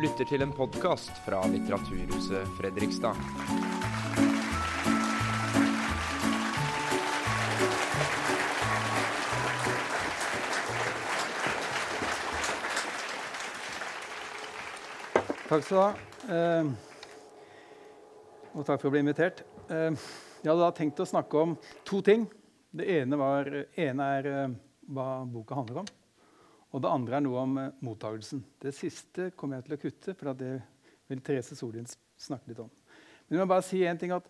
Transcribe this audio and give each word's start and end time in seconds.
lytter 0.00 0.24
til 0.24 0.40
en 0.40 0.52
podkast 0.56 1.10
fra 1.26 1.42
Litteraturhuset 1.50 2.46
Fredrikstad. 2.56 3.18
Takk 15.50 15.66
skal 15.66 15.76
du 15.76 15.82
ha. 15.82 15.90
Eh, 16.32 16.72
og 18.54 18.64
takk 18.64 18.80
for 18.80 18.88
å 18.88 18.94
bli 18.94 19.04
invitert. 19.04 19.44
Eh, 19.68 19.92
jeg 20.40 20.48
hadde 20.48 20.62
da 20.62 20.72
tenkt 20.80 21.04
å 21.04 21.10
snakke 21.12 21.44
om 21.44 21.56
to 21.84 22.00
ting. 22.06 22.24
Det 22.72 22.88
ene, 23.02 23.20
var, 23.20 23.52
ene 23.76 24.12
er 24.16 24.32
eh, 24.32 24.60
hva 24.88 25.10
boka 25.28 25.60
handler 25.60 25.82
om. 25.84 25.96
Og 26.70 26.82
det 26.82 26.90
andre 26.90 27.18
er 27.18 27.24
noe 27.24 27.40
om 27.42 27.56
eh, 27.58 27.72
mottagelsen. 27.84 28.42
Det 28.62 28.72
siste 28.76 29.30
kommer 29.38 29.58
jeg 29.58 29.66
til 29.66 29.76
å 29.76 29.80
kutte, 29.84 30.14
for 30.14 30.38
det 30.38 30.52
vil 31.10 31.22
Therese 31.26 31.58
Solien 31.58 31.88
snakke 32.20 32.52
litt 32.52 32.62
om. 32.62 32.70
Men 33.26 33.38
jeg 33.38 33.42
må 33.42 33.50
bare 33.50 33.66
si 33.66 33.82
en 33.86 33.98
ting 33.98 34.14
at 34.14 34.26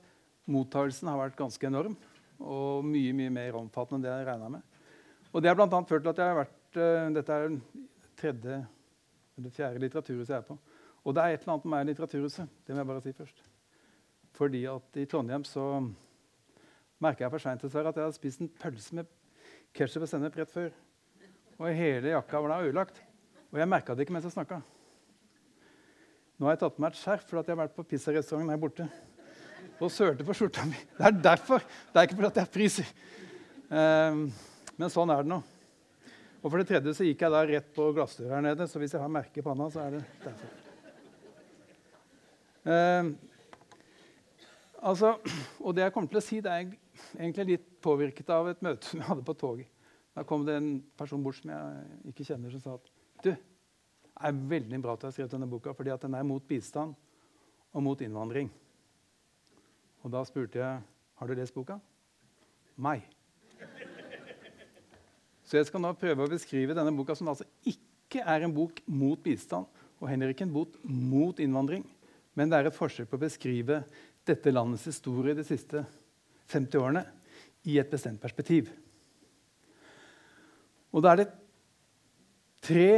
mottagelsen 0.50 1.10
har 1.10 1.20
vært 1.20 1.38
ganske 1.38 1.68
enorm. 1.68 1.96
Og 2.40 2.84
mye 2.88 3.12
mye 3.16 3.32
mer 3.32 3.58
omfattende 3.60 4.00
enn 4.00 4.06
det 4.06 4.12
jeg 4.14 4.28
regna 4.30 4.50
med. 4.56 4.78
Og 5.30 5.42
det 5.42 5.50
har 5.50 5.58
bl.a. 5.58 5.68
ført 5.68 6.06
til 6.06 6.12
at 6.14 6.22
jeg 6.22 6.32
har 6.32 6.40
vært 6.40 6.80
eh, 6.80 7.10
Dette 7.18 7.36
er 7.36 7.56
tredje 8.20 8.60
eller 9.40 9.54
fjerde 9.54 9.80
litteraturhuset 9.84 10.34
jeg 10.34 10.42
er 10.42 10.48
på. 10.48 10.56
Og 11.04 11.16
det 11.16 11.22
er 11.22 11.34
et 11.34 11.44
eller 11.44 11.54
annet 11.54 11.64
med 11.64 11.72
meg 11.72 11.84
i 11.84 11.88
Litteraturhuset. 11.90 12.50
Det 12.66 12.74
må 12.74 12.82
jeg 12.82 12.90
bare 12.90 13.04
si 13.04 13.12
først. 13.16 13.42
Fordi 14.36 14.60
at 14.68 14.98
i 15.00 15.06
Trondheim 15.08 15.46
så 15.48 15.64
merka 17.00 17.24
jeg 17.24 17.32
for 17.32 17.42
seint 17.42 17.64
at 17.64 17.74
jeg 17.74 17.88
hadde 17.88 18.12
spist 18.16 18.42
en 18.44 18.52
pølse 18.60 18.98
med 18.98 19.08
ketsjup 19.76 20.04
og 20.04 20.10
sennep 20.10 20.36
rett 20.36 20.52
før. 20.52 20.68
Og 21.60 21.76
hele 21.76 22.14
jakka 22.14 22.40
da 22.48 22.58
ødelagt. 22.64 23.02
Og 23.52 23.58
jeg 23.60 23.68
merka 23.68 23.94
det 23.94 24.06
ikke 24.06 24.14
mens 24.16 24.24
jeg 24.24 24.32
snakka. 24.32 24.62
Nå 26.40 26.48
har 26.48 26.54
jeg 26.54 26.62
tatt 26.62 26.76
på 26.76 26.80
meg 26.80 26.94
et 26.94 27.00
skjerf 27.02 27.24
fordi 27.28 27.50
jeg 27.50 27.56
har 27.56 27.62
vært 27.66 27.76
på 27.76 27.84
pizzarestauranten 27.90 28.52
her 28.54 28.60
borte 28.60 28.86
og 29.80 29.90
sølte 29.92 30.24
på 30.24 30.36
skjorta 30.36 30.64
mi. 30.68 30.76
Det 30.96 31.06
er 31.08 31.16
derfor. 31.24 31.64
Det 31.92 32.00
er 32.00 32.08
ikke 32.08 32.16
fordi 32.16 32.40
jeg 32.40 32.52
priser. 32.54 32.92
Um, 33.68 34.22
men 34.80 34.92
sånn 34.92 35.12
er 35.12 35.24
det 35.24 35.32
nå. 35.32 35.40
Og 36.40 36.46
for 36.46 36.56
det 36.60 36.68
tredje 36.70 36.94
så 36.96 37.04
gikk 37.04 37.24
jeg 37.26 37.34
da 37.34 37.42
rett 37.48 37.68
på 37.76 37.90
glassdøra 37.96 38.38
her 38.38 38.44
nede, 38.44 38.68
så 38.68 38.80
hvis 38.80 38.94
jeg 38.96 39.02
har 39.02 39.12
merke 39.12 39.42
i 39.42 39.44
panna, 39.44 39.68
så 39.72 39.82
er 39.84 39.98
det 39.98 40.02
derfor. 40.24 40.54
Uh, 42.64 43.12
altså, 44.80 45.12
og 45.60 45.76
det 45.76 45.84
jeg 45.84 45.94
kommer 45.96 46.12
til 46.12 46.20
å 46.20 46.24
si, 46.24 46.40
det 46.44 46.54
er 46.54 46.72
egentlig 47.18 47.48
litt 47.54 47.68
påvirket 47.84 48.32
av 48.32 48.48
et 48.52 48.64
møte 48.64 48.88
som 48.88 49.00
jeg 49.00 49.10
hadde 49.12 49.28
på 49.28 49.36
toget. 49.44 49.68
Da 50.20 50.24
kom 50.28 50.42
det 50.44 50.52
en 50.58 50.82
person 51.00 51.22
bort 51.24 51.38
som 51.38 51.48
jeg 51.48 52.10
ikke 52.10 52.26
kjenner, 52.28 52.52
som 52.52 52.60
sa 52.60 52.74
at 52.76 52.88
du, 53.24 53.30
det 53.30 53.38
er 54.28 54.40
veldig 54.50 54.80
bra 54.84 54.92
at 54.92 55.00
du 55.00 55.06
har 55.06 55.14
skrevet 55.16 55.32
denne 55.32 55.46
boka, 55.48 55.72
fordi 55.72 55.94
at 55.94 56.02
den 56.04 56.16
er 56.18 56.26
mot 56.28 56.44
bistand 56.44 56.92
og 57.72 57.84
mot 57.86 58.02
innvandring. 58.04 58.50
Og 60.04 60.12
da 60.12 60.20
spurte 60.28 60.60
jeg 60.60 60.82
har 61.20 61.30
du 61.30 61.32
lest 61.38 61.56
boka. 61.56 61.78
Meg. 62.76 63.06
Så 65.48 65.56
jeg 65.56 65.70
skal 65.70 65.86
nå 65.86 65.94
prøve 65.96 66.28
å 66.28 66.34
beskrive 66.34 66.76
denne 66.76 66.92
boka, 67.00 67.16
som 67.16 67.32
altså 67.32 67.48
ikke 67.64 68.20
er 68.20 68.44
en 68.44 68.52
bok 68.52 68.84
mot 68.92 69.24
bistand, 69.24 69.72
og 70.04 70.12
heller 70.12 70.34
ikke 70.34 70.44
en 70.44 70.52
bok 70.52 70.76
mot 70.84 71.40
innvandring. 71.40 71.88
Men 72.36 72.52
det 72.52 72.60
er 72.60 72.68
et 72.68 72.76
forsøk 72.76 73.08
på 73.08 73.16
å 73.16 73.24
beskrive 73.24 73.80
dette 74.28 74.52
landets 74.52 74.84
historie 74.92 75.32
de 75.32 75.48
siste 75.48 75.80
50 76.52 76.76
årene 76.84 77.06
i 77.72 77.80
et 77.80 77.88
bestemt 77.88 78.20
perspektiv. 78.20 78.68
Og 80.90 81.04
da 81.04 81.12
er 81.12 81.22
det 81.22 81.28
tre 82.64 82.90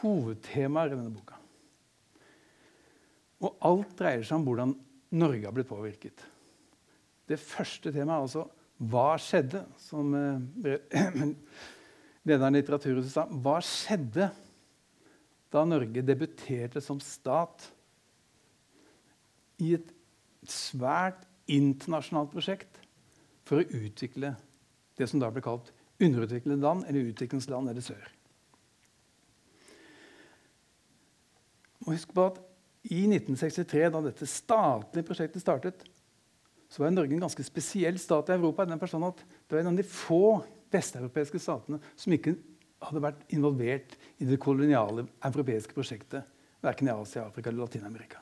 hovedtemaer 0.00 0.92
i 0.92 0.96
denne 0.96 1.14
boka. 1.14 1.38
Og 3.44 3.56
alt 3.68 3.94
dreier 3.98 4.24
seg 4.24 4.38
om 4.38 4.46
hvordan 4.46 4.74
Norge 5.16 5.44
har 5.44 5.54
blitt 5.56 5.70
påvirket. 5.70 6.24
Det 7.26 7.38
første 7.40 7.92
temaet 7.92 8.16
er 8.16 8.26
altså 8.26 8.44
hva 8.76 9.14
skjedde, 9.20 9.62
som 9.80 10.12
eh, 10.14 10.76
lederen 12.28 12.56
i 12.56 12.60
Litteraturhuset 12.60 13.12
sa. 13.12 13.24
Hva 13.30 13.58
skjedde 13.64 14.28
da 15.52 15.64
Norge 15.64 16.04
debuterte 16.04 16.82
som 16.84 17.00
stat 17.00 17.70
i 19.62 19.72
et 19.78 19.92
svært 20.50 21.24
internasjonalt 21.50 22.32
prosjekt 22.34 22.82
for 23.46 23.62
å 23.62 23.80
utvikle 23.80 24.34
det 24.98 25.08
som 25.08 25.22
da 25.22 25.30
ble 25.32 25.42
kalt 25.44 25.70
underutviklede 26.02 26.60
land, 26.60 26.84
eller 26.88 27.10
utviklingsland 27.12 27.70
eller 27.70 27.84
sør. 27.84 28.08
Og 31.86 31.94
husk 31.94 32.12
på 32.14 32.26
at 32.32 32.40
I 32.86 33.02
1963, 33.06 33.86
da 33.90 34.02
dette 34.04 34.26
statlige 34.30 35.06
prosjektet 35.06 35.42
startet, 35.42 35.80
så 36.70 36.82
var 36.82 36.92
Norge 36.94 37.14
en 37.14 37.24
ganske 37.24 37.44
spesiell 37.46 37.98
stat 37.98 38.30
i 38.30 38.36
Europa. 38.36 38.62
i 38.62 38.66
den 38.66 38.78
at 38.78 39.24
Det 39.48 39.50
var 39.50 39.60
en 39.60 39.72
av 39.72 39.76
de 39.76 39.82
få 39.82 40.44
vesteuropeiske 40.70 41.38
statene 41.38 41.80
som 41.96 42.12
ikke 42.12 42.36
hadde 42.82 43.02
vært 43.02 43.22
involvert 43.34 43.96
i 44.18 44.28
det 44.28 44.38
koloniale 44.42 45.06
europeiske 45.24 45.74
prosjektet. 45.74 46.26
Verken 46.62 46.88
i 46.88 46.94
Asia, 46.94 47.26
Afrika 47.26 47.50
eller 47.50 47.64
Latin-Amerika. 47.64 48.18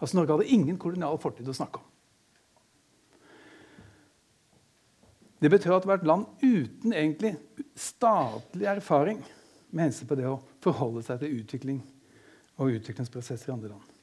Altså 0.00 0.16
Norge 0.16 0.36
hadde 0.36 0.54
ingen 0.54 0.78
kolonial 0.78 1.18
fortid 1.18 1.48
å 1.48 1.56
snakke 1.56 1.80
om. 1.80 1.87
Det 5.38 5.50
betød 5.52 5.76
at 5.76 5.84
det 5.84 5.90
var 5.90 6.00
et 6.00 6.08
land 6.08 6.24
uten 6.42 6.94
egentlig 6.94 7.36
statlig 7.78 8.66
erfaring 8.66 9.20
med 9.70 9.88
hensyn 9.88 10.08
på 10.08 10.16
det 10.18 10.26
å 10.26 10.40
forholde 10.64 11.04
seg 11.06 11.20
til 11.22 11.38
utvikling 11.38 11.78
og 12.58 12.74
utviklingsprosesser 12.78 13.50
i 13.50 13.54
andre 13.54 13.70
land. 13.74 13.94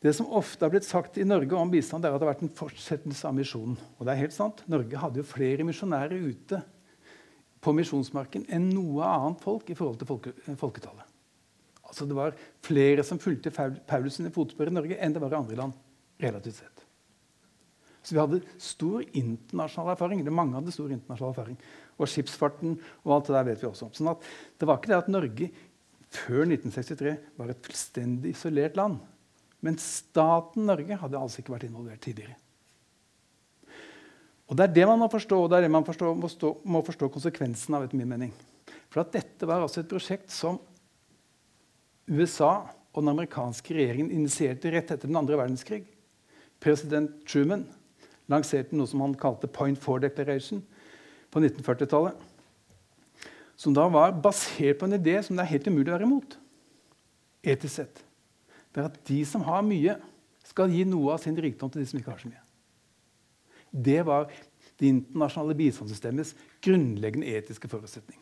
Det 0.00 0.12
som 0.14 0.28
ofte 0.38 0.64
har 0.64 0.70
blitt 0.70 0.86
sagt 0.86 1.16
i 1.18 1.26
Norge 1.26 1.56
om 1.58 1.70
bistand, 1.72 2.04
det 2.04 2.10
er 2.10 2.16
at 2.16 2.22
det 2.22 2.28
har 2.28 2.34
vært 2.34 2.44
en 2.46 2.56
fortsettelse 2.56 3.26
av 3.26 3.34
misjonen. 3.36 3.76
Og 3.96 4.06
det 4.06 4.12
er 4.12 4.22
helt 4.22 4.36
sant. 4.36 4.62
Norge 4.70 5.00
hadde 5.02 5.20
jo 5.20 5.26
flere 5.26 5.66
misjonærer 5.66 6.28
ute 6.28 6.60
på 7.64 7.74
misjonsmarken 7.74 8.44
enn 8.52 8.68
noe 8.70 9.08
annet 9.08 9.42
folk 9.42 9.72
i 9.72 9.76
forhold 9.76 9.98
til 10.00 10.10
folke, 10.10 10.34
folketallet. 10.60 11.08
Altså 11.86 12.06
Det 12.06 12.16
var 12.18 12.36
flere 12.66 13.04
som 13.06 13.18
fulgte 13.22 13.50
Paulus 13.50 14.18
sine 14.18 14.32
fotspor 14.34 14.70
i 14.70 14.74
Norge 14.74 14.98
enn 15.00 15.14
det 15.14 15.22
var 15.22 15.34
i 15.34 15.40
andre 15.40 15.58
land. 15.64 15.82
relativt 16.20 16.56
sett. 16.56 16.75
Så 18.06 18.14
vi 18.14 18.22
hadde 18.22 18.38
stor 18.62 19.02
internasjonal 19.18 19.96
erfaring. 19.96 20.20
eller 20.20 20.30
mange 20.30 20.54
hadde 20.54 20.74
stor 20.74 20.92
internasjonal 20.94 21.32
erfaring. 21.34 21.56
Og 21.98 22.06
skipsfarten 22.06 22.76
og 23.02 23.14
alt 23.16 23.26
det 23.26 23.34
der 23.34 23.48
vet 23.48 23.62
vi 23.64 23.66
også 23.66 23.88
om. 23.88 23.94
Sånn 23.96 24.12
at 24.12 24.28
det 24.60 24.68
var 24.68 24.78
ikke 24.78 24.92
det 24.92 24.98
at 25.00 25.10
Norge 25.10 25.48
før 26.14 26.44
1963 26.46 27.16
var 27.36 27.50
et 27.50 27.66
fullstendig 27.66 28.30
isolert 28.36 28.76
land. 28.78 29.00
Men 29.66 29.78
staten 29.82 30.68
Norge 30.68 30.98
hadde 31.00 31.18
altså 31.18 31.42
ikke 31.42 31.56
vært 31.56 31.66
involvert 31.66 32.04
tidligere. 32.04 32.36
Og 34.46 34.54
Det 34.54 34.68
er 34.68 34.74
det 34.76 34.86
man 34.86 35.00
må 35.02 35.08
forstå, 35.10 35.40
og 35.42 35.50
det 35.50 35.58
er 35.58 35.66
det 35.66 35.72
man 35.74 35.84
forstå, 35.84 36.12
må, 36.14 36.28
stå, 36.30 36.52
må, 36.62 36.82
forstå 36.86 37.08
konsekvensen 37.10 37.74
av. 37.74 37.82
etter 37.82 37.98
min 37.98 38.08
mening. 38.08 38.32
For 38.88 39.02
at 39.02 39.10
dette 39.10 39.46
var 39.48 39.64
altså 39.64 39.82
et 39.82 39.90
prosjekt 39.90 40.30
som 40.30 40.60
USA 42.06 42.70
og 42.94 43.02
den 43.02 43.10
amerikanske 43.10 43.74
regjeringen 43.74 44.12
initierte 44.14 44.70
rett 44.70 44.92
etter 44.94 45.10
den 45.10 45.18
andre 45.18 45.40
verdenskrig. 45.40 45.82
President 46.62 47.26
Truman 47.26 47.66
lanserte 48.32 48.76
noe 48.76 48.90
som 48.90 49.02
han 49.04 49.14
kalte 49.18 49.50
Point 49.50 49.78
Four 49.82 50.02
Declaration 50.02 50.62
på 51.30 51.42
1940-tallet. 51.42 52.16
Som 53.56 53.76
da 53.76 53.86
var 53.88 54.16
basert 54.20 54.80
på 54.80 54.88
en 54.88 54.98
idé 54.98 55.16
som 55.24 55.36
det 55.36 55.46
er 55.46 55.54
helt 55.54 55.70
umulig 55.70 55.88
å 55.88 55.96
være 55.96 56.08
imot. 56.08 56.36
Etisk 57.46 57.78
sett 57.78 58.02
det 58.76 58.82
er 58.82 58.90
at 58.90 58.98
de 59.08 59.22
som 59.24 59.40
har 59.46 59.62
mye, 59.64 59.94
skal 60.44 60.68
gi 60.68 60.82
noe 60.84 61.14
av 61.14 61.22
sin 61.22 61.36
rikdom 61.40 61.70
til 61.72 61.80
de 61.80 61.86
som 61.88 61.96
ikke 61.96 62.12
har 62.12 62.20
så 62.20 62.28
mye. 62.28 62.42
Det 63.72 64.02
var 64.04 64.28
det 64.76 64.90
internasjonale 64.90 65.56
bistandssystemets 65.56 66.34
grunnleggende 66.62 67.30
etiske 67.38 67.70
forutsetning. 67.72 68.20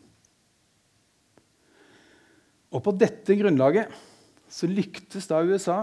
Og 2.71 2.81
på 2.87 2.95
dette 2.95 3.35
grunnlaget 3.35 3.91
så 4.51 4.67
lyktes 4.71 5.27
da 5.27 5.41
USA 5.43 5.81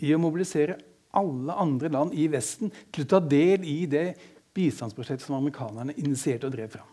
i 0.00 0.14
å 0.16 0.20
mobilisere 0.20 0.78
alle 1.16 1.56
andre 1.56 1.90
land 1.92 2.14
i 2.14 2.26
Vesten 2.30 2.72
til 2.92 3.06
å 3.06 3.10
ta 3.14 3.20
del 3.22 3.64
i 3.66 3.84
det 3.90 4.08
bistandsprosjektet 4.56 5.26
som 5.26 5.38
amerikanerne 5.38 5.96
initierte 6.00 6.48
og 6.48 6.54
drev 6.54 6.72
fram. 6.76 6.92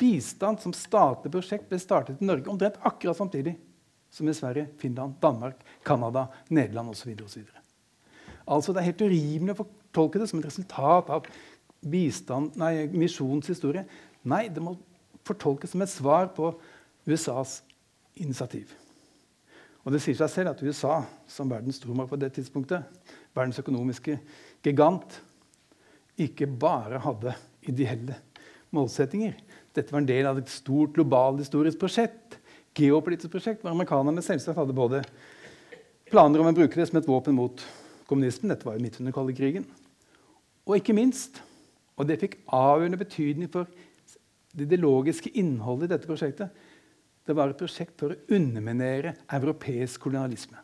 Bistand 0.00 0.62
som 0.62 0.74
statlig 0.74 1.32
prosjekt 1.34 1.68
ble 1.68 1.78
startet 1.80 2.22
i 2.22 2.28
Norge 2.28 2.48
omtrent 2.50 2.78
akkurat 2.88 3.18
samtidig 3.18 3.56
som 4.10 4.28
i 4.28 4.34
Sverige, 4.34 4.70
Finland, 4.80 5.18
Danmark, 5.22 5.60
Canada, 5.86 6.26
Nederland 6.48 6.90
osv. 6.90 7.12
Altså, 8.46 8.72
det 8.72 8.80
er 8.80 8.90
helt 8.90 9.04
urimelig 9.06 9.54
å 9.54 9.60
fortolke 9.60 10.22
det 10.22 10.30
som 10.30 10.40
et 10.40 10.48
resultat 10.48 11.12
av 11.14 11.28
bistand, 11.80 12.56
misjonens 12.96 13.50
historie. 13.52 13.84
Nei, 14.26 14.48
det 14.50 14.62
må 14.64 14.74
fortolkes 15.28 15.74
som 15.74 15.84
et 15.84 15.92
svar 15.92 16.32
på 16.34 16.50
USAs 17.06 17.60
initiativ. 18.18 18.72
Og 19.84 19.92
Det 19.92 20.02
sier 20.04 20.18
seg 20.18 20.30
selv 20.30 20.52
at 20.52 20.62
USA, 20.62 21.00
som 21.26 21.48
verdens 21.48 21.80
stormakt 21.80 22.12
på 22.12 22.18
det 22.20 22.32
tidspunktet, 22.36 22.84
verdens 23.34 23.60
økonomiske 23.62 24.18
gigant, 24.62 25.20
ikke 26.20 26.46
bare 26.46 27.00
hadde 27.00 27.32
ideelle 27.70 28.18
målsettinger. 28.76 29.38
Dette 29.72 29.92
var 29.92 30.02
en 30.02 30.10
del 30.10 30.28
av 30.28 30.38
et 30.38 30.52
stort 30.52 30.92
globalt 30.98 31.40
historisk 31.40 31.80
prosjekt 31.80 32.40
geopolitisk 32.76 33.32
prosjekt 33.32 33.62
hvor 33.64 33.72
amerikanerne 33.74 34.22
selvsagt 34.24 34.58
hadde 34.58 34.76
både 34.76 35.02
planer 36.10 36.42
om 36.42 36.50
å 36.50 36.56
bruke 36.56 36.78
det 36.78 36.88
som 36.88 37.00
et 37.00 37.08
våpen 37.08 37.36
mot 37.36 37.62
kommunismen. 38.10 38.50
Dette 38.52 38.66
var 38.66 38.76
jo 38.76 38.84
midt 38.84 38.98
under 39.02 39.14
kalde 39.14 39.36
krigen. 39.36 39.66
Og 40.66 40.78
ikke 40.78 40.94
minst, 40.96 41.40
og 41.98 42.08
det 42.08 42.20
fikk 42.20 42.38
avgjørende 42.46 43.00
betydning 43.00 43.50
for 43.52 43.70
det 44.54 44.66
ideologiske 44.66 45.32
innholdet 45.38 45.88
i 45.88 45.92
dette 45.94 46.10
prosjektet, 46.10 46.50
det 47.30 47.36
var 47.38 47.52
et 47.52 47.60
prosjekt 47.60 47.94
for 48.00 48.12
å 48.12 48.34
underminere 48.34 49.14
europeisk 49.30 50.02
kolonialisme. 50.08 50.58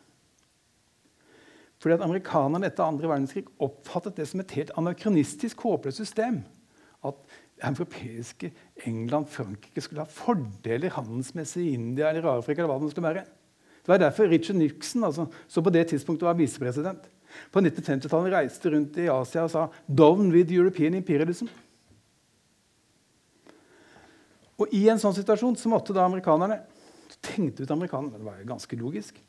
Fordi 1.81 1.95
at 1.95 2.05
Amerikanerne 2.05 2.67
etter 2.67 2.87
andre 2.87 3.09
verdenskrig 3.09 3.45
oppfattet 3.63 4.17
det 4.17 4.25
som 4.29 4.41
et 4.41 4.55
helt 4.57 4.73
anakronistisk, 4.79 5.61
håpløst 5.61 6.01
system. 6.01 6.41
At 7.05 7.19
europeiske 7.63 8.51
England 8.89 9.29
Frankrike 9.29 9.81
skulle 9.81 10.03
ha 10.03 10.09
fordeler 10.09 10.93
handelsmessig 10.93 11.67
i 11.67 11.75
India 11.77 12.09
eller 12.09 12.25
Afrika. 12.33 12.63
eller 12.63 12.73
hva 12.73 12.81
Det 12.81 12.91
skulle 12.91 13.13
være. 13.13 13.25
Det 13.85 13.93
var 13.93 13.97
derfor 13.97 14.27
Richard 14.27 14.57
Nixon, 14.57 15.03
altså, 15.03 15.27
som 15.47 15.63
på 15.63 15.69
det 15.69 15.87
tidspunktet 15.87 16.25
var 16.25 16.33
visepresident, 16.33 17.09
på 17.51 17.61
1950-tallet 17.61 18.33
reiste 18.33 18.69
rundt 18.73 18.97
i 18.97 19.07
Asia 19.07 19.43
og 19.43 19.51
sa 19.51 19.67
'Down 19.87 20.31
with 20.31 20.51
European 20.51 20.93
imperialism'. 20.93 21.47
Og 24.57 24.73
I 24.73 24.87
en 24.89 25.01
sånn 25.01 25.15
situasjon 25.15 25.57
så 25.59 25.69
måtte 25.69 25.93
da 25.95 26.05
amerikanerne 26.07 26.61
tenkte 27.23 27.63
ut 27.63 27.73
amerikanerne, 27.73 28.17
Det 28.17 28.25
var 28.25 28.39
jo 28.39 28.49
ganske 28.49 28.79
logisk. 28.79 29.19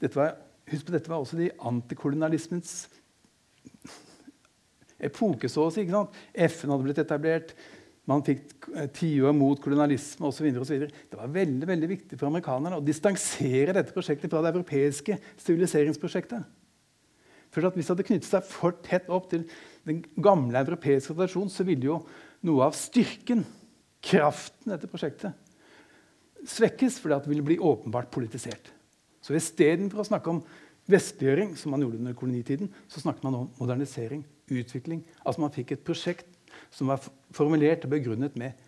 Dette 0.00 0.18
var, 0.18 0.34
husk 0.70 0.86
på, 0.86 0.92
dette 0.92 1.10
var 1.10 1.22
også 1.22 1.38
de 1.38 1.50
antikolonialismens 1.58 2.88
epoke. 5.02 5.48
så 5.48 5.66
å 5.66 5.70
si, 5.70 5.82
ikke 5.82 5.94
sant? 5.94 6.18
FN 6.34 6.74
hadde 6.74 6.86
blitt 6.86 7.02
etablert. 7.02 7.54
Man 8.10 8.24
fikk 8.26 8.66
tiår 8.96 9.34
mot 9.34 9.60
kolonialisme 9.62 10.26
osv. 10.26 10.48
Det 10.50 11.18
var 11.18 11.30
veldig 11.30 11.68
veldig 11.68 11.90
viktig 11.90 12.18
for 12.18 12.26
amerikanerne 12.26 12.80
å 12.80 12.84
distansere 12.84 13.76
dette 13.76 13.94
prosjektet 13.94 14.30
fra 14.30 14.42
det 14.42 14.50
europeiske 14.50 15.18
siviliseringsprosjektet. 15.36 16.42
For 17.52 17.68
Hvis 17.68 17.86
det 17.86 17.92
hadde 17.92 18.08
knyttet 18.08 18.30
seg 18.30 18.46
for 18.48 18.78
tett 18.82 19.10
opp 19.12 19.28
til 19.30 19.44
den 19.86 20.00
gamle 20.16 20.58
europeiske 20.64 21.14
tradisjonen, 21.14 21.52
så 21.52 21.66
ville 21.68 21.90
jo 21.90 21.98
noe 22.48 22.64
av 22.64 22.74
styrken, 22.74 23.44
kraften, 24.02 24.72
dette 24.72 24.90
prosjektet 24.90 25.38
svekkes 26.48 26.98
fordi 27.00 27.20
det 27.22 27.30
ville 27.30 27.46
bli 27.46 27.58
åpenbart 27.58 28.10
politisert. 28.10 28.72
Så 29.22 29.36
istedenfor 29.38 30.02
å 30.02 30.08
snakke 30.08 30.32
om 30.32 30.42
vestliggjøring, 30.90 31.54
som 31.56 31.74
man 31.74 31.84
gjorde 31.84 32.00
under 32.00 32.16
kolonitiden, 32.18 32.70
så 32.90 33.02
snakket 33.02 33.26
man 33.26 33.38
om 33.38 33.50
modernisering, 33.60 34.24
utvikling. 34.50 35.04
Altså 35.22 35.40
Man 35.40 35.54
fikk 35.54 35.72
et 35.72 35.84
prosjekt 35.86 36.26
som 36.74 36.90
var 36.90 37.02
formulert 37.32 37.86
og 37.86 37.94
begrunnet 37.94 38.34
med 38.36 38.58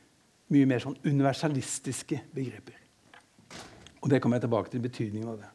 mye 0.55 0.69
mer 0.69 0.83
sånn 0.85 0.97
universalistiske 1.05 2.21
begreper. 2.35 2.79
Og 4.05 4.11
Det 4.11 4.21
kommer 4.21 4.37
jeg 4.37 4.47
tilbake 4.47 4.71
til 4.71 4.85
betydningen 4.85 5.29
av 5.33 5.41
det. 5.41 5.51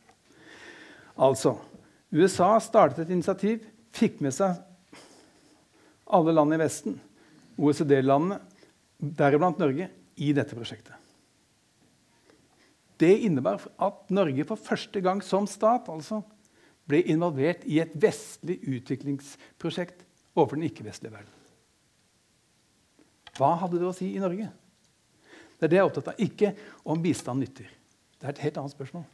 Altså, 1.19 1.55
USA 2.11 2.57
startet 2.59 3.05
et 3.05 3.13
initiativ, 3.13 3.63
fikk 3.93 4.19
med 4.21 4.33
seg 4.33 4.57
alle 6.09 6.33
land 6.33 6.55
i 6.55 6.59
Vesten, 6.59 6.95
OECD-landene, 7.59 8.39
deriblant 8.99 9.59
Norge, 9.61 9.89
i 10.19 10.33
dette 10.35 10.55
prosjektet. 10.57 10.95
Det 12.99 13.13
innebar 13.23 13.61
at 13.79 14.09
Norge 14.11 14.43
for 14.43 14.59
første 14.59 14.99
gang 14.99 15.21
som 15.23 15.47
stat 15.47 15.87
altså, 15.87 16.19
ble 16.89 16.99
involvert 17.07 17.63
i 17.63 17.79
et 17.79 17.93
vestlig 17.95 18.57
utviklingsprosjekt 18.67 20.03
overfor 20.35 20.59
den 20.59 20.67
ikke-vestlige 20.67 21.13
verden. 21.13 21.35
Hva 23.39 23.53
hadde 23.61 23.79
det 23.79 23.87
å 23.87 23.95
si 23.95 24.09
i 24.11 24.19
Norge? 24.19 24.49
Det 25.55 25.67
er 25.67 25.71
det 25.71 25.79
jeg 25.79 25.85
er 25.85 25.89
opptatt 25.89 26.11
av. 26.11 26.19
Ikke 26.19 26.51
om 26.83 26.99
bistand 27.03 27.39
nytter. 27.43 27.71
Det 28.19 28.27
er 28.27 28.33
et 28.33 28.43
helt 28.43 28.59
annet 28.59 28.75
spørsmål. 28.75 29.05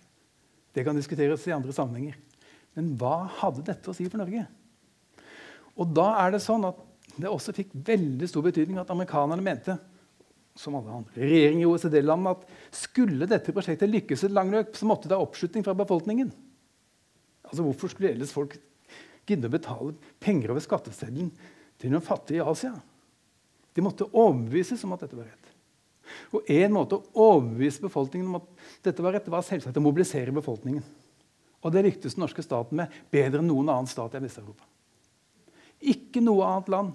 Det 0.73 0.83
kan 0.85 0.97
diskuteres 0.97 1.45
i 1.45 1.53
andre 1.53 1.73
sammenhenger. 1.73 2.17
Men 2.75 2.95
hva 2.99 3.27
hadde 3.39 3.67
dette 3.69 3.91
å 3.91 3.95
si 3.95 4.07
for 4.09 4.21
Norge? 4.21 4.47
Og 5.75 5.93
da 5.93 6.07
er 6.23 6.33
det 6.33 6.41
sånn 6.43 6.65
at 6.67 6.81
det 7.23 7.31
også 7.31 7.53
fikk 7.55 7.73
veldig 7.87 8.27
stor 8.29 8.43
betydning 8.45 8.79
at 8.81 8.91
amerikanerne 8.91 9.43
mente 9.45 9.77
som 10.55 10.75
alle 10.79 10.93
andre 11.01 11.19
regjeringer 11.19 11.65
i 11.65 11.69
OECD-landene 11.69 12.31
at 12.31 12.75
skulle 12.75 13.27
dette 13.29 13.53
prosjektet 13.55 13.91
lykkes 13.91 14.25
et 14.27 14.35
langt 14.35 14.55
løp, 14.55 14.75
så 14.75 14.87
måtte 14.87 15.11
det 15.11 15.17
ha 15.17 15.23
oppslutning 15.23 15.65
fra 15.65 15.75
befolkningen. 15.75 16.31
Altså 17.45 17.65
Hvorfor 17.65 17.91
skulle 17.91 18.13
ellers 18.13 18.33
folk 18.35 18.55
gidde 19.27 19.49
å 19.49 19.55
betale 19.55 19.95
penger 20.21 20.53
over 20.53 20.63
skatteseddelen 20.63 21.31
til 21.81 21.91
noen 21.91 22.05
fattige 22.05 22.39
i 22.39 22.45
Asia? 22.45 22.73
De 23.75 23.83
måtte 23.83 24.07
overbevises 24.07 24.83
om 24.87 24.95
at 24.95 25.03
dette 25.03 25.17
var 25.17 25.27
rett. 25.27 25.51
Og 26.37 26.47
En 26.51 26.75
måte 26.75 26.99
å 26.99 27.31
overbevise 27.33 27.83
befolkningen 27.83 28.29
om 28.29 28.39
at 28.39 28.67
dette 28.85 29.03
var 29.03 29.17
rett, 29.17 29.27
var 29.27 29.43
selvsagt 29.43 29.77
å 29.77 29.83
mobilisere 29.83 30.33
befolkningen. 30.35 30.85
Og 31.65 31.73
det 31.73 31.83
lyktes 31.87 32.15
den 32.15 32.23
norske 32.23 32.45
staten 32.45 32.77
med 32.79 32.93
bedre 33.11 33.41
enn 33.41 33.49
noen 33.49 33.71
annen 33.73 33.89
stat 33.89 34.15
i 34.15 34.21
Vest-Europa. 34.23 34.67
Ikke 35.81 36.21
noe 36.23 36.45
annet 36.45 36.71
land 36.71 36.93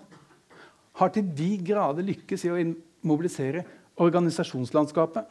har 1.01 1.13
til 1.15 1.29
de 1.37 1.51
grader 1.65 2.07
lykkes 2.07 2.45
i 2.47 2.53
å 2.53 2.63
mobilisere 3.07 3.65
organisasjonslandskapet. 4.01 5.29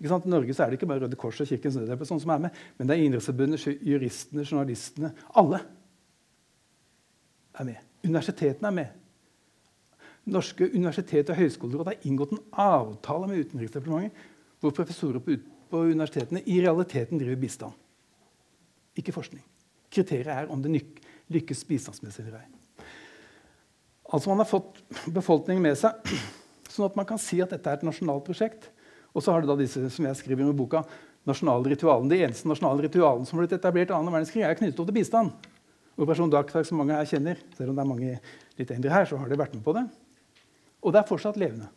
I 0.00 0.08
Norge 0.08 0.54
er 0.56 0.70
det 0.70 0.78
ikke 0.78 0.88
bare 0.88 1.04
Røde 1.04 1.18
Kors 1.20 1.42
og 1.42 1.48
Kirkens 1.48 1.76
Nødhjelp, 1.76 2.06
som 2.08 2.32
er 2.32 2.46
med, 2.46 2.56
men 2.78 2.88
det 2.88 2.96
er 2.96 3.02
Idrettsforbundet, 3.04 3.66
juristene, 3.84 4.46
journalistene 4.48 5.12
Alle 5.36 5.60
er 7.60 7.68
med. 7.68 7.84
Universitetene 8.04 8.70
er 8.70 8.76
med. 8.78 8.96
Norske 10.30 10.70
universitet 10.72 11.30
og 11.32 11.36
høyskoleråd 11.36 11.92
har 11.92 12.08
inngått 12.08 12.32
en 12.36 12.42
avtale 12.52 13.28
med 13.28 13.44
Utenriksdepartementet 13.44 14.26
hvor 14.60 14.72
professorer 14.76 15.20
på, 15.24 15.36
på 15.68 15.84
universitetene 15.92 16.42
i 16.48 16.60
realiteten 16.64 17.20
driver 17.20 17.40
bistand 17.40 17.76
ikke 19.00 19.14
forskning. 19.14 19.42
Kriteriet 19.90 20.32
er 20.34 20.50
om 20.52 20.62
det 20.62 20.82
lykkes 21.30 21.64
bistandsmessig 21.68 22.26
eller 22.26 22.42
ei. 22.42 22.59
Altså 24.10 24.30
Man 24.30 24.42
har 24.42 24.48
fått 24.50 24.80
befolkningen 25.06 25.62
med 25.62 25.78
seg, 25.78 25.94
sånn 26.70 26.88
at 26.88 26.98
man 26.98 27.06
kan 27.06 27.20
si 27.20 27.38
at 27.42 27.52
dette 27.54 27.70
er 27.70 27.78
et 27.78 27.86
nasjonalt 27.86 28.24
prosjekt. 28.26 28.68
Og 29.14 29.22
så 29.22 29.34
har 29.34 29.42
du 29.42 29.50
da 29.50 29.56
disse 29.58 29.82
som 29.90 30.06
jeg 30.06 30.18
skriver 30.18 30.50
i 30.50 30.56
boka, 30.56 30.82
nasjonale 31.26 31.72
ritualene. 31.72 32.10
De 32.10 32.20
eneste 32.24 32.48
nasjonale 32.50 32.86
ritualene 32.86 33.26
som 33.28 33.38
ble 33.38 33.48
etablert 33.50 33.90
i 33.92 33.96
annen 33.96 34.14
verdenskrig, 34.14 34.44
er 34.46 34.58
knyttet 34.58 34.82
til 34.82 34.96
bistand. 34.96 35.48
Operasjon 36.00 36.30
Dagsverk, 36.32 36.66
som 36.66 36.78
mange 36.80 36.96
her 36.96 37.08
kjenner, 37.08 37.40
selv 37.56 37.72
om 37.72 37.76
det 37.76 37.82
er 37.82 37.90
mange 37.90 38.12
litt 38.58 38.70
eldre 38.72 38.94
her, 38.94 39.08
så 39.10 39.18
har 39.20 39.30
de 39.30 39.38
vært 39.38 39.56
med 39.56 39.64
på 39.66 39.74
det. 39.76 39.84
Og 40.80 40.94
det 40.94 41.02
er 41.02 41.10
fortsatt 41.10 41.38
levende. 41.40 41.68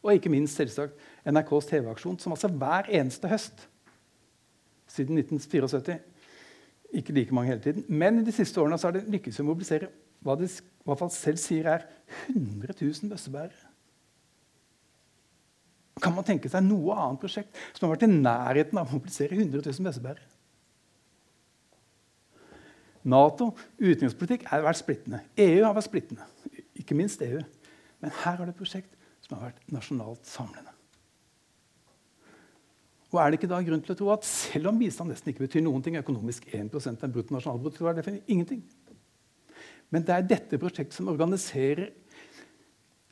Og 0.00 0.14
ikke 0.14 0.32
minst 0.32 0.56
selvsagt 0.56 0.96
NRKs 1.28 1.68
TV-aksjon, 1.68 2.16
som 2.22 2.32
altså 2.32 2.48
hver 2.48 2.88
eneste 2.88 3.28
høst 3.28 3.66
siden 4.90 5.20
1974 5.20 5.98
ikke 6.98 7.14
like 7.14 7.34
mange 7.34 7.52
hele 7.52 7.62
tiden. 7.62 7.84
Men 7.86 8.18
i 8.18 8.24
de 8.26 8.32
siste 8.34 8.58
årene 8.62 8.78
har 8.80 8.94
det 8.96 9.04
lykkes 9.12 9.42
å 9.42 9.46
mobilisere 9.46 9.90
hva 10.24 10.36
de 10.38 10.48
hva 10.84 10.96
hvert 10.96 11.14
selv 11.14 11.40
sier 11.40 11.68
er 11.68 11.84
100 12.32 12.74
000 12.80 13.10
bøssebærere. 13.12 13.68
Kan 16.00 16.14
man 16.16 16.24
tenke 16.24 16.48
seg 16.48 16.64
noe 16.64 16.96
annet 16.96 17.20
prosjekt 17.20 17.58
som 17.76 17.86
har 17.86 17.94
vært 17.94 18.06
i 18.06 18.12
nærheten 18.12 18.80
av 18.80 18.88
å 18.88 18.96
mobilisere 18.96 19.36
100 19.36 19.60
000 19.60 19.86
bøssebærere? 19.86 20.28
Nato, 23.10 23.50
utenrikspolitikk, 23.80 24.46
har 24.48 24.64
vært 24.64 24.80
splittende. 24.80 25.22
EU 25.40 25.62
har 25.64 25.76
vært 25.76 25.88
splittende. 25.88 26.26
Ikke 26.80 26.96
minst 26.96 27.22
EU. 27.24 27.40
Men 28.00 28.12
her 28.24 28.36
har 28.36 28.44
det 28.44 28.54
et 28.54 28.60
prosjekt 28.60 28.96
som 29.24 29.36
har 29.36 29.50
vært 29.50 29.72
nasjonalt 29.72 30.28
samlende. 30.28 30.74
Og 33.10 33.18
er 33.18 33.30
det 33.30 33.40
ikke 33.40 33.50
da 33.50 33.58
grunn 33.66 33.80
til 33.82 33.94
å 33.94 33.98
tro 33.98 34.10
at 34.14 34.26
selv 34.28 34.70
om 34.70 34.78
bistand 34.78 35.10
nesten 35.10 35.32
ikke 35.32 35.46
betyr 35.46 35.64
noen 35.64 35.82
ting, 35.82 35.96
økonomisk 35.98 36.46
1 36.54 36.70
av 36.70 37.08
bruttonasjonalprodukt, 37.10 37.80
er 37.82 38.04
det 38.06 38.20
ingenting. 38.30 38.62
Men 39.90 40.06
det 40.06 40.14
er 40.14 40.28
dette 40.28 40.60
prosjektet 40.60 40.96
som 40.96 41.10
organiserer 41.10 41.90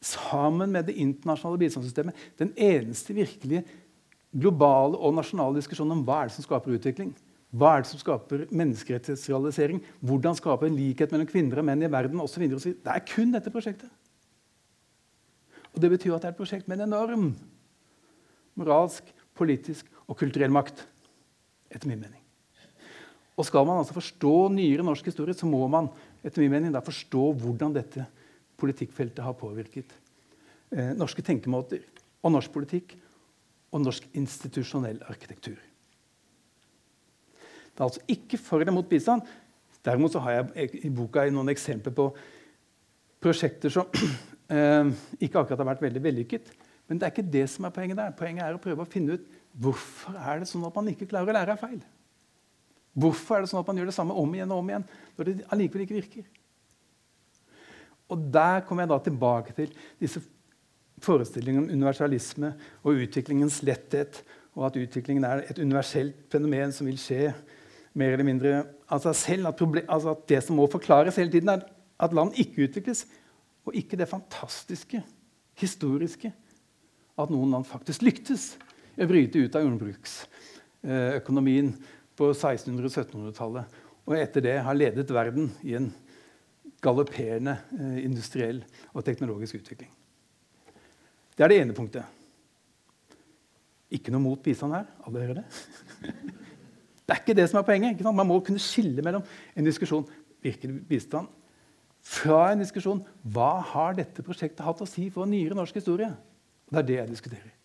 sammen 0.05 0.71
med 0.71 0.87
det 0.87 0.95
internasjonale 1.03 1.59
bistandssystemet 1.59 2.27
den 2.39 2.53
eneste 2.55 3.17
virkelige 3.17 3.65
globale 4.31 4.99
og 4.99 5.17
nasjonale 5.17 5.59
diskusjonen 5.59 5.97
om 5.97 6.05
hva 6.07 6.23
er 6.23 6.31
det 6.31 6.37
som 6.37 6.47
skaper 6.47 6.77
utvikling. 6.77 7.15
Hva 7.49 7.73
er 7.75 7.83
det 7.83 7.91
som 7.91 8.01
skaper 8.01 8.45
menneskerettighetsrealisering? 8.53 9.81
Hvordan 10.05 10.37
skape 10.37 10.69
en 10.69 10.77
likhet 10.77 11.15
mellom 11.15 11.31
kvinner 11.31 11.63
og 11.63 11.67
menn 11.67 11.83
i 11.83 11.91
verden? 11.91 12.21
Og 12.21 12.29
så 12.29 12.45
og 12.45 12.61
så 12.61 12.75
det 12.77 12.93
er 12.93 13.07
kun 13.09 13.33
dette 13.33 13.53
prosjektet. 13.53 13.89
Og 15.73 15.81
Det 15.81 15.91
betyr 15.91 16.15
at 16.15 16.23
det 16.23 16.29
er 16.29 16.35
et 16.35 16.41
prosjekt 16.41 16.69
med 16.69 16.81
en 16.81 16.93
enorm 16.93 17.33
moralsk, 18.59 19.05
politisk 19.35 19.87
og 20.07 20.17
kulturell 20.19 20.51
makt. 20.51 20.87
etter 21.71 21.89
min 21.89 22.01
mening. 22.01 22.23
Og 23.37 23.45
Skal 23.45 23.67
man 23.67 23.79
altså 23.79 23.95
forstå 23.95 24.49
nyere 24.51 24.83
norsk 24.83 25.05
historie, 25.05 25.35
så 25.35 25.47
må 25.47 25.69
man 25.69 25.89
etter 26.29 26.45
min 26.45 26.53
mening, 26.53 26.75
da 26.75 26.85
forstå 26.85 27.25
hvordan 27.41 27.75
dette 27.77 28.05
politikkfeltet 28.59 29.25
har 29.25 29.37
påvirket 29.39 29.95
eh, 30.75 30.93
norske 30.99 31.25
tenkemåter 31.25 31.85
og 32.23 32.35
norsk 32.35 32.53
politikk 32.55 32.97
og 33.73 33.85
norsk 33.85 34.09
institusjonell 34.19 35.01
arkitektur. 35.09 35.59
Det 37.79 37.85
er 37.85 37.87
altså 37.87 38.03
ikke 38.11 38.41
for 38.43 38.61
eller 38.61 38.75
mot 38.75 38.89
bistand. 38.89 39.23
Derimot 39.87 40.17
har 40.25 40.41
jeg 40.41 40.81
i 40.83 40.91
boka 40.91 41.23
noen 41.31 41.53
eksempler 41.53 41.95
på 41.95 42.09
prosjekter 43.23 43.73
som 43.73 43.87
eh, 44.55 44.91
ikke 45.21 45.39
akkurat 45.39 45.61
har 45.63 45.71
vært 45.73 45.85
veldig 45.87 46.03
vellykket. 46.03 46.51
Men 46.89 46.99
det 46.99 47.07
er 47.07 47.13
ikke 47.15 47.31
det 47.37 47.45
som 47.53 47.69
er 47.69 47.75
poenget 47.77 48.01
der. 48.01 48.17
Poenget 48.17 48.47
er 48.47 48.57
å 48.57 48.63
prøve 48.63 48.85
å 48.85 48.91
finne 48.91 49.19
ut 49.19 49.31
hvorfor 49.59 50.17
er 50.19 50.43
det 50.43 50.49
sånn 50.51 50.67
at 50.67 50.77
man 50.77 50.91
ikke 50.91 51.09
klarer 51.11 51.31
å 51.31 51.37
lære 51.37 51.55
av 51.55 51.63
feil? 51.63 51.81
Hvorfor 52.99 53.37
er 53.37 53.45
det 53.45 53.51
sånn 53.53 53.63
at 53.63 53.71
man 53.71 53.79
gjør 53.79 53.91
det 53.91 53.97
samme 53.97 54.17
om 54.19 54.35
igjen 54.35 54.53
og 54.55 54.63
om 54.63 54.73
igjen 54.73 54.87
når 55.19 55.29
det 55.29 55.35
allikevel 55.55 55.85
ikke 55.85 56.01
virker? 56.01 56.25
Og 58.09 58.19
Der 58.33 58.65
kommer 58.65 58.85
jeg 58.85 58.93
da 58.93 58.99
tilbake 59.05 59.55
til 59.57 59.71
disse 60.01 60.21
forestillingene 61.05 61.67
om 61.67 61.75
universalisme 61.77 62.49
og 62.83 63.03
utviklingens 63.05 63.61
letthet, 63.67 64.23
og 64.59 64.67
at 64.67 64.79
utviklingen 64.81 65.25
er 65.29 65.45
et 65.47 65.61
universelt 65.61 66.25
fenomen 66.33 66.73
som 66.75 66.89
vil 66.89 66.99
skje 66.99 67.29
mer 67.99 68.15
eller 68.15 68.27
mindre 68.27 68.53
av 68.91 69.03
seg 69.05 69.15
selv. 69.19 69.51
At, 69.51 69.61
altså 69.87 70.15
at 70.17 70.23
det 70.31 70.41
som 70.47 70.57
må 70.59 70.65
forklares 70.71 71.19
hele 71.21 71.33
tiden, 71.33 71.51
er 71.53 71.61
at 71.99 72.17
land 72.17 72.31
ikke 72.39 72.65
utvikles, 72.67 73.01
og 73.69 73.77
ikke 73.77 73.99
det 74.01 74.09
fantastiske, 74.09 75.03
historiske, 75.59 76.33
at 77.19 77.31
noen 77.35 77.51
land 77.53 77.67
faktisk 77.69 78.03
lyktes 78.07 78.43
i 78.97 79.05
å 79.05 79.11
bryte 79.11 79.43
ut 79.43 79.57
av 79.59 79.65
jordbruksøkonomien 79.67 81.69
på 82.19 82.33
1600- 82.33 82.89
og 82.89 82.93
1700-tallet, 82.93 83.79
og 84.09 84.17
etter 84.19 84.45
det 84.45 84.59
har 84.65 84.77
ledet 84.77 85.15
verden 85.15 85.51
i 85.63 85.77
en 85.79 85.89
galopperende 86.85 87.57
eh, 87.79 87.99
industriell 88.05 88.63
og 88.93 89.05
teknologisk 89.07 89.61
utvikling. 89.61 89.91
Det 91.39 91.47
er 91.47 91.53
det 91.53 91.61
ene 91.63 91.77
punktet. 91.77 92.07
Ikke 93.95 94.13
noe 94.13 94.23
mot 94.23 94.43
bistand 94.45 94.75
her. 94.75 94.89
Alle 95.07 95.25
hører 95.25 95.41
det? 95.41 95.49
Det 97.09 97.15
er 97.15 97.21
ikke 97.23 97.35
det 97.39 97.47
som 97.49 97.57
er 97.57 97.65
poenget. 97.65 98.03
Man 98.05 98.27
må 98.29 98.35
kunne 98.45 98.61
skille 98.61 99.01
mellom 99.01 99.23
en 99.57 99.65
diskusjon 99.65 100.03
virker 100.45 100.75
bistand 100.91 101.31
fra 102.05 102.51
en 102.53 102.61
diskusjon 102.61 103.01
hva 103.33 103.63
har 103.73 103.97
dette 103.97 104.25
prosjektet 104.25 104.61
hatt 104.67 104.83
å 104.85 104.89
si 104.89 105.09
for 105.15 105.25
en 105.25 105.33
nyere 105.33 105.57
norsk 105.57 105.81
historie. 105.81 106.11
Det 106.69 106.83
er 106.83 106.89
det 106.91 106.99
jeg 106.99 107.11
diskuterer. 107.15 107.58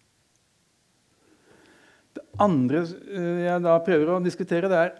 Andre 2.42 2.82
eh, 2.82 3.44
jeg 3.46 3.64
da 3.66 3.76
prøver 3.86 4.10
å 4.14 4.22
diskutere, 4.24 4.72
det 4.72 4.80
er 4.80 4.96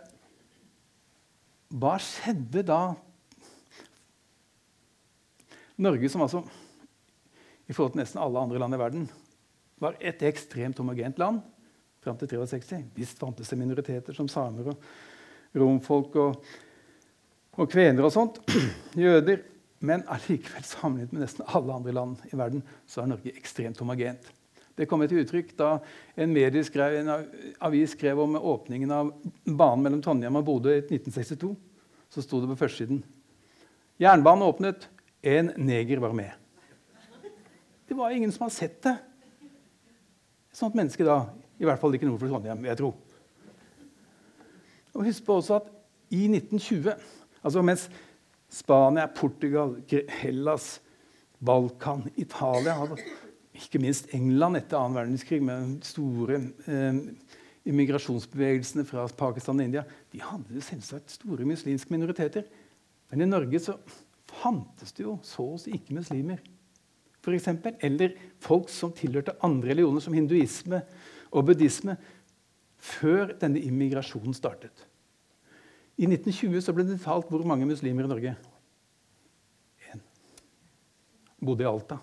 hva 1.74 1.96
skjedde 1.98 2.62
da 2.68 2.82
Norge, 5.82 6.10
som 6.12 6.22
altså 6.22 6.44
i 7.66 7.74
forhold 7.74 7.96
til 7.96 8.04
nesten 8.04 8.22
alle 8.22 8.44
andre 8.44 8.60
land 8.62 8.76
i 8.76 8.80
verden, 8.82 9.08
var 9.82 9.98
et 9.98 10.22
ekstremt 10.28 10.78
homogent 10.78 11.18
land 11.18 11.42
fram 12.04 12.20
til 12.20 12.30
63. 12.30 12.84
Visst 12.94 13.18
fantes 13.20 13.50
det 13.50 13.58
minoriteter 13.58 14.16
som 14.16 14.30
samer 14.30 14.70
og 14.74 15.58
romfolk 15.58 16.20
og, 16.22 16.46
og 17.58 17.72
kvener 17.72 18.06
og 18.06 18.14
sånt. 18.14 18.40
Jøder. 19.00 19.42
Men 19.84 20.06
allikevel, 20.08 20.64
sammenlignet 20.64 21.12
med 21.12 21.26
nesten 21.26 21.50
alle 21.58 21.76
andre 21.76 21.92
land 21.96 22.22
i 22.30 22.38
verden, 22.40 22.62
så 22.88 23.02
er 23.02 23.10
Norge 23.12 23.34
ekstremt 23.36 23.82
homogent. 23.84 24.30
Det 24.74 24.88
kom 24.90 25.04
til 25.06 25.22
uttrykk 25.22 25.52
da 25.58 25.76
en, 26.18 26.34
skrev, 26.66 26.96
en 27.04 27.12
avis 27.62 27.94
skrev 27.94 28.20
om 28.24 28.38
åpningen 28.40 28.92
av 28.92 29.12
banen 29.46 29.84
mellom 29.86 30.02
Trondheim 30.02 30.40
og 30.40 30.48
Bodø 30.48 30.74
i 30.74 30.82
1962. 30.82 31.52
Så 32.10 32.24
sto 32.26 32.42
det 32.42 32.50
på 32.54 32.60
førstesiden 32.66 33.04
Jernbanen 34.02 34.48
åpnet. 34.48 34.90
En 35.24 35.52
neger 35.56 36.02
var 36.04 36.14
med. 36.18 36.32
Det 37.88 37.96
var 37.96 38.12
ingen 38.12 38.32
som 38.34 38.48
hadde 38.48 38.56
sett 38.56 38.82
det. 38.84 38.96
Et 40.52 40.58
sånt 40.58 40.76
menneske 40.76 41.06
da. 41.06 41.22
I 41.62 41.68
hvert 41.70 41.80
fall 41.80 41.94
ikke 41.96 42.10
nord 42.10 42.20
for 42.20 42.32
Trondheim, 42.32 42.60
vil 42.60 42.72
jeg 42.72 42.80
tro. 42.82 42.90
Og 44.94 45.06
Husk 45.06 45.26
på 45.26 45.38
også 45.40 45.62
at 45.62 45.70
i 46.14 46.26
1920, 46.28 46.98
altså 47.42 47.64
mens 47.66 47.86
Spania, 48.54 49.06
Portugal, 49.08 49.78
Hellas, 50.20 50.82
Balkan, 51.40 52.10
Italia 52.18 52.76
Ikke 53.54 53.82
minst 53.82 54.10
England 54.16 54.58
etter 54.58 54.80
annen 54.80 54.98
verdenskrig 54.98 55.42
med 55.46 55.76
de 55.78 55.88
store 55.88 56.40
eh, 56.70 57.02
immigrasjonsbevegelsene 57.70 58.86
fra 58.88 59.06
Pakistan 59.18 59.60
og 59.60 59.68
India 59.68 59.84
de 60.12 60.24
hadde 60.24 60.64
selvsagt 60.66 61.14
store 61.14 61.46
muslimske 61.48 61.94
minoriteter. 61.94 62.48
Men 63.12 63.24
i 63.24 63.30
Norge 63.30 63.62
så 63.62 63.78
fantes 64.34 64.96
det 64.98 65.06
jo 65.06 65.20
så 65.26 65.46
å 65.54 65.62
si 65.62 65.76
ikke 65.78 66.00
muslimer 66.00 66.42
for 67.24 67.36
eksempel, 67.36 67.78
eller 67.80 68.18
folk 68.44 68.68
som 68.72 68.92
tilhørte 68.96 69.38
andre 69.46 69.72
religioner, 69.72 70.04
som 70.04 70.16
hinduisme 70.16 70.82
og 71.32 71.46
buddhisme, 71.48 71.96
før 72.84 73.32
denne 73.40 73.62
immigrasjonen 73.64 74.36
startet. 74.36 74.84
I 75.96 76.10
1920 76.10 76.66
så 76.66 76.74
ble 76.76 76.84
det 76.90 77.00
talt 77.04 77.30
hvor 77.32 77.46
mange 77.48 77.68
muslimer 77.70 78.04
i 78.04 78.12
Norge? 78.12 78.34
Én. 79.88 80.02
Bodde 81.40 81.64
i 81.64 81.70
Alta. 81.70 82.02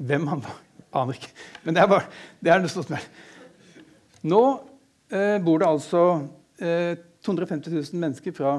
Hvem 0.00 0.26
han 0.30 0.42
var, 0.44 0.58
aner 1.02 1.18
ikke. 1.18 1.32
Men 1.64 1.76
det 1.76 1.82
er, 1.82 1.88
bare, 1.90 2.06
det 2.40 2.52
er 2.52 2.62
noe 2.62 2.72
sånt. 2.72 2.92
Nå 4.24 4.42
eh, 5.12 5.36
bor 5.44 5.60
det 5.60 5.68
altså 5.68 6.04
eh, 6.60 6.94
250 7.24 7.74
000 7.74 8.00
mennesker 8.00 8.34
fra 8.36 8.54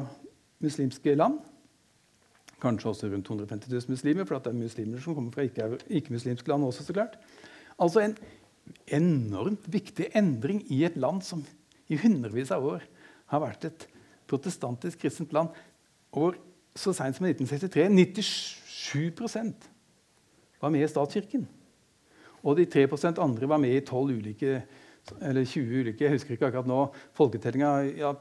muslimske 0.61 1.15
land. 1.17 1.39
Kanskje 2.61 2.91
også 2.91 3.09
rundt 3.09 3.25
250 3.25 3.71
000 3.73 3.95
muslimer, 3.95 4.27
for 4.29 4.37
det 4.37 4.51
er 4.51 4.59
muslimer 4.59 5.01
som 5.01 5.17
kommer 5.17 5.33
fra 5.33 5.45
ikke-muslimske 5.45 6.45
ikke 6.45 6.53
land 6.53 6.67
også. 6.69 6.85
så 6.85 6.93
klart. 6.93 7.17
Altså 7.81 8.03
en 8.05 8.15
enormt 8.87 9.65
viktig 9.65 10.11
endring 10.15 10.61
i 10.71 10.83
et 10.85 10.97
land 10.97 11.23
som 11.25 11.41
i 11.89 11.97
hundrevis 11.97 12.51
av 12.53 12.65
år 12.65 12.85
har 13.33 13.41
vært 13.41 13.65
et 13.65 13.87
protestantisk 14.29 15.01
kristent 15.01 15.33
land. 15.33 15.49
Og 16.13 16.37
så 16.77 16.93
seint 16.93 17.17
som 17.17 17.25
i 17.25 17.33
1963 17.33 17.89
97 17.89 19.70
var 20.61 20.73
med 20.73 20.85
i 20.85 20.89
statskirken. 20.89 21.43
Og 22.41 22.57
de 22.57 22.65
3% 22.69 23.19
andre 23.21 23.49
var 23.49 23.61
med 23.61 23.75
i 23.75 23.83
12 23.83 24.15
ulike 24.17 24.61
eller 25.17 25.45
20 25.45 25.79
ulike, 25.81 26.03
jeg 26.05 26.13
husker 26.13 26.35
ikke 26.35 26.51
akkurat 26.51 26.67
nå, 26.69 26.81
Folketellinga 27.17 27.69
ja, 27.97 28.11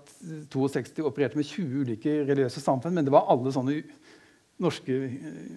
62 0.52 1.02
opererte 1.04 1.36
med 1.36 1.44
20 1.44 1.82
ulike 1.84 2.14
religiøse 2.24 2.62
samfunn, 2.64 2.94
men 2.96 3.04
det 3.04 3.12
var 3.12 3.28
alle 3.30 3.52
sånne 3.52 3.82
norske 4.60 4.96
eh, 5.06 5.50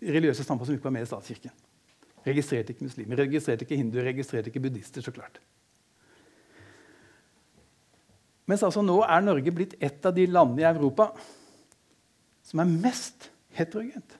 religiøse 0.00 0.46
samfunn 0.46 0.70
som 0.70 0.78
ikke 0.78 0.88
var 0.88 0.94
med 0.96 1.04
i 1.04 1.10
statskirken. 1.10 1.52
Registrerte 2.24 2.74
ikke 2.74 2.88
muslimer, 2.88 3.20
registrerte 3.20 3.66
ikke 3.66 3.78
hinduer, 3.80 4.08
registrerte 4.08 4.52
ikke 4.52 4.62
buddhister. 4.64 5.04
så 5.04 5.12
klart. 5.12 5.40
Mens 8.48 8.64
altså 8.66 8.82
nå 8.82 8.98
er 9.04 9.22
Norge 9.24 9.52
blitt 9.54 9.76
et 9.78 10.06
av 10.06 10.16
de 10.16 10.26
landene 10.26 10.64
i 10.64 10.70
Europa 10.72 11.10
som 12.50 12.64
er 12.64 12.72
mest 12.72 13.30
heterogent. 13.54 14.16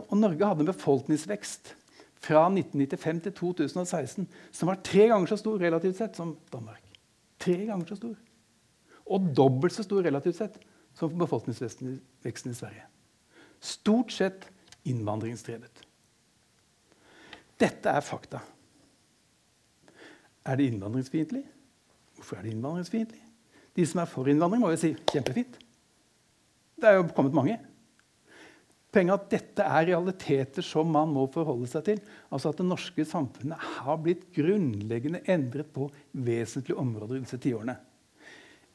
Og 0.00 0.16
Norge 0.16 0.48
hadde 0.48 0.64
en 0.64 0.70
befolkningsvekst 0.70 1.74
fra 2.22 2.46
1995 2.48 3.22
til 3.26 3.34
2016 3.40 4.28
som 4.54 4.70
var 4.70 4.80
tre 4.86 5.08
ganger 5.10 5.32
så 5.32 5.40
stor 5.40 5.60
relativt 5.60 5.98
sett 5.98 6.18
som 6.18 6.36
Danmark. 6.52 6.82
Tre 7.42 7.56
ganger 7.66 7.90
så 7.90 7.98
stor. 7.98 8.14
Og 9.12 9.32
dobbelt 9.36 9.74
så 9.74 9.84
stor 9.84 10.04
relativt 10.06 10.38
sett 10.38 10.58
som 10.94 11.12
befolkningsveksten 11.18 12.52
i 12.52 12.56
Sverige. 12.56 12.86
Stort 13.62 14.12
sett 14.14 14.46
innvandringsdrevet. 14.88 15.82
Dette 17.60 17.90
er 17.90 18.04
fakta. 18.06 18.40
Er 20.42 20.58
det 20.58 20.70
innvandringsfiendtlig? 20.72 21.42
Hvorfor 22.16 22.38
er 22.38 22.46
det 22.46 22.54
innvandringsfiendtlig? 22.54 23.20
De 23.76 23.86
som 23.86 24.02
er 24.02 24.10
for 24.10 24.28
innvandring, 24.28 24.62
må 24.62 24.72
jo 24.72 24.80
si 24.80 24.92
kjempefint. 25.12 25.54
Det 26.76 26.90
er 26.90 26.98
jo 26.98 27.06
kommet 27.14 27.36
mange. 27.36 27.58
Poenget 28.92 29.14
at 29.14 29.30
dette 29.32 29.64
er 29.64 29.86
realiteter 29.88 30.64
som 30.66 30.90
man 30.92 31.08
må 31.14 31.24
forholde 31.32 31.68
seg 31.70 31.86
til. 31.86 32.00
Altså 32.28 32.50
at 32.52 32.60
Det 32.60 32.66
norske 32.68 33.06
samfunnet 33.08 33.68
har 33.78 34.00
blitt 34.04 34.26
grunnleggende 34.36 35.22
endret 35.32 35.70
på 35.72 35.88
vesentlige 36.12 36.76
områder 36.76 37.22
disse 37.22 37.40
tiårene. 37.40 37.78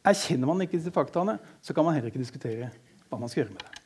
Erkjenner 0.07 0.49
man 0.49 0.63
ikke 0.63 0.77
disse 0.79 0.93
faktaene, 0.93 1.37
så 1.61 1.75
kan 1.75 1.85
man 1.85 1.93
heller 1.93 2.09
ikke 2.09 2.23
diskutere 2.23 2.71
hva 3.07 3.19
man 3.19 3.29
skal 3.29 3.43
gjøre 3.43 3.53
med 3.53 3.65
det. 3.65 3.83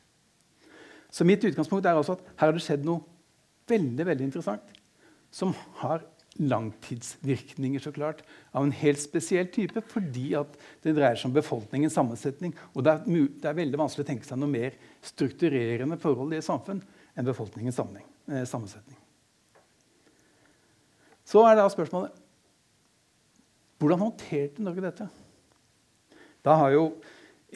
Så 1.12 1.26
mitt 1.28 1.44
utgangspunkt 1.44 1.84
er 1.84 1.98
altså 1.98 2.16
at 2.16 2.24
her 2.30 2.48
har 2.48 2.56
det 2.56 2.64
skjedd 2.64 2.86
noe 2.88 3.04
veldig 3.68 4.06
veldig 4.08 4.28
interessant 4.30 4.72
som 5.32 5.52
har 5.82 6.04
langtidsvirkninger 6.40 7.82
så 7.82 7.92
klart, 7.92 8.22
av 8.52 8.64
en 8.64 8.72
helt 8.72 9.00
spesiell 9.00 9.48
type 9.52 9.82
fordi 9.90 10.30
det 10.32 10.94
dreier 10.96 11.18
seg 11.18 11.28
om 11.28 11.36
befolkningens 11.36 11.96
sammensetning. 11.98 12.54
Og 12.72 12.86
det 12.86 12.94
er, 12.94 13.04
det 13.04 13.50
er, 13.50 13.58
veldig 13.58 13.80
vanskelig 13.80 14.06
å 14.06 14.10
tenke 14.12 14.28
seg 14.28 14.40
noe 14.40 14.52
mer 14.52 14.76
strukturerende 15.04 15.98
forhold 16.00 16.32
i 16.32 16.40
et 16.40 16.46
samfunn 16.46 16.80
enn 17.12 17.28
befolkningens 17.28 17.80
eh, 17.82 18.44
sammensetning. 18.48 18.98
Så 21.28 21.44
er 21.46 21.58
da 21.58 21.68
spørsmålet 21.72 22.18
hvordan 23.82 23.98
håndterte 24.04 24.62
Norge 24.62 24.84
dette? 24.84 25.08
Da 26.46 26.54
har 26.60 26.70
jo 26.74 26.84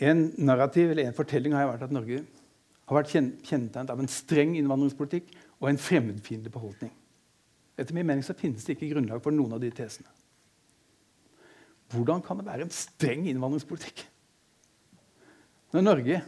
en 0.03 0.27
narrativ 0.43 0.91
eller 0.91 1.07
en 1.07 1.17
fortelling 1.17 1.55
har 1.55 1.69
vært 1.71 1.87
at 1.87 1.95
Norge 1.95 2.25
har 2.87 2.99
vært 2.99 3.13
kjennetegnet 3.15 3.91
av 3.91 4.01
en 4.03 4.11
streng 4.11 4.57
innvandringspolitikk 4.59 5.33
og 5.61 5.71
en 5.71 5.81
fremmedfiendtlig 5.81 6.53
beholdning. 6.55 6.93
Etter 7.77 7.95
min 7.97 8.09
mening 8.09 8.25
så 8.25 8.37
finnes 8.37 8.65
det 8.65 8.77
ikke 8.77 8.95
grunnlag 8.95 9.21
for 9.25 9.35
noen 9.35 9.57
av 9.57 9.61
de 9.63 9.71
tesene. 9.75 10.09
Hvordan 11.93 12.23
kan 12.25 12.41
det 12.41 12.49
være 12.49 12.67
en 12.67 12.75
streng 12.75 13.29
innvandringspolitikk 13.31 14.07
når 15.75 15.85
Norge 15.85 16.19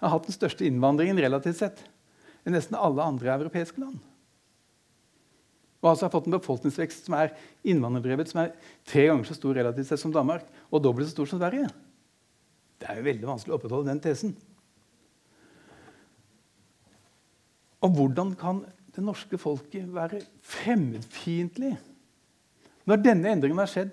har 0.00 0.12
hatt 0.12 0.26
den 0.26 0.34
største 0.34 0.66
innvandringen 0.66 1.20
relativt 1.20 1.60
sett 1.60 1.82
i 2.44 2.52
nesten 2.52 2.76
alle 2.76 3.04
andre 3.04 3.32
europeiske 3.36 3.80
land? 3.80 4.00
Og 5.80 5.92
altså 5.92 6.06
har 6.06 6.12
fått 6.12 6.26
en 6.28 6.36
befolkningsvekst 6.36 7.06
som 7.06 7.16
er 7.16 7.32
innvandrerdrevet, 7.64 8.28
som 8.28 8.42
er 8.42 8.52
tre 8.88 9.06
ganger 9.08 9.28
så 9.28 9.36
stor 9.38 9.56
relativt 9.56 9.88
sett 9.88 10.02
som 10.02 10.12
Danmark, 10.12 10.44
og 10.68 10.82
dobbelt 10.84 11.08
så 11.08 11.14
stor 11.14 11.30
som 11.30 11.40
Sverige. 11.40 11.70
Det 12.80 12.88
er 12.88 13.00
jo 13.00 13.06
veldig 13.06 13.28
vanskelig 13.28 13.54
å 13.54 13.56
opprettholde 13.56 13.88
den 13.88 14.02
tesen. 14.04 14.34
Og 17.80 17.96
hvordan 17.96 18.34
kan 18.36 18.60
det 19.00 19.08
norske 19.08 19.38
folket 19.40 19.88
være 19.94 20.20
fremmedfiendtlig 20.44 21.74
når 22.88 23.02
denne 23.04 23.32
endringen 23.34 23.60
har 23.60 23.70
skjedd 23.70 23.92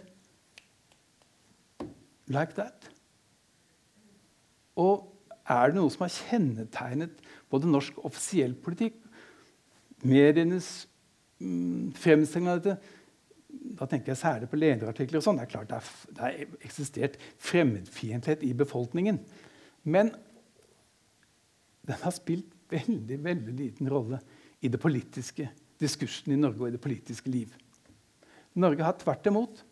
like 2.33 2.55
that? 2.57 2.87
Og 4.77 5.05
er 5.47 5.71
det 5.71 5.77
noe 5.77 5.91
som 5.93 6.05
har 6.05 6.13
kjennetegnet 6.13 7.21
både 7.51 7.71
norsk 7.71 7.99
offisiell 8.05 8.55
politikk, 8.63 8.99
medienes 10.07 10.87
mm, 11.39 11.93
fremstilling 11.97 12.51
av 12.51 12.61
dette 12.61 12.95
Da 13.77 13.87
tenker 13.89 14.11
jeg 14.11 14.19
særlig 14.19 14.47
på 14.51 14.59
lederartikler. 14.59 15.17
og 15.17 15.23
sånn. 15.25 15.39
Det 15.39 15.47
er 15.47 15.51
klart 15.51 15.71
det 15.71 16.21
har 16.21 16.57
eksistert 16.65 17.15
fremmedfiendtlighet 17.41 18.43
i 18.45 18.51
befolkningen. 18.53 19.17
Men 19.83 20.11
den 21.87 21.99
har 22.03 22.13
spilt 22.15 22.51
veldig, 22.69 23.17
veldig 23.23 23.55
liten 23.57 23.89
rolle 23.89 24.19
i 24.61 24.71
det 24.71 24.81
politiske 24.81 25.49
diskursen 25.81 26.33
i 26.33 26.39
Norge 26.39 26.63
og 26.63 26.69
i 26.69 26.75
det 26.75 26.81
politiske 26.81 27.31
liv. 27.31 27.53
Norge 28.57 28.85
har 28.85 28.97
tvert 28.97 29.27
imot, 29.29 29.63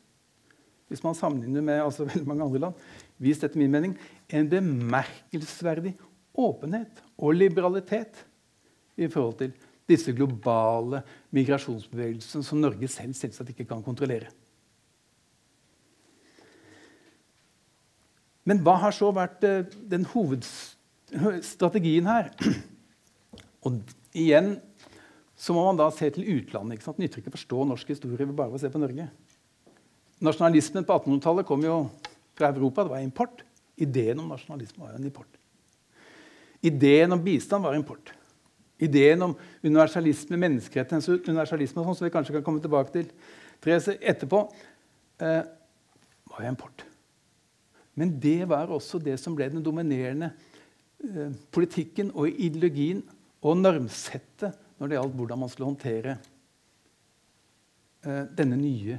hvis 0.88 1.04
man 1.04 1.18
sammenligner 1.18 1.62
med 1.66 1.82
altså 1.82 2.06
veldig 2.10 2.28
mange 2.30 2.46
andre 2.46 2.64
land, 2.68 2.76
vist 3.18 3.44
etter 3.46 3.60
min 3.62 3.74
mening, 3.74 3.96
en 4.30 4.50
bemerkelsesverdig 4.50 5.96
åpenhet 6.36 7.02
og 7.18 7.38
liberalitet 7.38 8.26
i 9.00 9.08
forhold 9.08 9.38
til 9.40 9.52
disse 9.90 10.14
globale 10.18 11.02
migrasjonsbevegelsene 11.36 12.44
som 12.46 12.62
Norge 12.62 12.88
selv 12.90 13.14
selvsagt 13.18 13.50
ikke 13.54 13.68
kan 13.70 13.84
kontrollere. 13.86 14.30
Men 18.46 18.62
hva 18.62 18.76
har 18.84 18.94
så 18.94 19.10
vært 19.14 19.44
eh, 19.46 19.66
den 19.90 20.06
hovedstrategien 20.12 22.06
her? 22.10 22.30
Og 23.66 23.80
igjen 24.16 24.56
så 25.36 25.56
må 25.56 25.66
man 25.66 25.80
da 25.80 25.90
se 25.92 26.10
til 26.16 26.28
utlandet. 26.38 26.78
ikke 26.78 26.88
sant? 26.88 27.00
Nytter 27.02 27.22
ikke 27.22 27.34
å 27.34 27.38
forstå 27.38 27.64
norsk 27.68 27.92
historie 27.92 28.28
ved 28.28 28.36
bare 28.38 28.56
å 28.56 28.62
se 28.62 28.72
på 28.72 28.80
Norge. 28.80 29.08
Nasjonalismen 30.24 30.86
på 30.88 30.96
1800-tallet 30.96 31.48
kom 31.48 31.66
jo 31.66 31.80
fra 32.38 32.54
Europa. 32.54 32.86
Det 32.86 32.94
var 32.94 33.04
import. 33.04 33.44
Ideen 33.76 34.22
om 34.24 34.30
nasjonalisme 34.32 34.84
var 34.84 34.94
jo 34.94 35.02
en 35.02 35.10
import. 35.10 35.42
Ideen 36.66 37.12
om 37.12 37.24
bistand 37.26 37.68
var 37.68 37.76
import. 37.76 38.14
Ideen 38.80 39.22
om 39.24 39.36
universalisme, 39.64 40.40
menneskerettighetens 40.40 41.28
universalisme, 41.28 41.84
sånn 41.84 41.98
som 42.00 42.08
vi 42.08 42.14
kanskje 42.14 42.38
kan 42.38 42.46
komme 42.48 42.64
tilbake 42.64 42.92
til 42.96 43.12
Therese, 43.64 43.96
etterpå, 44.00 44.42
eh, 45.20 45.44
var 46.32 46.44
jo 46.44 46.52
import. 46.52 46.84
Men 47.96 48.18
det 48.20 48.48
var 48.48 48.72
også 48.72 49.00
det 49.00 49.16
som 49.20 49.36
ble 49.36 49.48
den 49.52 49.64
dominerende 49.64 50.32
eh, 51.04 51.32
politikken 51.56 52.12
og 52.16 52.32
ideologien 52.32 53.04
og 53.46 53.60
normsettet 53.60 54.58
når 54.80 54.90
det 54.90 54.98
gjaldt 54.98 55.18
hvordan 55.20 55.42
man 55.42 55.52
skulle 55.52 55.70
håndtere 55.70 56.18
eh, 58.06 58.26
denne 58.36 58.58
nye 58.60 58.98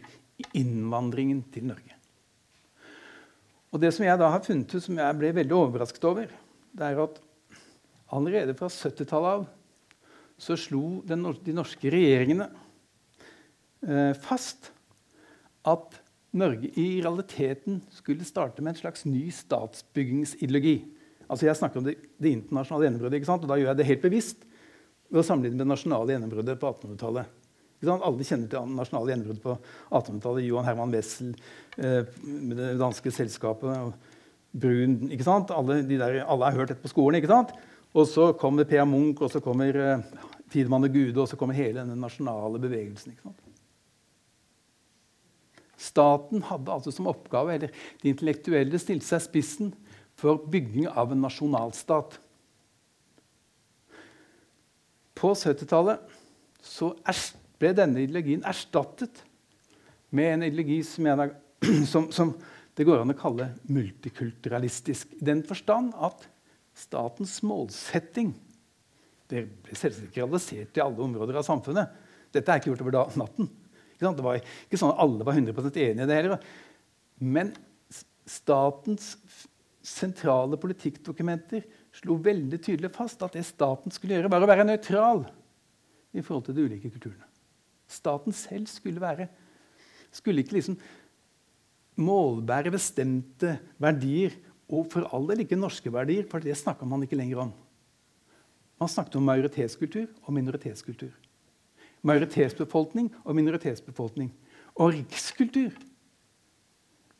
innvandringen 0.57 1.43
til 1.53 1.67
Norge. 1.73 1.97
Og 3.75 3.83
Det 3.83 3.91
som 3.93 4.07
jeg 4.07 4.19
da 4.21 4.31
har 4.31 4.45
funnet 4.45 4.73
ut, 4.73 4.83
som 4.83 4.99
jeg 5.01 5.19
ble 5.19 5.35
veldig 5.37 5.57
overrasket 5.57 6.07
over, 6.09 6.31
det 6.77 6.87
er 6.87 7.03
at 7.03 7.19
allerede 8.15 8.55
fra 8.57 8.71
70-tallet 8.71 9.41
av 9.41 9.47
så 10.39 10.57
slo 10.61 11.01
de 11.09 11.17
norske 11.57 11.91
regjeringene 11.91 12.47
eh, 13.89 14.13
fast 14.21 14.71
at 15.67 15.97
Norge 16.37 16.69
i 16.77 17.01
realiteten 17.01 17.81
skulle 17.97 18.27
starte 18.29 18.63
med 18.63 18.75
en 18.75 18.81
slags 18.83 19.07
ny 19.09 19.25
statsbyggingsideologi. 19.33 20.77
Altså 21.27 21.49
Jeg 21.49 21.59
snakker 21.59 21.81
om 21.81 21.87
det, 21.89 21.97
det 22.23 22.35
internasjonale 22.37 22.87
gjennombruddet, 22.87 23.29
og 23.29 23.49
da 23.51 23.59
gjør 23.59 23.73
jeg 23.73 23.81
det 23.81 23.89
helt 23.91 24.05
bevisst 24.05 24.47
ved 25.11 25.23
å 25.23 25.27
sammenligne 25.27 25.57
med 25.57 25.65
det 25.65 25.73
nasjonale 25.73 26.15
gjennombruddet 26.15 26.61
på 26.61 26.71
1800-tallet. 26.73 27.33
Alle 27.87 28.27
kjenner 28.27 28.51
til 28.51 28.57
det 28.57 28.77
nasjonale 28.79 29.13
gjennombruddet 29.13 29.45
på 29.45 29.57
1800-tallet. 29.91 30.47
Johan 30.47 30.67
Herman 30.67 30.95
Wessel, 30.95 31.33
eh, 31.77 32.13
med 32.25 32.57
det 32.59 32.75
danske 32.81 33.13
selskapet, 33.15 33.97
Brun 34.57 35.11
ikke 35.13 35.27
sant? 35.27 35.53
Alle, 35.53 35.83
der, 35.85 36.23
alle 36.25 36.49
har 36.49 36.57
hørt 36.57 36.73
dette 36.73 36.85
på 36.85 36.93
skolen. 36.93 37.19
ikke 37.21 37.33
sant? 37.33 37.53
Og 37.97 38.09
så 38.09 38.31
kommer 38.41 38.69
P.A. 38.69 38.85
Munch, 38.89 39.21
og 39.25 39.33
så 39.33 39.43
kommer 39.45 39.77
eh, 39.77 40.07
Tidemann 40.53 40.89
og 40.89 40.95
Gude, 40.95 41.21
og 41.23 41.29
så 41.31 41.39
kommer 41.39 41.59
hele 41.59 41.83
denne 41.83 41.99
nasjonale 42.01 42.61
bevegelsen. 42.63 43.13
ikke 43.13 43.29
sant? 43.29 43.43
Staten 45.77 46.45
hadde 46.49 46.73
altså 46.73 46.93
som 46.95 47.09
oppgave, 47.11 47.55
eller 47.55 47.75
de 48.01 48.11
intellektuelle 48.11 48.81
stilte 48.81 49.07
seg 49.07 49.25
spissen 49.27 49.75
for 50.17 50.41
bygging 50.51 50.89
av 50.89 51.13
en 51.13 51.25
nasjonalstat. 51.25 52.19
På 55.17 55.33
70-tallet 55.37 56.15
ble 57.61 57.73
denne 57.77 58.03
ideologien 58.05 58.45
erstattet 58.49 59.23
med 60.17 60.33
en 60.33 60.47
ideologi 60.47 60.81
som, 60.85 61.09
jeg, 61.09 61.37
som, 61.93 62.09
som, 62.13 62.33
det 62.77 62.85
går 62.85 63.03
an 63.03 63.13
å 63.15 63.19
kalle 63.19 63.51
multikulturalistisk. 63.73 65.17
I 65.21 65.29
den 65.29 65.45
forstand 65.47 65.95
at 65.97 66.27
statens 66.77 67.39
målsetting 67.47 68.35
det 69.31 69.47
ble 69.65 69.75
selvsagt 69.75 70.11
ikke 70.11 70.23
realisert 70.23 70.79
i 70.79 70.83
alle 70.85 71.03
områder 71.03 71.41
av 71.41 71.47
samfunnet. 71.47 71.95
Dette 72.35 72.53
er 72.53 72.61
ikke 72.61 72.71
gjort 72.71 72.85
over 72.85 73.17
natten. 73.19 73.49
Det 73.97 74.23
var 74.23 74.39
ikke 74.39 74.79
sånn 74.79 74.93
at 74.93 75.01
alle 75.03 75.25
var 75.27 75.39
100 75.39 75.71
enige 75.73 76.05
i 76.05 76.09
det 76.11 76.19
heller. 76.19 76.45
Men 77.19 77.51
statens 78.29 79.17
sentrale 79.87 80.59
politikkdokumenter 80.59 81.65
slo 81.95 82.19
veldig 82.23 82.59
tydelig 82.63 82.91
fast 82.95 83.23
at 83.23 83.37
det 83.37 83.45
staten 83.47 83.95
skulle 83.95 84.17
gjøre, 84.17 84.31
var 84.33 84.43
å 84.43 84.51
være 84.51 84.67
nøytral 84.67 85.23
i 86.17 86.25
forhold 86.25 86.49
til 86.49 86.57
de 86.57 86.65
ulike 86.67 86.91
kulturene. 86.91 87.29
Staten 87.87 88.35
selv 88.35 88.67
skulle 88.71 89.03
være 89.03 89.29
skulle 90.15 90.43
ikke 90.43 90.57
liksom 90.57 90.79
målbære 92.01 92.73
bestemte 92.75 93.57
verdier, 93.83 94.35
og 94.67 94.89
for 94.91 95.07
all 95.15 95.29
del 95.31 95.45
ikke 95.45 95.59
norske 95.59 95.93
verdier, 95.93 96.27
for 96.29 96.43
det 96.43 96.57
snakka 96.59 96.89
man 96.89 97.05
ikke 97.07 97.19
lenger 97.19 97.45
om. 97.47 97.53
Man 98.81 98.91
snakket 98.91 99.17
om 99.21 99.29
majoritetskultur 99.29 100.09
og 100.25 100.35
minoritetskultur. 100.37 101.15
Majoritetsbefolkning 102.07 103.13
og 103.23 103.39
minoritetsbefolkning. 103.39 104.33
Og 104.77 104.93
rikskultur. 104.99 105.73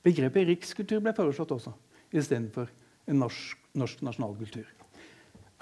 Begrepet 0.05 0.51
rikskultur 0.51 1.01
ble 1.03 1.15
foreslått 1.17 1.55
også 1.55 1.73
istedenfor 2.23 2.71
en 3.07 3.21
norsk, 3.23 3.59
norsk 3.77 4.03
nasjonalkultur. 4.07 4.67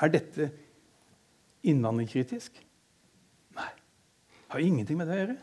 Er 0.03 0.13
dette 0.13 0.51
innvandringskritisk? 1.65 2.57
Nei. 3.57 3.71
Det 4.45 4.57
har 4.57 4.65
ingenting 4.65 4.99
med 5.01 5.09
det 5.09 5.17
å 5.17 5.23
gjøre. 5.23 5.37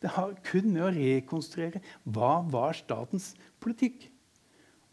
Det 0.00 0.12
har 0.14 0.36
kun 0.46 0.70
med 0.72 0.84
å 0.86 0.92
rekonstruere 0.96 1.82
hva 2.08 2.38
var 2.48 2.76
statens 2.78 3.34
politikk. 3.60 4.06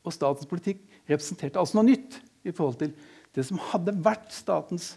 Og 0.04 0.16
statens 0.16 0.50
politikk 0.50 0.84
representerte 1.08 1.60
altså 1.60 1.80
noe 1.80 1.90
nytt 1.94 2.20
i 2.48 2.52
forhold 2.52 2.82
til 2.82 2.94
det 3.36 3.46
som 3.48 3.60
hadde 3.72 3.96
vært 4.04 4.32
statens 4.36 4.96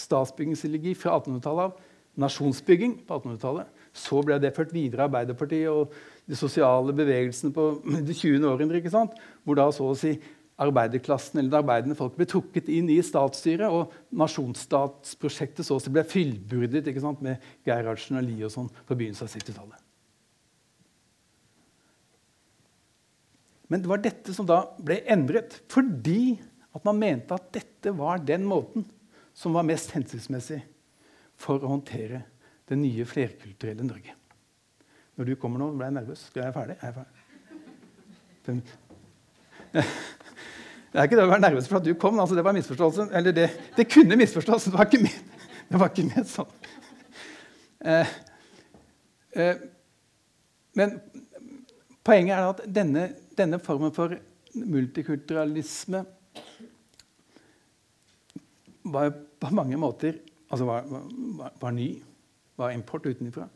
statsbyggingsideologi 0.00 0.94
fra 0.98 1.16
1800-tallet 1.18 1.70
av. 1.70 1.88
Nasjonsbygging 2.22 2.98
på 3.06 3.16
1800-tallet. 3.16 3.70
Så 3.96 4.20
ble 4.24 4.36
det 4.40 4.52
ført 4.56 4.72
videre 4.74 5.04
av 5.04 5.10
Arbeiderpartiet 5.10 5.70
og 5.72 5.94
de 6.28 6.38
sosiale 6.38 6.94
bevegelsene 6.96 7.52
på 7.54 7.66
det 8.06 8.16
20. 8.16 8.46
århundre. 8.48 8.82
Hvor 9.42 9.58
da 9.58 9.68
så 9.74 9.90
å 9.90 9.98
si 9.98 10.14
arbeiderklassen 10.62 11.40
eller 11.40 11.50
det 11.50 11.60
arbeidende 11.62 11.98
folk 11.98 12.16
ble 12.18 12.26
trukket 12.28 12.68
inn 12.70 12.90
i 12.92 13.00
statsstyret, 13.02 13.72
og 13.72 13.92
nasjonsstatsprosjektet 14.18 15.66
så 15.66 15.78
å 15.78 15.82
si 15.82 15.92
ble 15.92 16.04
fyllbyrdet 16.06 16.86
med 17.24 17.42
Gerhardsen 17.66 18.20
og 18.20 18.26
Lie 18.26 18.46
og 18.46 18.52
sånn 18.54 18.70
på 18.86 18.94
begynnelsen 18.94 19.26
av 19.26 19.34
70-tallet. 19.34 19.78
Men 23.72 23.80
det 23.80 23.88
var 23.88 24.02
dette 24.04 24.34
som 24.36 24.44
da 24.44 24.60
ble 24.84 25.00
endret 25.08 25.56
fordi 25.72 26.36
at 26.76 26.84
man 26.84 26.98
mente 27.00 27.36
at 27.36 27.48
dette 27.56 27.94
var 27.96 28.20
den 28.20 28.44
måten 28.48 28.84
som 29.32 29.56
var 29.56 29.64
mest 29.64 29.94
hensiktsmessig 29.96 30.60
for 31.40 31.62
å 31.62 31.70
håndtere 31.72 32.20
det 32.68 32.76
nye 32.76 33.06
flerkulturelle 33.08 33.86
Norge. 33.86 34.12
Når 35.16 35.28
du 35.28 35.34
kommer 35.40 35.60
nå, 35.60 35.68
ble 35.76 35.88
jeg 35.88 35.96
nervøs. 35.98 36.24
Jeg 36.34 36.54
ferdig? 36.54 36.76
Er 36.80 36.86
jeg 36.88 36.94
ferdig? 36.96 37.18
Det 38.46 38.54
er 41.00 41.06
ikke 41.06 41.18
det 41.18 41.24
å 41.24 41.30
være 41.30 41.44
nervøs 41.44 41.68
for 41.68 41.80
at 41.80 41.86
du 41.86 41.92
kom. 42.00 42.20
Altså, 42.20 42.36
det 42.36 42.44
var 42.46 42.56
misforståelse. 42.56 43.08
Eller 43.18 43.36
det, 43.36 43.48
det 43.76 43.88
kunne 43.92 44.18
misforstås. 44.20 44.70
Det 44.70 44.74
var 44.76 44.88
ikke 44.88 45.02
ment, 45.04 45.36
det 45.70 45.80
var 45.80 45.92
ikke 45.92 46.08
ment 46.08 46.32
sånn. 46.32 46.56
Eh, 47.82 48.16
eh, 49.36 49.62
men 50.78 50.96
poenget 52.06 52.36
er 52.38 52.48
at 52.48 52.66
denne, 52.80 53.06
denne, 53.38 53.60
formen 53.62 53.92
for 53.94 54.16
multikulturalisme 54.52 56.04
var 58.92 59.12
på 59.12 59.50
mange 59.54 59.78
måter 59.80 60.18
altså 60.52 60.66
var, 60.68 60.86
var, 60.88 61.52
var 61.60 61.72
ny, 61.72 61.88
var 62.60 62.74
import 62.74 63.06
utenfra. 63.08 63.46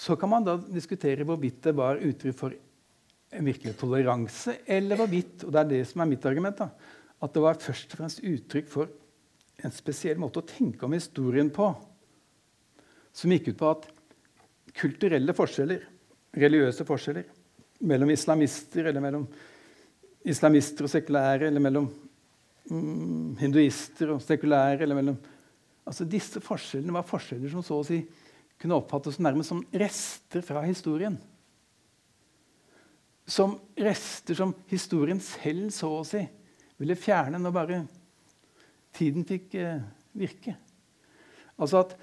Så 0.00 0.16
kan 0.16 0.30
man 0.32 0.46
da 0.46 0.56
diskutere 0.72 1.26
hvorvidt 1.28 1.60
det 1.66 1.76
var 1.76 2.00
uttrykk 2.00 2.36
for 2.38 2.54
en 3.30 3.46
virkelig 3.46 3.76
toleranse, 3.78 4.56
eller 4.66 4.98
hvorvidt 4.98 5.44
og 5.44 5.52
det 5.52 5.60
er 5.60 5.70
det 5.74 5.82
som 5.90 6.02
er 6.02 6.08
mitt 6.10 6.24
argument, 6.26 6.62
da, 6.62 6.70
at 7.20 7.34
det 7.34 7.42
var 7.44 7.60
først 7.60 7.92
og 7.92 8.00
fremst 8.00 8.22
uttrykk 8.24 8.70
for 8.72 8.90
en 9.60 9.74
spesiell 9.74 10.18
måte 10.18 10.40
å 10.40 10.48
tenke 10.48 10.86
om 10.86 10.96
historien 10.96 11.50
på, 11.52 11.68
som 13.12 13.34
gikk 13.34 13.52
ut 13.52 13.60
på 13.60 13.70
at 13.74 13.86
kulturelle 14.80 15.34
forskjeller, 15.36 15.84
religiøse 16.40 16.86
forskjeller, 16.88 17.28
mellom 17.90 18.12
islamister 18.12 18.88
eller 18.88 19.04
mellom 19.04 19.26
islamister 20.30 20.86
og 20.86 20.92
sekulære, 20.92 21.48
eller 21.48 21.64
mellom 21.64 21.90
mm, 22.70 23.36
hinduister 23.40 24.14
og 24.14 24.24
sekulære 24.24 24.84
eller 24.84 24.98
mellom, 24.98 25.20
altså 25.84 26.08
Disse 26.08 26.42
forskjellene 26.44 26.96
var 26.96 27.08
forskjeller 27.08 27.52
som 27.52 27.64
så 27.66 27.80
å 27.80 27.86
si 27.86 28.00
kunne 28.60 28.76
oppfattes 28.76 29.18
nærmest 29.22 29.52
som 29.52 29.62
rester 29.72 30.44
fra 30.44 30.62
historien. 30.66 31.16
Som 33.30 33.56
rester 33.78 34.36
som 34.36 34.52
historien 34.70 35.20
selv 35.22 35.70
så 35.74 35.92
å 36.00 36.04
si 36.06 36.22
ville 36.80 36.96
fjerne 36.98 37.40
når 37.40 37.54
bare 37.54 37.78
tiden 38.96 39.24
fikk 39.28 39.54
eh, 39.60 39.80
virke. 40.16 40.56
Altså 41.60 41.84
at 41.84 41.96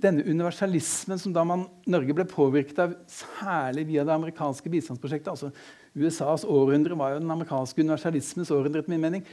denne 0.00 0.24
universalismen 0.24 1.20
som 1.20 1.34
da 1.34 1.42
man, 1.46 1.66
Norge 1.90 2.14
ble 2.16 2.24
påvirket 2.28 2.78
av, 2.80 2.94
særlig 3.10 3.84
via 3.90 4.04
det 4.06 4.14
amerikanske 4.14 4.70
bistandsprosjektet 4.72 5.32
altså 5.34 5.50
USAs 5.94 6.46
århundre 6.48 6.96
var 6.98 7.14
jo 7.14 7.20
den 7.20 7.34
amerikanske 7.34 7.82
universalismens 7.84 8.50
århundre. 8.54 8.80
etter 8.80 8.94
min 8.94 9.04
mening. 9.04 9.26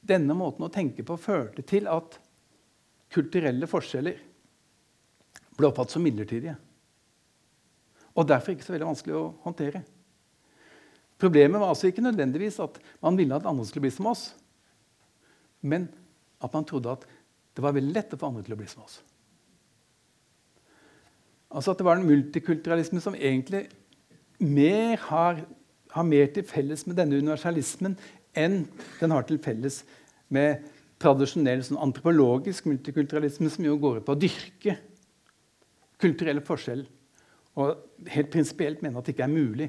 Denne 0.00 0.34
måten 0.34 0.64
å 0.64 0.72
tenke 0.72 1.04
på 1.04 1.18
førte 1.20 1.62
til 1.62 1.86
at 1.90 2.16
kulturelle 3.12 3.68
forskjeller 3.68 4.16
ble 5.58 5.68
oppfattet 5.68 5.96
som 5.96 6.04
midlertidige. 6.06 6.56
Og 8.18 8.26
derfor 8.26 8.54
ikke 8.54 8.66
så 8.66 8.74
veldig 8.74 8.90
vanskelig 8.90 9.16
å 9.18 9.28
håndtere. 9.44 9.82
Problemet 11.18 11.60
var 11.60 11.72
altså 11.72 11.90
ikke 11.90 12.04
nødvendigvis 12.04 12.60
at 12.62 12.78
man 13.02 13.18
ville 13.18 13.34
at 13.34 13.46
andre 13.46 13.66
skulle 13.66 13.88
bli 13.88 13.94
som 13.94 14.06
oss, 14.10 14.30
men 15.66 15.88
at 16.42 16.52
man 16.54 16.66
trodde 16.66 16.94
at 16.94 17.06
det 17.58 17.64
var 17.64 17.74
veldig 17.74 17.94
lett 17.94 18.14
å 18.14 18.18
få 18.20 18.30
andre 18.30 18.44
til 18.46 18.54
å 18.54 18.58
bli 18.60 18.68
som 18.70 18.84
oss. 18.84 19.00
Altså 21.48 21.72
at 21.72 21.80
det 21.80 21.86
var 21.88 21.98
en 21.98 22.06
multikulturalisme 22.06 23.02
som 23.02 23.16
egentlig 23.16 23.66
mer 24.38 25.00
har, 25.08 25.40
har, 25.90 26.06
mer 26.06 26.28
til 26.30 26.46
felles 26.46 26.84
med 26.86 26.98
denne 27.00 27.18
universalismen 27.18 27.96
enn 28.38 28.60
den 29.00 29.14
har 29.14 29.26
til 29.26 29.40
felles 29.42 29.80
med 30.30 30.68
tradisjonell 31.02 31.64
sånn 31.64 31.80
antropologisk 31.82 32.68
multikulturalisme, 32.68 33.50
som 33.50 33.66
jo 33.66 33.74
går 33.80 34.00
ut 34.00 34.06
på 34.06 34.14
å 34.14 34.20
dyrke 34.20 34.76
kulturelle 36.00 36.44
forskjell. 36.44 36.86
Og 37.58 38.08
helt 38.12 38.30
prinsipielt 38.32 38.82
mener 38.82 39.00
at 39.00 39.06
det 39.06 39.16
ikke 39.16 39.26
er 39.26 39.32
mulig 39.34 39.68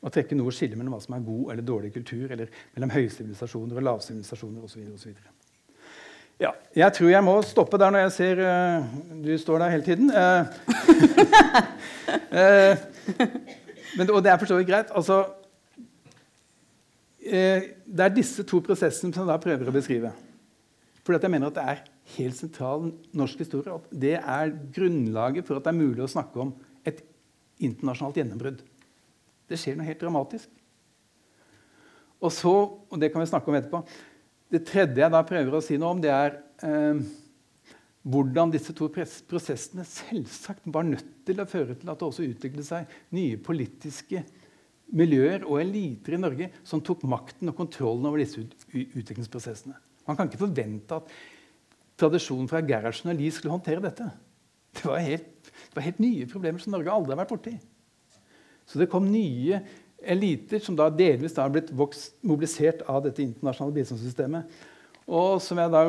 å 0.00 0.10
trekke 0.12 0.36
noe 0.36 0.52
skille 0.54 0.78
mellom 0.78 0.94
hva 0.96 1.02
som 1.02 1.16
er 1.16 1.26
god 1.26 1.52
eller 1.52 1.66
dårlig 1.66 1.92
kultur, 1.92 2.30
eller 2.32 2.48
mellom 2.76 2.92
høysivilisasjoner 2.94 3.80
og 3.80 3.86
lavsivilisasjoner 3.88 4.64
osv. 4.64 5.12
Ja, 6.40 6.54
jeg 6.72 6.96
tror 6.96 7.10
jeg 7.12 7.24
må 7.24 7.34
stoppe 7.44 7.76
der 7.80 7.92
når 7.92 8.06
jeg 8.06 8.14
ser 8.14 8.40
uh, 8.40 8.86
du 9.20 9.34
står 9.38 9.60
der 9.60 9.74
hele 9.74 9.84
tiden. 9.84 10.08
Uh, 10.08 10.48
uh, 12.32 13.26
men, 13.98 14.08
og 14.08 14.22
det 14.24 14.32
er 14.32 14.40
for 14.40 14.48
så 14.48 14.56
vidt 14.56 14.70
greit. 14.72 14.94
Altså, 14.96 15.26
det 17.20 18.02
er 18.02 18.14
disse 18.16 18.42
to 18.48 18.62
prosessene 18.64 19.12
som 19.12 19.26
jeg 19.26 19.28
da 19.28 19.36
prøver 19.42 19.68
å 19.68 19.74
beskrive. 19.74 20.14
Fordi 21.04 21.20
jeg 21.20 21.32
mener 21.34 21.52
at 21.52 21.58
det 21.58 21.66
er 21.74 21.82
helt 22.16 22.38
sentral 22.38 22.90
norsk 23.16 23.42
historie. 23.44 23.76
At 23.76 23.94
det 24.02 24.16
er 24.18 24.52
grunnlaget 24.74 25.46
for 25.46 25.58
at 25.58 25.66
det 25.66 25.72
er 25.72 25.80
mulig 25.80 26.04
å 26.04 26.10
snakke 26.10 26.42
om 26.42 26.52
et 26.86 27.02
internasjonalt 27.60 28.20
gjennombrudd. 28.20 28.62
Det 29.50 29.58
skjer 29.58 29.78
noe 29.78 29.88
helt 29.88 30.02
dramatisk. 30.02 30.50
Og 32.20 32.32
så, 32.34 32.52
og 32.52 33.00
det 33.00 33.10
kan 33.12 33.22
vi 33.22 33.30
snakke 33.30 33.50
om 33.50 33.56
etterpå, 33.56 33.80
det 34.50 34.64
tredje 34.66 35.02
jeg 35.02 35.14
da 35.14 35.22
prøver 35.26 35.56
å 35.56 35.62
si 35.64 35.78
noe 35.80 35.94
om, 35.94 36.00
det 36.02 36.10
er 36.12 36.36
eh, 36.66 37.00
hvordan 38.10 38.52
disse 38.52 38.74
to 38.76 38.88
prosessene 38.90 39.84
selvsagt 39.86 40.66
var 40.72 40.86
nødt 40.88 41.10
til 41.28 41.40
å 41.40 41.48
føre 41.48 41.76
til 41.78 41.90
at 41.92 42.00
det 42.00 42.08
også 42.08 42.26
utviklet 42.26 42.66
seg 42.66 42.94
nye 43.16 43.38
politiske 43.40 44.24
miljøer 44.96 45.44
og 45.46 45.60
eliter 45.62 46.16
i 46.16 46.20
Norge 46.20 46.48
som 46.66 46.82
tok 46.84 47.04
makten 47.08 47.52
og 47.52 47.58
kontrollen 47.58 48.08
over 48.08 48.22
disse 48.22 48.42
ut 48.42 48.56
utviklingsprosessene. 48.74 49.76
Man 50.08 50.18
kan 50.18 50.30
ikke 50.30 50.42
forvente 50.42 50.96
at 50.96 51.12
tradisjonen 52.00 52.48
fra 52.50 52.62
Gerhardsen 52.64 53.12
og 53.12 53.20
Lie 53.20 53.34
skulle 53.34 53.54
håndtere 53.54 53.84
dette. 53.84 54.08
Det 54.76 54.86
var, 54.86 55.02
helt, 55.02 55.50
det 55.50 55.76
var 55.76 55.86
helt 55.86 56.02
nye 56.02 56.28
problemer 56.30 56.62
som 56.62 56.74
Norge 56.74 56.92
aldri 56.94 57.14
har 57.14 57.22
vært 57.22 57.32
borti. 57.34 57.54
Så 58.70 58.78
det 58.78 58.90
kom 58.90 59.08
nye 59.10 59.60
eliter 60.00 60.62
som 60.62 60.76
da 60.78 60.86
delvis 60.94 61.36
har 61.36 61.50
blitt 61.52 61.72
vokst, 61.76 62.14
mobilisert 62.24 62.84
av 62.88 63.02
dette 63.04 63.22
internasjonale 63.24 63.76
bistandssystemet. 63.76 64.60
Og 65.10 65.40
som 65.42 65.58
jeg 65.58 65.72
da 65.74 65.84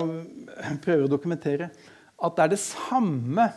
prøver 0.83 1.05
å 1.05 1.11
dokumentere, 1.11 1.69
at 2.21 2.37
det 2.37 2.43
er 2.43 2.51
det 2.53 2.61
samme 2.61 3.47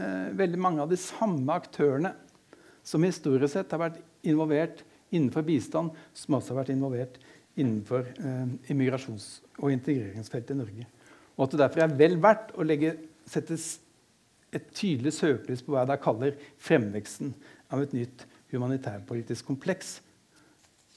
eh, 0.00 0.28
Veldig 0.36 0.60
mange 0.60 0.84
av 0.84 0.88
de 0.88 0.96
samme 1.00 1.52
aktørene 1.52 2.14
som 2.84 3.04
historisk 3.04 3.52
sett 3.52 3.72
har 3.74 3.82
vært 3.82 3.98
involvert 4.26 4.80
innenfor 5.12 5.44
bistand, 5.44 5.92
som 6.16 6.38
også 6.38 6.54
har 6.54 6.62
vært 6.62 6.72
involvert 6.74 7.18
innenfor 7.60 8.08
eh, 8.16 8.54
immigrasjons- 8.72 9.42
og 9.60 9.74
integreringsfeltet 9.74 10.54
i 10.54 10.60
Norge. 10.62 10.88
Og 11.36 11.46
at 11.46 11.54
det 11.54 11.62
derfor 11.62 11.84
er 11.84 11.96
vel 11.98 12.18
verdt 12.22 12.52
å 12.56 12.66
legge, 12.66 12.94
sette 13.28 13.56
et 14.52 14.68
tydelig 14.76 15.14
søkelys 15.16 15.62
på 15.64 15.72
hva 15.72 15.82
jeg 15.82 15.92
da 15.92 15.98
kaller 16.02 16.36
fremveksten 16.60 17.32
av 17.72 17.84
et 17.84 17.94
nytt 17.96 18.26
humanitærpolitisk 18.52 19.48
kompleks 19.48 19.96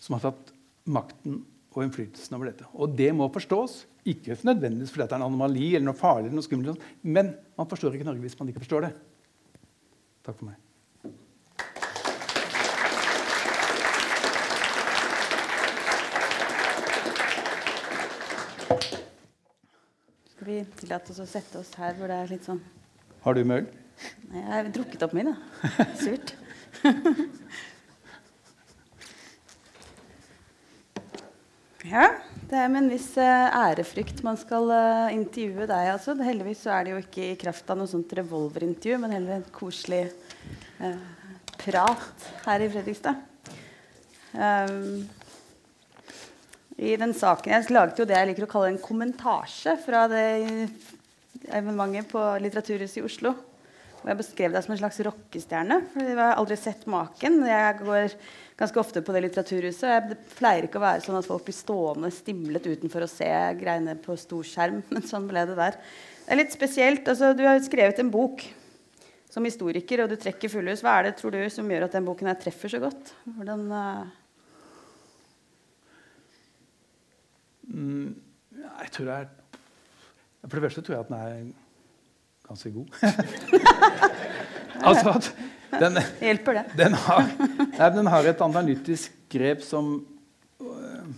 som 0.01 0.17
har 0.17 0.25
tatt 0.27 0.51
makten 0.91 1.39
og 1.75 1.83
innflytelsen 1.83 2.35
over 2.37 2.51
dette. 2.51 2.67
Og 2.75 2.93
det 2.95 3.09
må 3.15 3.27
forstås, 3.33 3.83
ikke 4.05 4.37
nødvendigvis 4.45 4.91
fordi 4.93 5.07
det 5.07 5.15
er 5.15 5.21
en 5.21 5.27
anomali 5.29 5.71
eller 5.71 5.87
noe 5.89 5.97
farlig, 5.97 6.29
eller 6.29 6.39
noe 6.39 6.45
skummelt, 6.45 6.83
men 7.01 7.33
man 7.57 7.71
forstår 7.71 7.95
ikke 7.95 8.07
Norge 8.07 8.23
hvis 8.27 8.37
man 8.39 8.51
ikke 8.51 8.63
forstår 8.63 8.87
det. 8.87 8.93
Takk 10.25 10.37
for 10.37 10.51
meg. 10.51 10.64
Vi 20.55 20.63
tillate 20.79 21.11
oss 21.11 21.21
å 21.23 21.27
sette 21.29 21.59
oss 21.59 21.71
her 21.79 21.93
hvor 21.97 22.07
det 22.11 22.17
er 22.21 22.31
litt 22.31 22.45
sånn 22.47 22.61
Har 23.25 23.33
du 23.35 23.41
møll? 23.47 23.65
Nei, 24.29 24.41
jeg 24.41 24.51
har 24.51 24.69
drukket 24.75 25.03
opp 25.05 25.13
min, 25.15 25.29
da. 25.31 25.35
Surt. 26.03 26.29
ja, 31.95 32.05
det 32.49 32.57
er 32.59 32.69
med 32.69 32.81
en 32.83 32.91
viss 32.91 33.17
uh, 33.17 33.47
ærefrykt 33.55 34.23
man 34.25 34.37
skal 34.39 34.65
uh, 34.69 35.13
intervjue 35.15 35.65
deg. 35.69 35.91
Altså. 35.95 36.15
Heldigvis 36.19 36.61
så 36.65 36.69
er 36.75 36.81
det 36.85 36.91
jo 36.93 36.99
ikke 37.01 37.23
i 37.31 37.39
kraft 37.39 37.69
av 37.71 37.77
noe 37.79 37.89
sånt 37.89 38.11
revolverintervju, 38.19 38.95
men 39.01 39.15
heller 39.15 39.33
en 39.39 39.47
koselig 39.55 40.03
eh, 40.83 40.99
prat 41.61 42.17
her 42.45 42.59
i 42.61 42.69
Fredrikstad. 42.73 43.15
Um, 44.35 45.07
I 46.75 46.95
den 46.99 47.13
saken 47.15 47.53
Jeg 47.53 47.71
laget 47.71 47.99
jo 48.01 48.07
det 48.07 48.17
jeg 48.17 48.31
liker 48.31 48.47
å 48.47 48.51
kalle 48.51 48.73
en 48.73 48.81
kommentasje 48.83 49.77
fra 49.85 50.05
det 50.11 50.25
evenementet 51.45 52.09
på 52.11 52.21
Litteraturhuset 52.43 52.99
i 52.99 53.05
Oslo. 53.05 53.31
Og 54.01 54.09
jeg 54.11 54.19
beskrev 54.19 54.53
deg 54.53 54.61
som 54.65 54.73
en 54.75 54.79
slags 54.81 54.99
rockestjerne. 55.07 55.77
for 55.93 56.05
Jeg 56.05 56.17
har 56.19 56.35
aldri 56.37 56.57
sett 56.59 56.83
maken. 56.85 57.39
Jeg 57.47 57.77
går 57.79 58.17
ganske 58.59 58.81
ofte 58.81 59.01
på 59.01 59.15
det 59.15 59.23
litteraturhuset. 59.25 59.87
Jeg 59.89 60.17
pleier 60.35 60.67
ikke 60.67 60.77
å 60.77 60.83
være 60.83 61.01
sånn 61.05 61.17
at 61.17 61.25
folk 61.25 61.47
blir 61.47 61.57
stående 61.57 62.11
stimlet 62.13 62.67
utenfor 62.67 63.05
å 63.05 63.09
se 63.09 63.31
greiene 63.57 63.95
på 64.03 64.17
stor 64.19 64.45
skjerm. 64.45 64.83
Men 64.93 65.07
sånn 65.09 65.25
ble 65.31 65.47
det 65.49 65.57
der. 65.57 65.79
Det 66.25 66.35
er 66.35 66.41
litt 66.43 66.53
spesielt. 66.53 67.07
Altså, 67.07 67.31
du 67.37 67.41
har 67.47 67.63
skrevet 67.65 68.03
en 68.03 68.13
bok 68.13 68.45
som 69.31 69.47
historiker, 69.47 70.03
og 70.03 70.11
du 70.11 70.19
trekker 70.19 70.53
fullhus. 70.53 70.83
Hva 70.85 70.99
er 70.99 71.09
det 71.09 71.17
tror 71.17 71.33
du, 71.33 71.41
som 71.51 71.71
gjør 71.71 71.87
at 71.87 71.97
den 71.97 72.05
boken 72.05 72.29
her 72.29 72.37
treffer 72.39 72.71
så 72.71 72.83
godt? 72.83 73.15
Hvordan 73.25 73.65
uh... 73.73 74.05
mm, 77.67 78.15
jeg 78.65 78.91
tror 78.91 79.11
er 79.15 79.27
For 80.45 80.55
det 80.57 80.65
første 80.67 80.81
tror 80.81 80.95
jeg 80.95 81.05
at 81.05 81.09
den 81.09 81.17
er 81.17 81.51
ganske 82.47 82.71
god. 82.71 82.87
altså 84.89 85.15
at 85.15 85.29
den, 85.79 86.01
Hjelper 86.21 86.59
det? 86.59 86.65
Den 86.77 86.93
har, 86.93 87.29
nei, 87.77 87.89
den 87.95 88.07
har 88.07 88.27
et 88.29 88.41
analytisk 88.41 89.15
grep 89.31 89.63
som 89.65 89.97
øh, 90.61 91.13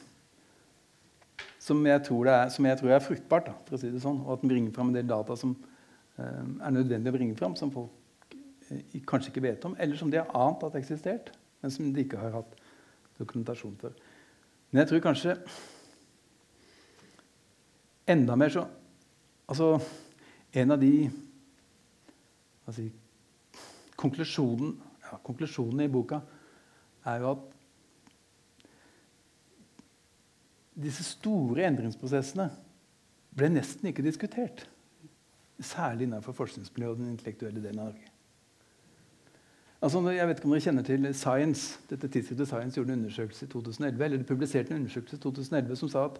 som 1.67 1.83
jeg, 1.85 1.99
er, 1.99 2.49
som 2.53 2.65
jeg 2.65 2.79
tror 2.79 2.93
er, 2.95 3.03
fruktbart, 3.03 3.49
da, 3.49 3.55
for 3.67 3.75
å 3.75 3.81
si 3.81 3.89
det 3.91 4.01
sånn, 4.03 4.21
og 4.23 4.37
at 4.37 4.43
den 4.43 4.51
bringer 4.53 4.75
fram 4.75 4.91
en 4.91 4.95
del 4.95 5.07
data 5.09 5.35
som 5.39 5.51
uh, 5.51 6.23
er 6.23 6.71
nødvendig 6.73 7.11
å 7.11 7.15
bringe 7.17 7.35
fram, 7.39 7.57
som 7.59 7.73
folk 7.73 8.35
uh, 8.69 8.99
kanskje 9.09 9.33
ikke 9.33 9.43
vet 9.43 9.67
om, 9.67 9.75
eller 9.83 9.99
som 9.99 10.11
de 10.13 10.21
har 10.21 10.31
ant 10.37 10.63
at 10.63 10.77
eksistert, 10.79 11.33
men 11.63 11.73
som 11.73 11.89
de 11.91 12.05
ikke 12.05 12.21
har 12.21 12.37
hatt 12.37 12.55
dokumentasjon 13.19 13.75
for. 13.81 13.97
Men 14.71 14.83
jeg 14.83 14.91
tror 14.93 15.03
kanskje 15.09 15.35
enda 18.07 18.35
mer 18.39 18.53
så 18.53 18.63
altså, 19.47 19.77
en 20.51 20.71
av 20.71 20.79
de 20.81 21.09
altså, 22.67 22.87
konklusjonen, 23.99 24.75
ja, 25.03 25.19
konklusjonen 25.23 25.85
i 25.85 25.91
boka 25.91 26.21
er 27.07 27.21
jo 27.23 27.33
at 27.35 27.45
disse 30.77 31.03
store 31.07 31.65
endringsprosessene 31.65 32.51
ble 33.37 33.49
nesten 33.53 33.89
ikke 33.89 34.05
diskutert. 34.05 34.67
Særlig 35.57 36.05
innenfor 36.05 36.35
forskningsmiljøet 36.37 36.93
og 36.93 37.01
den 37.01 37.15
intellektuelle 37.15 37.63
delen 37.63 37.81
av 37.81 37.89
Norge. 37.89 38.11
Altså, 39.77 40.01
jeg 40.09 40.25
vet 40.27 40.39
ikke 40.39 40.47
om 40.49 40.53
dere 40.55 40.65
kjenner 40.65 40.85
til 40.85 41.07
Science. 41.13 41.79
Dette 41.89 42.09
tidsskriftet 42.09 42.49
Science 42.49 42.77
gjorde 42.77 42.93
en 42.93 43.03
undersøkelse 43.03 43.45
i 43.45 43.49
2011, 43.51 44.05
eller 44.05 44.23
publiserte 44.25 44.73
en 44.73 44.81
undersøkelse 44.81 45.17
i 45.17 45.21
2011 45.25 45.79
som 45.81 45.91
sa 45.93 46.05
at 46.09 46.17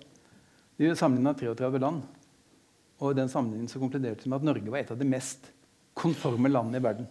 de 0.77 0.95
sammenligna 0.95 1.33
33 1.37 1.81
land. 1.81 2.05
Og 2.97 3.13
i 3.13 3.17
den 3.17 3.29
sammenligningen 3.29 3.71
så 3.71 3.81
konkluderte 3.81 4.25
de 4.25 4.31
med 4.31 4.39
at 4.39 4.47
Norge 4.47 4.73
var 4.73 4.81
et 4.81 4.93
av 4.93 4.99
de 4.99 5.09
mest 5.09 5.51
konforme 5.97 6.49
landene 6.49 6.81
i 6.81 6.85
verden. 6.85 7.07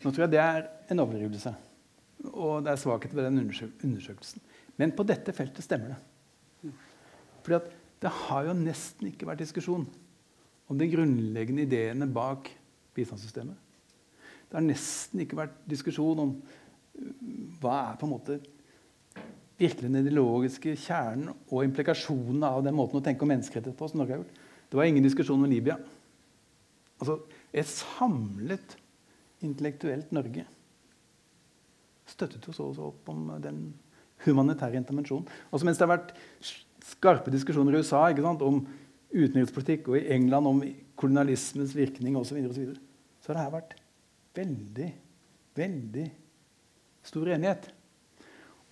Nå 0.00 0.10
tror 0.10 0.24
jeg 0.24 0.32
det 0.32 0.42
er 0.42 0.62
en 0.90 1.02
overdrivelse. 1.02 1.52
Og 2.30 2.64
det 2.64 2.72
er 2.72 2.80
svakheter 2.80 3.18
ved 3.18 3.28
den 3.28 3.42
undersøkelsen. 3.42 4.42
Men 4.80 4.94
på 4.96 5.04
dette 5.06 5.34
feltet 5.36 5.64
stemmer 5.64 5.94
det. 5.94 6.72
Fordi 7.44 7.60
det 8.00 8.12
har 8.26 8.46
jo 8.48 8.56
nesten 8.56 9.10
ikke 9.10 9.28
vært 9.28 9.42
diskusjon 9.42 9.84
om 10.70 10.78
de 10.78 10.88
grunnleggende 10.88 11.66
ideene 11.66 12.08
bak 12.08 12.48
bistandssystemet. 12.96 13.56
Det 14.50 14.58
har 14.58 14.64
nesten 14.64 15.22
ikke 15.22 15.38
vært 15.38 15.58
diskusjon 15.68 16.22
om 16.22 16.32
uh, 16.40 17.12
hva 17.60 17.76
er 17.90 17.98
på 18.00 18.06
en 18.06 18.14
måte 18.14 18.38
virkelig 19.60 19.90
den 19.90 20.00
ideologiske 20.00 20.74
kjernen 20.80 21.34
og 21.50 21.64
implikasjonene 21.66 22.48
av 22.48 22.62
den 22.64 22.76
måten 22.76 23.00
å 23.00 23.04
tenke 23.04 23.26
om 23.26 23.32
menneskerettigheter 23.32 23.76
på. 23.76 23.88
som 23.90 24.00
Norge 24.00 24.16
har 24.16 24.22
gjort. 24.22 24.38
Det 24.70 24.78
var 24.78 24.88
ingen 24.88 25.04
diskusjon 25.04 25.42
om 25.42 25.50
Libya. 25.50 25.76
Altså, 27.00 27.18
et 27.52 27.68
samlet 27.68 28.76
intellektuelt 29.44 30.10
Norge 30.12 30.46
støttet 32.10 32.46
jo 32.46 32.54
så 32.54 32.68
og 32.68 32.76
så 32.76 32.88
opp 32.90 33.08
om 33.12 33.28
den 33.42 33.60
humanitære 34.24 34.80
intervensjonen. 34.80 35.28
Også 35.54 35.66
mens 35.66 35.78
det 35.78 35.86
har 35.86 35.94
vært 35.94 36.14
skarpe 36.90 37.32
diskusjoner 37.32 37.76
i 37.76 37.82
USA 37.82 38.02
sant, 38.16 38.42
om 38.42 38.64
utenrikspolitikk, 39.10 39.90
og 39.90 39.98
i 39.98 40.08
England 40.14 40.50
om 40.50 40.62
kolonialismens 41.00 41.74
virkning 41.76 42.18
osv., 42.18 42.32
så, 42.32 42.36
videre, 42.36 42.50
og 42.50 42.56
så, 42.56 42.64
videre, 42.64 42.80
så 43.22 43.32
det 43.32 43.44
her 43.44 43.54
vært 43.54 43.76
veldig, 44.36 44.88
veldig 45.58 46.06
stor 47.10 47.32
enighet. 47.36 47.70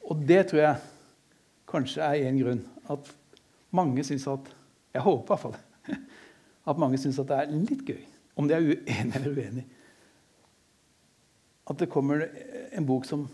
Og 0.06 0.22
det 0.28 0.46
tror 0.50 0.62
jeg 0.62 0.76
kanskje 1.68 2.04
er 2.04 2.28
én 2.28 2.38
grunn. 2.40 2.62
At 2.88 3.10
mange 3.74 4.04
syns 4.04 4.26
at 4.30 4.54
Jeg 4.94 5.04
håper 5.04 5.24
i 5.24 5.28
hvert 5.28 5.42
fall 5.42 5.56
at 6.70 6.78
mange 6.80 6.98
syns 7.00 7.18
at 7.20 7.28
det 7.28 7.36
er 7.38 7.52
litt 7.52 7.82
gøy, 7.86 8.00
om 8.36 8.48
de 8.48 8.54
er 8.56 8.64
uenige 8.64 9.18
eller 9.20 9.36
uenige, 9.36 9.66
at 11.68 11.78
det 11.80 11.90
kommer 11.92 12.24
en 12.72 12.86
bok 12.88 13.06
som 13.08 13.26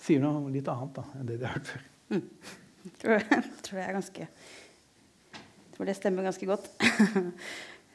sier 0.00 0.22
noe 0.22 0.52
litt 0.52 0.68
annet 0.68 0.94
da, 0.96 1.04
enn 1.16 1.28
det 1.28 1.38
de 1.40 1.48
har 1.48 1.56
hørt 1.56 1.70
før. 1.72 1.84
Mm. 2.12 2.22
Tror, 3.00 3.26
tror, 3.64 3.80
jeg 3.82 3.96
ganske 3.98 4.28
tror 5.74 5.88
det 5.88 5.96
stemmer 5.98 6.26
ganske 6.26 6.48
godt. 6.48 6.70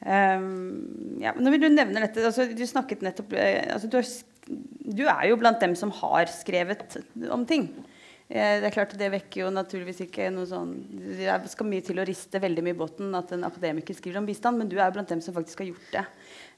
um, 0.06 1.20
ja, 1.24 1.34
når 1.36 1.58
du 1.58 1.68
nevner 1.70 2.06
dette 2.06 2.26
altså, 2.30 2.46
Du 2.56 2.64
snakket 2.68 3.04
nettopp 3.06 3.34
eh, 3.36 3.74
altså, 3.74 3.90
du, 3.90 3.98
er, 4.00 4.08
du, 4.48 5.04
er, 5.08 5.26
jo 5.30 5.40
blant 5.40 5.62
dem 5.64 5.76
som 5.80 5.92
har 6.02 6.32
skrevet 6.32 6.98
om 7.32 7.46
ting. 7.48 7.70
Eh, 8.28 8.60
det 8.60 8.70
er 8.70 8.76
klart 8.76 8.96
Det 9.00 9.12
vekker 9.14 9.44
jo 9.44 9.52
naturligvis 9.54 10.04
ikke 10.06 10.30
noe 10.32 10.48
sånn 10.48 10.72
Det 11.20 11.52
skal 11.52 11.68
mye 11.68 11.84
til 11.86 12.00
å 12.00 12.06
riste 12.08 12.40
veldig 12.42 12.64
mye 12.66 12.76
i 12.76 12.80
båten 12.80 13.16
at 13.20 13.34
en 13.36 13.48
akademiker 13.48 13.98
skriver 13.98 14.22
om 14.22 14.28
bistand, 14.28 14.60
men 14.60 14.72
du 14.72 14.78
er 14.80 14.88
jo 14.88 14.98
blant 14.98 15.12
dem 15.12 15.24
som 15.24 15.36
faktisk 15.36 15.64
har 15.64 15.72
gjort 15.72 15.96
det. 15.96 16.06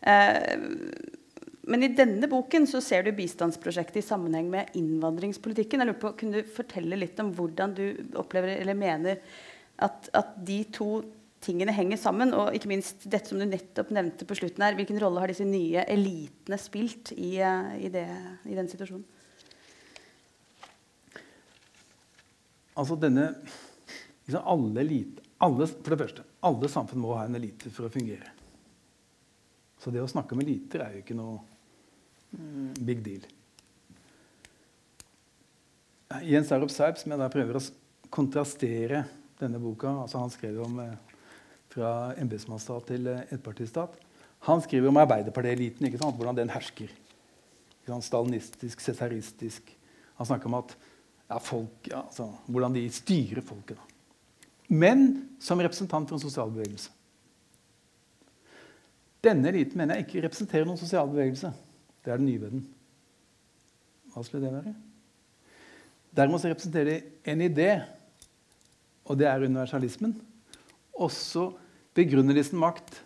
Uh, 0.06 1.22
men 1.66 1.82
i 1.82 1.90
denne 1.98 2.30
boken 2.30 2.68
så 2.70 2.82
ser 2.84 3.06
du 3.06 3.16
bistandsprosjektet 3.18 4.04
i 4.04 4.06
sammenheng 4.06 4.52
med 4.54 4.76
innvandringspolitikken. 4.78 5.82
Jeg 5.82 5.90
lurer 5.90 6.02
på, 6.02 6.14
Kunne 6.20 6.42
du 6.42 6.56
fortelle 6.56 7.00
litt 7.00 7.20
om 7.24 7.32
hvordan 7.34 7.74
du 7.78 7.86
opplever 8.22 8.54
eller 8.60 8.78
mener 8.78 9.22
at, 9.82 10.10
at, 10.14 10.36
de 10.46 10.62
to 10.76 10.90
tingene 11.46 11.74
henger 11.76 12.00
sammen? 12.02 12.34
Og 12.36 12.56
ikke 12.58 12.70
minst 12.72 13.06
dette 13.06 13.30
som 13.30 13.40
du 13.40 13.46
nettopp 13.48 13.92
nevnte 13.96 14.28
på 14.28 14.38
slutten 14.38 14.66
her. 14.66 14.78
Hvilken 14.78 15.00
rolle 15.02 15.22
har 15.22 15.32
disse 15.32 15.46
nye 15.48 15.86
elitene 15.92 16.60
spilt 16.62 17.14
i, 17.16 17.36
eh, 17.40 17.76
i, 17.86 17.92
det, 17.94 18.08
i 18.50 18.58
den 18.58 18.70
situasjonen? 18.72 19.06
Altså 22.76 22.98
denne 23.00 23.30
liksom 24.26 24.50
alle 24.52 24.82
elite, 24.82 25.24
alle, 25.46 25.68
For 25.68 25.94
det 25.94 26.02
første, 26.02 26.26
alle 26.44 26.72
samfunn 26.72 27.04
må 27.04 27.14
ha 27.16 27.28
en 27.28 27.38
elite 27.38 27.72
for 27.72 27.88
å 27.88 27.94
fungere. 27.94 28.34
Så 29.80 29.94
det 29.94 30.02
å 30.02 30.10
snakke 30.10 30.36
om 30.36 30.42
eliter 30.42 30.82
er 30.82 30.96
jo 30.96 31.04
ikke 31.04 31.18
noe 31.18 31.38
mm, 32.34 32.72
big 32.88 33.04
deal. 33.06 33.28
Jens 36.26 36.52
Arup 36.54 36.72
Seip, 36.74 36.98
som 36.98 37.14
jeg 37.14 37.22
da 37.22 37.30
prøver 37.32 37.60
å 37.60 37.64
kontrastere 38.14 39.04
denne 39.40 39.60
boka 39.60 39.92
altså 40.06 40.22
Han 40.22 40.32
skrev 40.32 40.62
om 40.64 40.80
eh, 40.80 41.15
fra 41.76 41.92
embetsmannsstat 42.22 42.88
til 42.90 43.10
eh, 43.12 43.24
ettpartistat. 43.36 43.98
Han 44.48 44.62
skriver 44.64 44.90
om 44.90 45.00
Arbeiderpartieliten, 45.02 45.90
hvordan 46.00 46.38
den 46.38 46.54
hersker. 46.54 46.92
Stalinistisk, 47.86 48.82
cesaristisk. 48.82 49.70
Han 50.18 50.28
snakker 50.28 50.50
om 50.50 50.58
at 50.58 50.76
ja, 51.30 51.38
folk, 51.38 51.90
ja, 51.90 52.06
altså, 52.06 52.30
hvordan 52.48 52.74
de 52.78 52.86
styrer 52.94 53.44
folket. 53.46 53.78
Da. 53.78 54.36
Men 54.74 55.28
som 55.42 55.62
representant 55.62 56.10
for 56.10 56.18
en 56.18 56.24
sosial 56.24 56.54
bevegelse. 56.54 56.94
Denne 59.26 59.50
eliten 59.50 59.78
mener 59.78 59.98
jeg 59.98 60.08
ikke 60.08 60.24
representerer 60.26 60.66
noen 60.70 60.82
sosial 60.82 61.10
bevegelse. 61.10 61.52
Det 62.06 62.14
er 62.14 62.22
den 62.22 62.30
nye 62.30 62.42
ved 62.42 62.56
den. 62.56 62.66
Hva 64.14 64.24
skulle 64.26 64.46
det 64.46 64.54
være? 64.54 64.74
Derimot 66.16 66.46
representerer 66.48 66.90
de 66.94 67.32
en 67.34 67.44
idé 67.44 67.70
og 69.06 69.20
det 69.20 69.28
er 69.30 69.46
universalismen. 69.46 70.16
Også 70.94 71.52
begrunner 71.96 72.36
de 72.36 72.44
sin 72.46 72.60
makt 72.60 73.02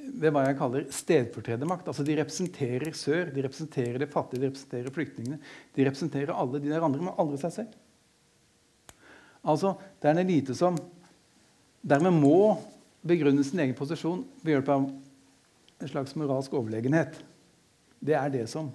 ved 0.00 0.32
hva 0.32 0.46
jeg 0.46 0.58
kaller 0.58 0.86
stedfortredermakt. 0.94 1.88
Altså 1.90 2.04
de 2.06 2.16
representerer 2.18 2.96
sør, 2.96 3.30
de 3.34 3.44
representerer 3.44 4.00
de 4.00 4.08
fattige, 4.10 4.42
de 4.42 4.50
representerer 4.50 4.94
flyktningene. 4.94 5.38
De 5.76 5.86
representerer 5.86 6.34
alle 6.34 6.62
de 6.62 6.72
der 6.72 6.84
andre, 6.86 7.02
men 7.02 7.16
aldri 7.20 7.40
seg 7.42 7.54
selv. 7.60 7.78
Altså, 9.40 9.74
Det 10.00 10.08
er 10.08 10.16
en 10.16 10.24
elite 10.24 10.54
som 10.54 10.76
dermed 11.80 12.12
må 12.12 12.58
begrunne 13.06 13.44
sin 13.44 13.60
egen 13.60 13.76
posisjon 13.76 14.24
ved 14.42 14.54
hjelp 14.54 14.68
av 14.68 14.88
en 15.80 15.88
slags 15.88 16.16
moralsk 16.16 16.52
overlegenhet. 16.52 17.16
Det 18.00 18.16
er 18.16 18.32
det 18.32 18.46
som 18.52 18.68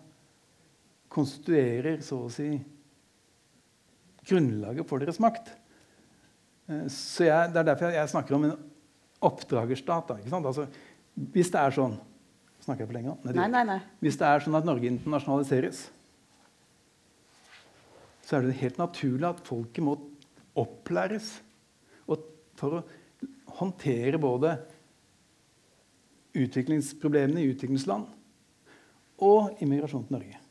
konstituerer 1.10 2.02
så 2.06 2.24
å 2.26 2.32
si 2.34 2.50
grunnlaget 4.26 4.90
for 4.90 5.02
deres 5.02 5.22
makt. 5.22 5.52
Eh, 6.70 6.88
så 6.90 7.28
jeg, 7.28 7.54
Det 7.54 7.62
er 7.62 7.70
derfor 7.70 7.94
jeg, 7.94 8.10
snakker 8.10 8.36
om 8.36 8.46
en 8.50 8.58
oppdragerstat. 9.28 10.14
Da, 10.14 10.40
altså, 10.42 10.68
hvis 11.36 11.52
det 11.54 11.62
er 11.62 11.80
sånn 11.80 11.98
Snakker 12.66 12.82
jeg 12.82 12.90
for 12.90 12.98
lenge? 12.98 13.12
Nei, 13.38 13.46
nei, 13.52 13.60
nei. 13.68 13.76
Hvis 14.02 14.16
det 14.18 14.26
er 14.26 14.42
sånn 14.42 14.56
at 14.58 14.66
Norge 14.66 14.88
internasjonaliseres, 14.90 15.84
så 18.26 18.40
er 18.40 18.48
det 18.48 18.56
helt 18.58 18.80
naturlig 18.82 19.28
at 19.28 19.44
folket 19.46 19.86
må 19.86 19.94
opplæres 20.58 21.28
for 22.60 22.80
å 22.80 22.82
håndtere 23.60 24.20
både 24.22 24.56
utviklingsproblemene 26.36 27.44
i 27.44 27.52
utviklingsland 27.54 28.10
og 29.26 29.62
immigrasjon 29.64 30.08
til 30.08 30.18
Norge. 30.18 30.42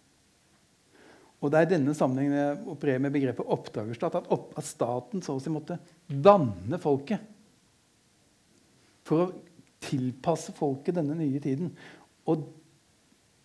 Og 1.45 1.51
Det 1.53 1.59
er 1.59 1.67
i 1.67 1.73
denne 1.75 1.93
sammenhengen 1.93 2.39
jeg 2.39 2.61
opererer 2.73 3.03
med 3.05 3.13
begrepet 3.13 3.51
oppdragerstat. 3.53 4.15
At, 4.17 4.31
opp, 4.33 4.55
at 4.57 4.65
staten 4.65 5.21
så 5.21 5.35
å 5.37 5.43
si 5.43 5.53
måtte 5.53 5.77
danne 6.09 6.79
folket 6.81 7.34
for 9.05 9.25
å 9.25 9.33
tilpasse 9.85 10.55
folket 10.57 10.97
denne 10.97 11.17
nye 11.19 11.41
tiden. 11.43 11.73
Og 12.31 12.47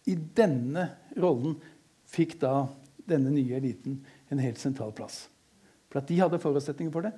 i 0.10 0.16
denne 0.16 0.86
rollen 1.20 1.58
fikk 2.10 2.38
da 2.42 2.64
denne 3.10 3.34
nye 3.34 3.58
eliten 3.58 4.00
en 4.30 4.42
helt 4.42 4.62
sentral 4.62 4.94
plass. 4.96 5.28
For 5.90 6.02
at 6.02 6.10
De 6.10 6.20
hadde 6.20 6.42
forutsetninger 6.42 6.94
for 6.94 7.08
det. 7.08 7.14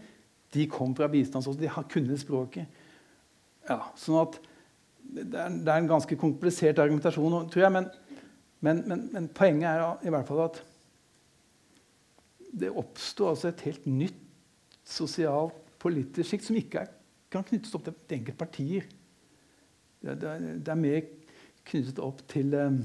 De 0.51 0.65
kom 0.71 0.95
fra 0.95 1.07
bistand, 1.11 1.45
de 1.59 1.69
kunne 1.91 2.17
språket. 2.19 2.67
Ja, 3.69 3.79
sånn 3.99 4.23
at 4.23 4.39
det 5.11 5.25
er, 5.27 5.51
det 5.51 5.67
er, 5.67 5.77
en 5.77 5.89
ganske 5.89 6.15
komplisert 6.19 6.79
argumentasjon, 6.79 7.49
tror 7.51 7.65
jeg. 7.65 7.73
Men, 7.75 7.87
men, 8.63 8.83
men, 8.87 9.05
men 9.13 9.29
poenget 9.35 9.69
er 9.69 10.07
i 10.07 10.13
hvert 10.13 10.27
fall 10.27 10.45
at 10.45 10.61
det 12.51 12.71
oppsto 12.75 13.29
altså 13.31 13.51
et 13.51 13.63
helt 13.67 13.85
nytt 13.87 14.17
sosialt 14.87 15.55
politisk 15.81 16.33
sjikt 16.33 16.47
som 16.47 16.57
ikke 16.59 16.83
er, 16.83 16.91
kan 17.31 17.45
knyttes 17.47 17.75
opp 17.77 17.85
til 17.87 18.17
enkeltpartier. 18.17 18.89
Det, 20.01 20.17
det, 20.19 20.33
det, 20.65 20.71
er 20.73 20.79
mer 20.79 21.05
knyttet 21.67 22.01
opp 22.01 22.23
til 22.31 22.55
um, 22.57 22.81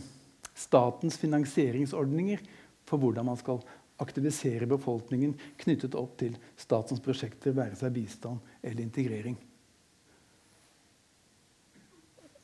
statens 0.56 1.16
finansieringsordninger 1.20 2.44
for 2.86 3.02
hvordan 3.02 3.26
man 3.26 3.40
skal 3.40 3.62
aktivisere 4.02 4.68
befolkningen 4.68 5.32
knyttet 5.62 5.96
opp 5.96 6.18
til 6.20 6.36
statens 6.60 7.00
prosjekter, 7.02 7.56
være 7.56 7.78
seg 7.78 7.94
bistand 7.96 8.42
eller 8.62 8.84
integrering. 8.84 9.38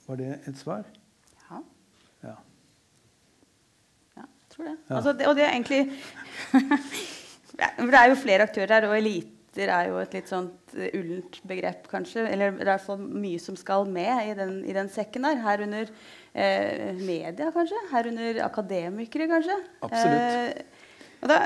Var 0.06 0.18
det 0.18 0.30
et 0.48 0.58
svar? 0.58 0.88
Ja. 1.44 1.60
Ja. 2.24 2.34
Ja, 4.16 4.24
jeg 4.24 4.48
tror 4.54 4.70
det. 4.70 4.76
Ja. 4.88 4.96
Altså, 4.96 5.12
det 5.12 5.28
og 5.28 5.36
det 5.36 5.46
er 5.46 5.52
egentlig 5.52 5.82
Det 7.52 7.98
er 7.98 8.08
jo 8.08 8.16
flere 8.16 8.46
aktører 8.48 8.72
her, 8.72 8.88
og 8.88 8.96
eliter 9.52 9.72
er 9.72 9.88
jo 9.90 9.98
et 10.00 10.14
litt 10.16 10.30
sånt 10.30 10.74
eh, 10.76 10.92
ullent 10.96 11.40
begrep, 11.48 11.88
kanskje. 11.90 12.26
Eller 12.28 12.52
det 12.56 12.68
er 12.68 12.80
fall 12.80 12.98
mye 12.98 13.38
som 13.38 13.56
skal 13.56 13.86
med 13.86 14.30
i 14.30 14.34
den, 14.34 14.64
i 14.64 14.72
den 14.72 14.88
sekken 14.88 15.22
der. 15.26 15.40
Herunder 15.42 15.90
eh, 16.34 16.94
media, 16.96 17.50
kanskje. 17.52 17.76
Herunder 17.92 18.42
akademikere, 18.44 19.28
kanskje. 19.28 19.58
Absolutt. 19.82 20.62
Eh, 20.62 20.80
og 21.22 21.30
da, 21.30 21.36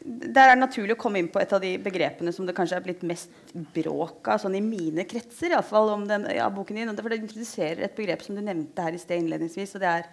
der 0.00 0.46
er 0.46 0.54
det 0.54 0.62
naturlig 0.62 0.94
å 0.94 1.00
komme 1.00 1.20
inn 1.20 1.28
på 1.28 1.42
et 1.42 1.50
av 1.52 1.60
de 1.60 1.74
begrepene 1.82 2.32
som 2.32 2.46
det 2.48 2.54
kanskje 2.56 2.78
er 2.78 2.86
blitt 2.86 3.02
mest 3.04 3.52
bråk 3.52 4.30
av, 4.32 4.40
sånn 4.40 4.56
i 4.56 4.64
mine 4.64 5.04
kretser, 5.04 5.50
i 5.50 5.58
alle 5.58 5.66
fall, 5.66 5.90
om 5.92 6.06
den, 6.08 6.24
ja, 6.32 6.46
boken 6.48 6.78
din. 6.78 6.94
For 6.96 7.12
det 7.12 7.20
introduserer 7.20 7.84
et 7.84 7.98
begrep 7.98 8.24
som 8.24 8.38
du 8.38 8.40
nevnte 8.46 8.86
her 8.86 8.96
i 8.96 9.02
sted 9.02 9.20
innledningsvis, 9.20 9.76
og 9.76 9.84
det 9.84 9.92
er 9.92 10.08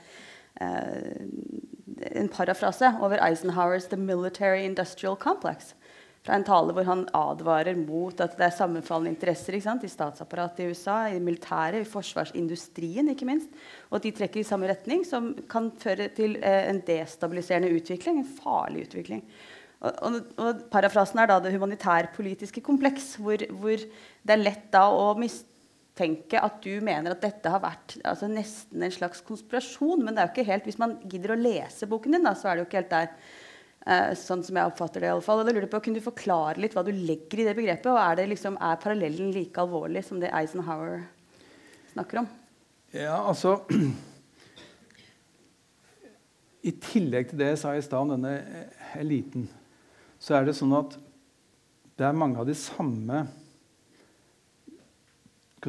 eh, 0.65 2.11
en 2.19 2.27
parafrase 2.33 2.89
over 2.99 3.21
Eisenhowers 3.23 3.87
'The 3.87 4.01
Military 4.01 4.65
Industrial 4.65 5.15
Complex'. 5.15 5.71
Fra 6.23 6.37
en 6.39 6.45
tale 6.47 6.71
hvor 6.71 6.87
han 6.87 7.01
advarer 7.19 7.75
mot 7.75 8.21
at 8.23 8.37
det 8.39 8.45
er 8.47 8.55
sammenfallende 8.55 9.11
interesser 9.11 9.57
i 9.57 9.63
statsapparatet 9.91 10.61
i 10.63 10.69
USA, 10.71 11.09
i 11.11 11.19
militæret, 11.19 11.81
i 11.83 11.89
forsvarsindustrien 11.89 13.11
ikke 13.11 13.27
minst. 13.27 13.51
Og 13.89 13.97
at 13.99 14.05
de 14.07 14.13
trekker 14.15 14.39
i 14.39 14.47
samme 14.47 14.69
retning, 14.71 15.03
som 15.03 15.33
kan 15.51 15.67
føre 15.83 16.07
til 16.15 16.37
eh, 16.39 16.69
en 16.69 16.79
destabiliserende 16.87 17.73
utvikling. 17.75 18.21
En 18.21 18.31
farlig 18.39 18.87
utvikling. 18.87 19.25
Og, 19.83 19.99
og, 19.99 20.17
og 20.39 20.63
Parafrasen 20.71 21.19
er 21.19 21.27
da 21.27 21.41
det 21.43 21.51
humanitærpolitiske 21.57 22.63
kompleks, 22.63 23.17
hvor, 23.19 23.43
hvor 23.59 23.83
det 23.83 24.37
er 24.37 24.45
lett 24.45 24.69
da 24.71 24.87
å 24.95 25.11
mistenke 25.19 26.39
at 26.39 26.63
du 26.63 26.77
mener 26.87 27.17
at 27.17 27.25
dette 27.27 27.51
har 27.51 27.67
vært 27.67 27.97
altså 27.99 28.31
nesten 28.31 28.79
en 28.79 28.95
slags 28.95 29.19
konspirasjon. 29.27 29.99
Men 29.99 30.15
det 30.15 30.23
er 30.23 30.31
jo 30.31 30.37
ikke 30.37 30.51
helt, 30.53 30.71
hvis 30.71 30.79
man 30.79 31.01
gidder 31.03 31.35
å 31.35 31.41
lese 31.49 31.89
boken 31.91 32.15
din, 32.15 32.31
da, 32.31 32.31
så 32.31 32.47
er 32.47 32.55
det 32.55 32.63
jo 32.63 32.71
ikke 32.71 32.85
helt 32.85 32.95
der. 32.95 33.17
Eh, 33.83 34.13
sånn 34.15 34.39
som 34.47 34.55
jeg 34.55 34.69
oppfatter 34.69 35.03
det 35.03 35.09
i 35.09 35.11
alle 35.11 35.25
fall. 35.25 35.41
Og 35.41 35.47
da 35.47 35.51
lurer 35.51 35.65
jeg 35.65 35.73
på, 35.73 35.81
Kunne 35.83 35.99
du 35.99 36.05
forklare 36.05 36.61
litt 36.63 36.75
hva 36.77 36.85
du 36.87 36.93
legger 36.95 37.41
i 37.41 37.47
det 37.49 37.55
begrepet? 37.57 37.89
Og 37.91 37.99
er, 37.99 38.23
liksom, 38.31 38.55
er 38.55 38.79
parallellen 38.79 39.33
like 39.35 39.59
alvorlig 39.59 40.05
som 40.07 40.21
det 40.23 40.31
Eisenhower 40.31 41.03
snakker 41.91 42.23
om? 42.23 42.29
Ja, 42.93 43.17
altså 43.19 43.57
I 46.63 46.71
tillegg 46.79 47.31
til 47.31 47.41
det 47.41 47.49
jeg 47.51 47.59
sa 47.59 47.73
i 47.75 47.83
stad 47.83 48.05
om 48.05 48.13
denne 48.15 48.37
eh, 48.39 48.99
eliten, 49.01 49.49
så 50.15 50.37
er 50.37 50.47
det 50.47 50.55
sånn 50.55 50.75
at 50.77 50.95
det 51.99 52.05
er 52.07 52.15
mange 52.15 52.39
av 52.39 52.47
de 52.47 52.55
samme 52.57 53.25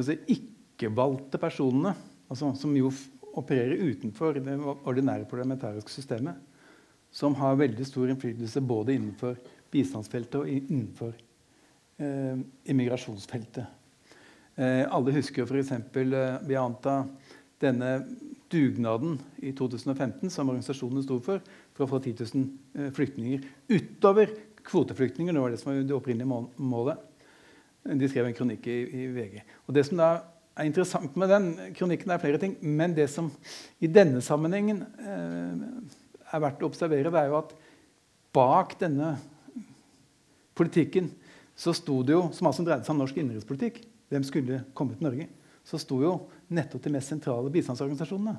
si, 0.05 0.15
ikke-valgte 0.31 1.39
personene, 1.39 1.91
altså, 2.31 2.53
som 2.59 2.71
jo 2.75 2.89
opererer 3.35 3.83
utenfor 3.91 4.39
det 4.39 4.55
ordinære 4.87 5.27
parlamentariske 5.29 5.91
systemet, 5.91 6.39
som 7.15 7.35
har 7.39 7.55
veldig 7.59 7.85
stor 7.87 8.11
innflytelse 8.11 8.63
både 8.65 8.97
innenfor 8.97 9.37
bistandsfeltet 9.71 10.35
og 10.41 10.51
innenfor 10.51 11.13
eh, 12.03 12.41
immigrasjonsfeltet. 12.71 13.65
Eh, 14.55 14.83
alle 14.83 15.15
husker 15.15 15.43
jo 15.43 15.47
f.eks. 15.47 15.71
Eh, 15.71 16.35
Bianta, 16.47 16.97
denne 17.63 17.93
dugnaden 18.51 19.17
i 19.43 19.53
2015 19.55 20.29
som 20.31 20.51
organisasjonene 20.51 21.05
sto 21.05 21.21
for, 21.23 21.39
for 21.75 21.87
å 21.87 21.91
få 21.95 22.03
10 22.03 22.27
000 22.35 22.45
eh, 22.75 22.91
flyktninger 22.95 23.47
utover 23.71 24.35
kvoteflyktninger. 24.65 25.35
Det 25.35 25.43
var 25.43 25.55
det 25.55 25.63
som 25.63 25.71
var 25.71 25.83
det 25.83 25.95
opprinnelige 25.95 26.45
målet. 26.59 27.11
De 27.85 28.07
skrev 28.09 28.27
en 28.27 28.35
kronikk 28.35 28.67
i, 28.67 28.79
i 29.03 29.09
VG. 29.13 29.43
Og 29.67 29.75
Det 29.77 29.87
som 29.87 29.99
da 30.01 30.13
er 30.55 30.67
interessant 30.67 31.15
med 31.19 31.29
den 31.29 31.51
kronikken, 31.77 32.11
er 32.11 32.21
flere 32.23 32.39
ting. 32.41 32.55
Men 32.59 32.95
det 32.97 33.07
som 33.13 33.29
i 33.83 33.87
denne 33.91 34.23
sammenhengen 34.25 34.81
eh, 34.99 36.01
er 36.33 36.43
verdt 36.43 36.63
å 36.63 36.69
observere, 36.69 37.11
det 37.13 37.21
er 37.21 37.31
jo 37.31 37.39
at 37.39 37.53
bak 38.35 38.75
denne 38.79 39.15
politikken 40.57 41.11
så 41.55 41.71
sto 41.75 42.01
det 42.03 42.15
jo, 42.15 42.27
som 42.35 42.49
altså 42.49 42.65
dreide 42.67 42.83
seg 42.83 42.95
om 42.95 43.01
norsk 43.03 43.17
innenrikspolitikk, 43.19 43.81
hvem 44.11 44.25
skulle 44.27 44.61
komme 44.75 44.97
til 44.97 45.07
Norge, 45.07 45.27
så 45.65 45.79
sto 45.81 46.01
jo 46.03 46.13
nettopp 46.53 46.83
de 46.83 46.93
mest 46.93 47.11
sentrale 47.11 47.51
bistandsorganisasjonene. 47.53 48.35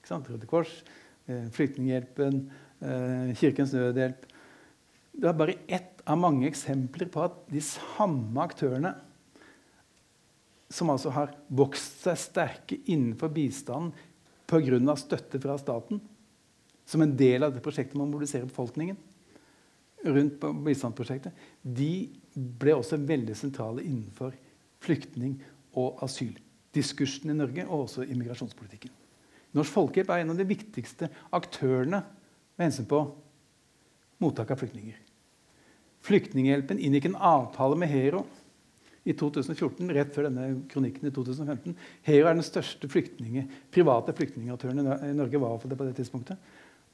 Ikke 0.00 0.12
sant? 0.12 0.28
Røde 0.30 0.48
Kors, 0.48 0.70
eh, 1.28 1.48
Flyktninghjelpen, 1.52 2.50
eh, 2.80 3.34
Kirkens 3.36 3.74
Nødhjelp. 3.74 4.24
Det 5.12 5.28
er 5.28 5.36
bare 5.36 5.58
ett 5.68 6.00
av 6.06 6.16
mange 6.18 6.46
eksempler 6.48 7.10
på 7.10 7.24
at 7.24 7.34
de 7.50 7.60
samme 7.60 8.38
aktørene 8.40 8.94
som 10.70 10.88
altså 10.88 11.10
har 11.10 11.34
vokst 11.50 12.04
seg 12.06 12.16
sterke 12.16 12.78
innenfor 12.86 13.28
bistanden 13.34 13.92
pga. 14.46 14.96
støtte 14.96 15.40
fra 15.42 15.58
staten, 15.58 16.00
som 16.90 17.04
en 17.04 17.14
del 17.16 17.46
av 17.46 17.54
det 17.54 17.62
prosjektet 17.62 17.94
med 17.94 18.08
å 18.08 18.10
mobilisere 18.10 18.48
befolkningen 18.48 18.98
rundt 20.10 20.44
bistandsprosjektet, 20.64 21.34
de 21.62 22.08
ble 22.34 22.74
også 22.78 22.98
veldig 23.04 23.36
sentrale 23.36 23.84
innenfor 23.84 24.34
flyktning- 24.80 25.38
og 25.78 26.00
asyldiskursen 26.02 27.30
i 27.30 27.36
Norge, 27.36 27.66
og 27.68 27.84
også 27.84 28.06
immigrasjonspolitikken. 28.08 28.90
Norsk 29.54 29.74
Folkehjelp 29.74 30.10
er 30.10 30.24
en 30.24 30.32
av 30.32 30.40
de 30.40 30.48
viktigste 30.48 31.10
aktørene 31.36 32.00
med 32.56 32.64
hensyn 32.64 32.88
på 32.90 33.02
mottak 34.22 34.50
av 34.54 34.60
flyktninger. 34.60 34.98
Flyktninghjelpen 36.06 36.80
inngikk 36.80 37.10
en 37.10 37.18
avtale 37.30 37.76
med 37.78 37.90
Hero 37.92 38.24
i 39.04 39.14
2014, 39.16 39.90
rett 39.96 40.12
før 40.14 40.28
denne 40.28 40.46
kronikken 40.70 41.08
i 41.08 41.12
2015. 41.14 41.76
Hero 42.06 42.28
er 42.28 42.36
den 42.36 42.46
største 42.46 42.88
flyktninge, 42.90 43.46
private 43.72 44.14
flyktningaktøren 44.16 44.80
i 44.80 44.86
Nor- 44.86 45.04
i 45.06 45.14
Norge. 45.16 45.40
var 45.40 45.58
på 45.58 45.68
det 45.68 45.96
tidspunktet, 45.96 46.36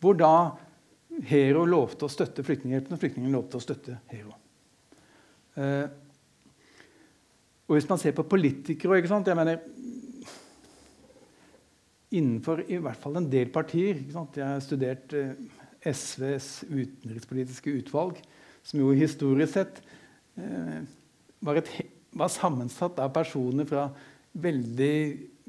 Hvor 0.00 0.16
da 0.18 0.34
Hero 1.26 1.64
lovte 1.64 2.04
å 2.06 2.12
støtte 2.12 2.44
Flyktninghjelpen, 2.44 2.96
og 2.96 3.00
flyktningene 3.00 3.36
lovte 3.36 3.56
å 3.56 3.64
støtte 3.64 3.96
Hero. 4.10 4.34
Eh, 5.56 5.86
og 7.66 7.74
hvis 7.74 7.88
man 7.88 8.00
ser 8.00 8.14
på 8.14 8.26
politikere 8.28 9.00
ikke 9.00 9.10
sant, 9.10 9.28
jeg 9.28 9.38
mener, 9.38 9.62
Innenfor 12.14 12.60
i 12.70 12.76
hvert 12.78 13.00
fall 13.02 13.18
en 13.18 13.26
del 13.26 13.48
partier 13.50 13.96
ikke 13.98 14.14
sant, 14.14 14.36
Jeg 14.38 14.46
har 14.46 14.62
studert 14.62 15.14
eh, 15.18 15.32
SVs 15.86 16.50
utenrikspolitiske 16.68 17.72
utvalg, 17.80 18.20
som 18.66 18.80
jo 18.80 18.92
historisk 18.94 19.56
sett 19.56 19.80
eh, 20.38 20.80
var, 21.42 21.58
et, 21.60 21.70
var 22.14 22.30
sammensatt 22.32 22.98
av 23.02 23.12
personer 23.14 23.66
fra 23.68 23.88
veldig 24.38 24.96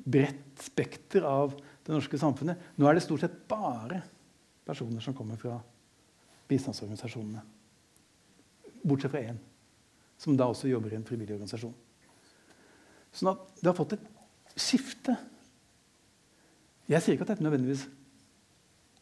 bredt 0.08 0.62
spekter 0.66 1.26
av 1.28 1.54
det 1.58 1.94
norske 1.94 2.20
samfunnet. 2.22 2.74
Nå 2.78 2.90
er 2.90 2.98
det 2.98 3.06
stort 3.06 3.26
sett 3.26 3.40
bare 3.50 4.02
personer 4.68 5.04
som 5.04 5.16
kommer 5.16 5.40
fra 5.40 5.58
bistandsorganisasjonene. 6.48 7.44
Bortsett 8.88 9.12
fra 9.12 9.24
én, 9.24 9.40
som 10.20 10.38
da 10.38 10.48
også 10.52 10.70
jobber 10.70 10.94
i 10.94 11.00
en 11.00 11.08
frivillig 11.08 11.36
organisasjon. 11.36 11.76
Sånn 13.16 13.34
at 13.34 13.62
det 13.62 13.72
har 13.72 13.78
fått 13.78 13.98
et 13.98 14.08
skifte. 14.58 15.16
Jeg 16.88 17.04
sier 17.04 17.18
ikke 17.18 17.28
at 17.28 17.34
dette 17.36 17.46
nødvendigvis 17.46 17.88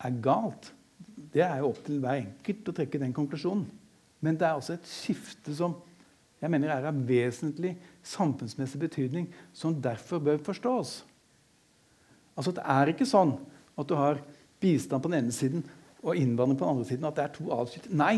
er 0.06 0.22
galt. 0.24 0.72
Det 1.34 1.44
er 1.46 1.60
jo 1.62 1.72
opp 1.72 1.82
til 1.86 2.00
hver 2.04 2.22
enkelt 2.22 2.72
å 2.72 2.76
trekke 2.76 3.02
den 3.02 3.14
konklusjonen. 3.16 3.68
Men 4.24 4.40
det 4.40 4.48
er 4.48 4.58
også 4.58 4.78
et 4.78 4.88
skifte 4.90 5.54
som 5.56 5.76
jeg 6.42 6.52
mener 6.52 6.72
er 6.72 6.88
av 6.90 6.98
vesentlig 7.08 7.74
samfunnsmessig 8.06 8.80
betydning, 8.82 9.30
som 9.56 9.78
derfor 9.82 10.20
bør 10.22 10.42
forstås. 10.46 11.00
Altså, 12.36 12.52
det 12.54 12.66
er 12.68 12.92
ikke 12.92 13.08
sånn 13.08 13.38
at 13.80 13.88
du 13.90 13.96
har 13.98 14.20
bistand 14.64 15.04
på 15.04 15.12
den 15.12 15.24
ene 15.24 15.36
siden 15.36 15.64
og 16.06 16.18
innvandring 16.20 16.58
på 16.60 16.66
den 16.66 16.76
andre 16.76 16.90
siden. 16.90 17.08
At 17.08 17.18
det 17.18 17.26
er 17.26 17.36
to 17.36 17.48
avskilt. 17.54 17.88
Nei! 17.94 18.18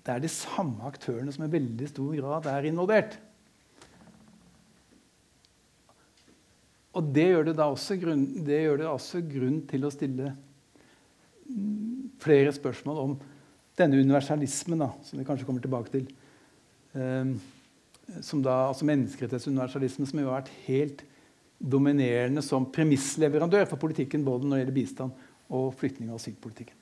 Det 0.00 0.14
er 0.14 0.22
de 0.22 0.30
samme 0.32 0.86
aktørene 0.88 1.32
som 1.34 1.44
i 1.44 1.52
veldig 1.52 1.90
stor 1.90 2.14
grad 2.16 2.48
er 2.48 2.68
involvert. 2.70 3.18
Og 6.96 7.10
det 7.14 7.26
gjør 7.28 7.50
det 7.50 7.56
da 7.58 7.68
også 7.70 7.96
grunn, 8.00 8.24
det 8.46 8.62
gjør 8.64 8.80
det 8.80 8.88
også 8.90 9.20
grunn 9.28 9.60
til 9.70 9.84
å 9.86 9.92
stille 9.94 10.32
flere 12.20 12.54
spørsmål 12.54 12.98
om 13.04 13.14
denne 13.78 14.00
universalismen, 14.00 14.82
da, 14.82 14.90
som 15.06 15.20
vi 15.20 15.26
kanskje 15.26 15.46
kommer 15.46 15.62
tilbake 15.64 15.92
til. 15.92 16.08
Um, 16.92 17.36
som 18.24 18.42
da, 18.42 18.56
altså 18.72 18.88
Menneskerettighetsuniversalismen, 18.88 20.08
som 20.10 20.18
jo 20.18 20.30
har 20.32 20.40
vært 20.40 20.52
helt 20.66 21.04
dominerende 21.60 22.42
som 22.42 22.68
premissleverandør 22.72 23.66
for 23.68 23.76
politikken 23.76 24.24
både 24.24 24.48
når 24.48 24.56
det 24.56 24.64
gjelder 24.64 24.78
bistand 24.80 25.26
og 25.50 25.74
flyktning- 25.76 26.10
og 26.10 26.20
asylpolitikken. 26.20 26.76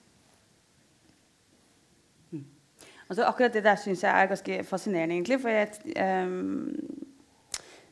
Altså, 3.09 3.25
akkurat 3.25 3.55
det 3.55 3.65
der 3.65 3.77
syns 3.81 4.03
jeg 4.05 4.23
er 4.23 4.27
ganske 4.27 4.65
fascinerende, 4.65 5.15
egentlig. 5.15 5.41
For 5.41 5.49
jeg, 5.49 5.69
ehm, 5.97 6.77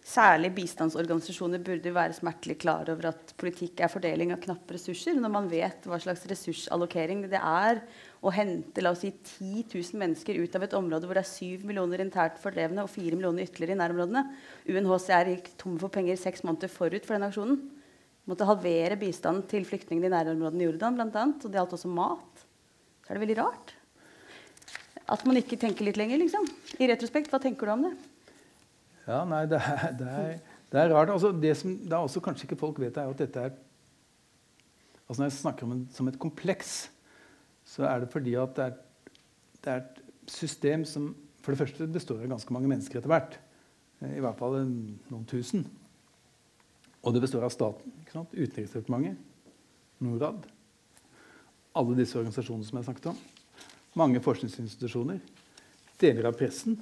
særlig 0.06 0.52
bistandsorganisasjoner 0.54 1.62
burde 1.66 1.90
være 1.94 2.14
smertelig 2.14 2.56
klar 2.62 2.86
over 2.92 3.08
at 3.10 3.32
politikk 3.40 3.80
er 3.82 3.90
fordeling 3.90 4.30
av 4.30 4.38
knappe 4.44 4.76
ressurser. 4.76 5.16
Når 5.18 5.32
man 5.34 5.48
vet 5.50 5.88
hva 5.88 5.98
slags 6.02 6.22
ressursallokering 6.30 7.24
det 7.32 7.40
er 7.40 7.80
å 8.22 8.30
hente 8.34 8.84
la 8.84 8.92
oss 8.94 9.02
si, 9.02 9.10
10 9.10 9.66
000 9.72 10.00
mennesker 10.02 10.38
ut 10.38 10.58
av 10.58 10.66
et 10.66 10.76
område 10.78 11.08
hvor 11.08 11.18
det 11.18 11.24
er 11.24 11.32
7 11.32 11.66
millioner 11.66 12.04
internt 12.06 12.38
fordrevne 12.42 12.86
og 12.86 12.92
4 12.94 13.18
millioner 13.18 13.48
ytterligere 13.48 13.74
i 13.74 13.82
nærområdene. 13.82 14.24
UNHCR 14.70 15.32
gikk 15.34 15.52
tom 15.58 15.76
for 15.82 15.92
penger 15.98 16.22
seks 16.22 16.46
måneder 16.46 16.70
forut 16.70 17.02
for 17.02 17.18
den 17.18 17.26
aksjonen. 17.26 17.60
måtte 18.26 18.46
halvere 18.46 18.96
bistanden 18.98 19.44
til 19.46 19.66
flyktningene 19.66 20.08
i 20.08 20.14
nærområdene 20.14 20.62
i 20.62 20.66
Jordan. 20.70 21.00
Annet, 21.02 21.44
og 21.44 21.50
det 21.50 21.58
gjaldt 21.60 21.76
også 21.78 21.90
mat. 21.90 22.46
Så 23.02 23.10
er 23.10 23.18
det 23.18 23.26
veldig 23.26 23.42
rart. 23.42 23.74
At 25.06 25.22
man 25.26 25.38
ikke 25.38 25.58
tenker 25.58 25.86
litt 25.86 25.98
lenger, 25.98 26.18
liksom. 26.18 26.46
I 26.78 26.88
retrospekt, 26.90 27.30
hva 27.30 27.38
tenker 27.42 27.66
du 27.66 27.74
om 27.74 27.84
det? 27.86 27.98
Ja, 29.06 29.22
nei, 29.28 29.44
det 29.50 29.60
er, 29.62 29.92
det 30.00 30.08
er, 30.10 30.34
det 30.72 30.80
er 30.82 30.92
rart. 30.94 31.12
Altså, 31.14 31.30
det 31.32 31.54
som 31.58 31.76
det 31.78 31.98
også 31.98 32.22
kanskje 32.24 32.48
ikke 32.48 32.60
folk 32.60 32.80
vet, 32.82 32.96
er 32.98 33.10
at 33.10 33.22
dette 33.22 33.48
er 33.48 33.54
altså 35.06 35.22
Når 35.22 35.28
jeg 35.28 35.32
snakker 35.36 35.62
om 35.62 35.70
det 35.70 35.94
som 35.94 36.08
et 36.10 36.18
kompleks, 36.18 36.90
så 37.64 37.84
er 37.86 38.00
det 38.02 38.10
fordi 38.10 38.32
at 38.34 38.56
det 38.56 38.64
er, 38.64 38.72
det 39.62 39.72
er 39.72 39.76
et 39.84 40.00
system 40.26 40.84
som 40.84 41.12
for 41.38 41.54
det 41.54 41.60
første 41.60 41.86
består 41.86 42.24
av 42.24 42.32
ganske 42.32 42.52
mange 42.52 42.66
mennesker 42.66 42.98
etter 42.98 43.12
hvert. 43.12 43.36
I 44.02 44.18
hvert 44.18 44.38
fall 44.40 44.58
noen 44.66 45.28
tusen. 45.30 45.62
Og 47.06 47.14
det 47.14 47.22
består 47.22 47.46
av 47.46 47.54
staten. 47.54 47.92
ikke 48.02 48.16
sant? 48.16 48.34
Utenriksdepartementet, 48.34 49.20
Norad. 50.02 50.48
Alle 51.78 51.94
disse 52.00 52.18
organisasjonene 52.18 52.66
som 52.66 52.80
jeg 52.80 52.88
snakket 52.88 53.08
om. 53.12 53.22
Mange 53.94 54.20
forskningsinstitusjoner. 54.24 55.22
Deler 56.02 56.26
av 56.28 56.34
pressen, 56.36 56.80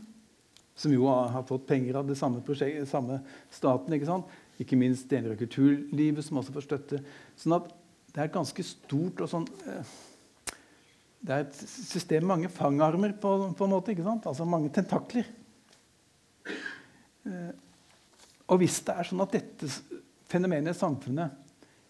som 0.74 0.92
jo 0.92 1.06
har 1.06 1.44
fått 1.46 1.66
penger 1.68 2.00
av 2.00 2.08
det 2.08 2.16
samme, 2.18 2.42
prosjekt, 2.44 2.88
samme 2.90 3.20
staten. 3.54 3.94
Ikke, 3.94 4.18
ikke 4.62 4.78
minst 4.78 5.06
deler 5.10 5.34
av 5.34 5.38
kulturlivet, 5.38 6.24
som 6.26 6.40
også 6.40 6.54
får 6.56 6.66
støtte. 6.66 7.00
Sånn 7.38 7.56
at 7.60 7.70
det 8.14 8.24
er 8.24 8.34
ganske 8.34 8.66
stort 8.66 9.22
og 9.24 9.30
sånn 9.30 9.46
eh, 9.70 9.94
Det 11.24 11.34
er 11.34 11.46
et 11.46 11.56
system 11.56 12.26
med 12.26 12.30
mange 12.34 12.50
fangarmer, 12.52 13.14
på, 13.18 13.36
på 13.56 13.66
en 13.66 13.74
måte. 13.74 13.96
Altså 14.14 14.46
mange 14.46 14.70
tentakler. 14.74 15.30
Eh, 17.24 17.52
og 18.50 18.60
hvis 18.60 18.82
det 18.84 18.98
er 18.98 19.08
sånn 19.08 19.24
at 19.24 19.32
dette 19.32 19.70
fenomenet 20.28 20.74
i 20.74 20.78
samfunnet 20.78 21.40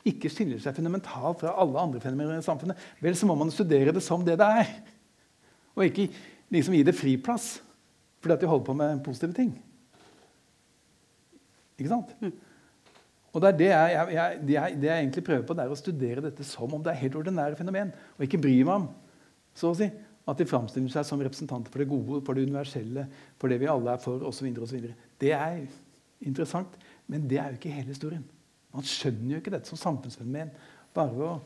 ikke 0.04 0.28
skiller 0.28 0.60
seg 0.60 0.76
fundamentalt 0.76 1.40
fra 1.40 1.54
alle 1.60 1.80
andre 1.80 2.00
fenomener 2.02 2.38
i 2.38 2.44
samfunnet, 2.44 2.80
vel, 3.00 3.16
så 3.16 3.26
må 3.26 3.36
man 3.40 3.52
studere 3.52 3.94
det 3.96 4.02
som 4.04 4.24
det 4.24 4.36
det 4.36 4.48
er. 4.60 4.72
Og 5.74 5.86
ikke 5.88 6.10
liksom 6.52 6.76
gi 6.76 6.84
det 6.84 6.94
friplass 6.96 7.54
fordi 8.24 8.38
at 8.38 8.42
de 8.42 8.48
holder 8.48 8.64
på 8.66 8.76
med 8.78 9.04
positive 9.04 9.36
ting. 9.36 9.52
Ikke 11.76 11.90
sant? 11.90 12.14
Mm. 12.22 12.32
Og 13.34 13.42
det 13.42 13.48
er 13.50 13.56
det 13.58 13.68
jeg, 13.68 13.92
jeg, 13.92 14.14
jeg, 14.14 14.40
det 14.46 14.54
jeg, 14.54 14.76
det 14.80 14.88
jeg 14.88 15.02
egentlig 15.02 15.24
prøver 15.26 15.46
på, 15.46 15.56
det 15.58 15.64
er 15.64 15.72
å 15.74 15.78
studere 15.78 16.22
dette 16.24 16.46
som 16.46 16.72
om 16.72 16.82
det 16.84 16.92
er 16.92 17.00
helt 17.02 17.18
ordinære 17.18 17.58
fenomen. 17.58 17.90
Og 18.16 18.26
ikke 18.26 18.40
bry 18.40 18.54
meg 18.62 18.74
om 18.76 18.86
så 19.58 19.72
å 19.72 19.78
si, 19.78 19.88
at 20.24 20.40
de 20.40 20.46
framstiller 20.48 20.92
seg 20.92 21.06
som 21.06 21.20
representanter 21.20 21.72
for 21.72 21.82
det 21.82 21.88
gode, 21.90 22.22
for 22.24 22.36
det 22.38 22.46
universelle, 22.46 23.04
for 23.40 23.52
det 23.52 23.58
vi 23.60 23.68
alle 23.70 23.92
er 23.92 24.00
for, 24.00 24.22
osv. 24.24 24.54
Det 25.20 25.34
er 25.36 25.64
interessant, 26.24 26.78
men 27.10 27.26
det 27.28 27.42
er 27.42 27.52
jo 27.52 27.58
ikke 27.58 27.74
hele 27.74 27.92
historien. 27.92 28.24
Man 28.74 28.86
skjønner 28.88 29.34
jo 29.36 29.42
ikke 29.42 29.52
dette 29.54 29.70
som 29.70 29.78
samfunnsfenomen 29.78 30.54
bare 30.96 31.12
ved 31.12 31.26
å 31.28 31.36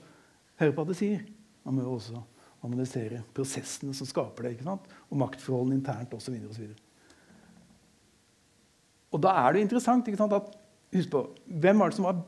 høre 0.60 0.76
på 0.76 0.84
hva 0.84 0.92
det 0.92 0.98
sier. 1.00 1.24
Man 1.64 1.76
må 1.76 1.88
jo 1.88 1.96
også 1.96 2.22
analysere 2.66 3.22
prosessene 3.34 3.94
som 3.94 4.08
skaper 4.08 4.48
det, 4.48 4.56
ikke 4.56 4.66
sant? 4.66 4.86
og 5.08 5.20
maktforholdene 5.22 5.78
internt 5.78 6.14
osv. 6.16 6.34
Og, 6.48 6.72
og 9.14 9.22
da 9.24 9.34
er 9.44 9.54
det 9.54 9.66
interessant 9.66 10.08
ikke 10.08 10.20
sant, 10.20 10.34
at 10.36 10.56
Husk 10.88 11.10
på 11.12 11.20
hvem 11.60 11.82
var 11.82 11.90
det 11.90 11.98
som 11.98 12.06
var 12.06 12.20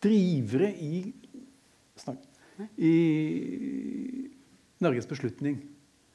drivere 0.00 0.70
i, 0.80 1.02
snakk, 2.00 2.22
i 2.80 2.92
Norges 4.80 5.08
beslutning 5.08 5.58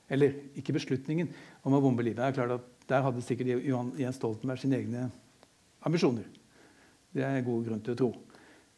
Eller 0.09 0.33
ikke 0.57 0.73
beslutningen 0.73 1.29
om 1.61 1.75
å 1.77 1.81
bombe 1.83 2.01
livet. 2.01 2.23
Er 2.25 2.33
klart 2.33 2.55
at 2.57 2.87
Der 2.89 3.05
hadde 3.05 3.21
sikkert 3.21 3.61
Jens 4.01 4.17
Stoltenberg 4.17 4.59
sine 4.59 4.79
egne 4.81 5.05
ambisjoner. 5.85 6.25
Det 7.13 7.23
er 7.23 7.45
god 7.45 7.67
grunn 7.67 7.83
til 7.85 7.93
å 7.93 7.99
tro. 7.99 8.09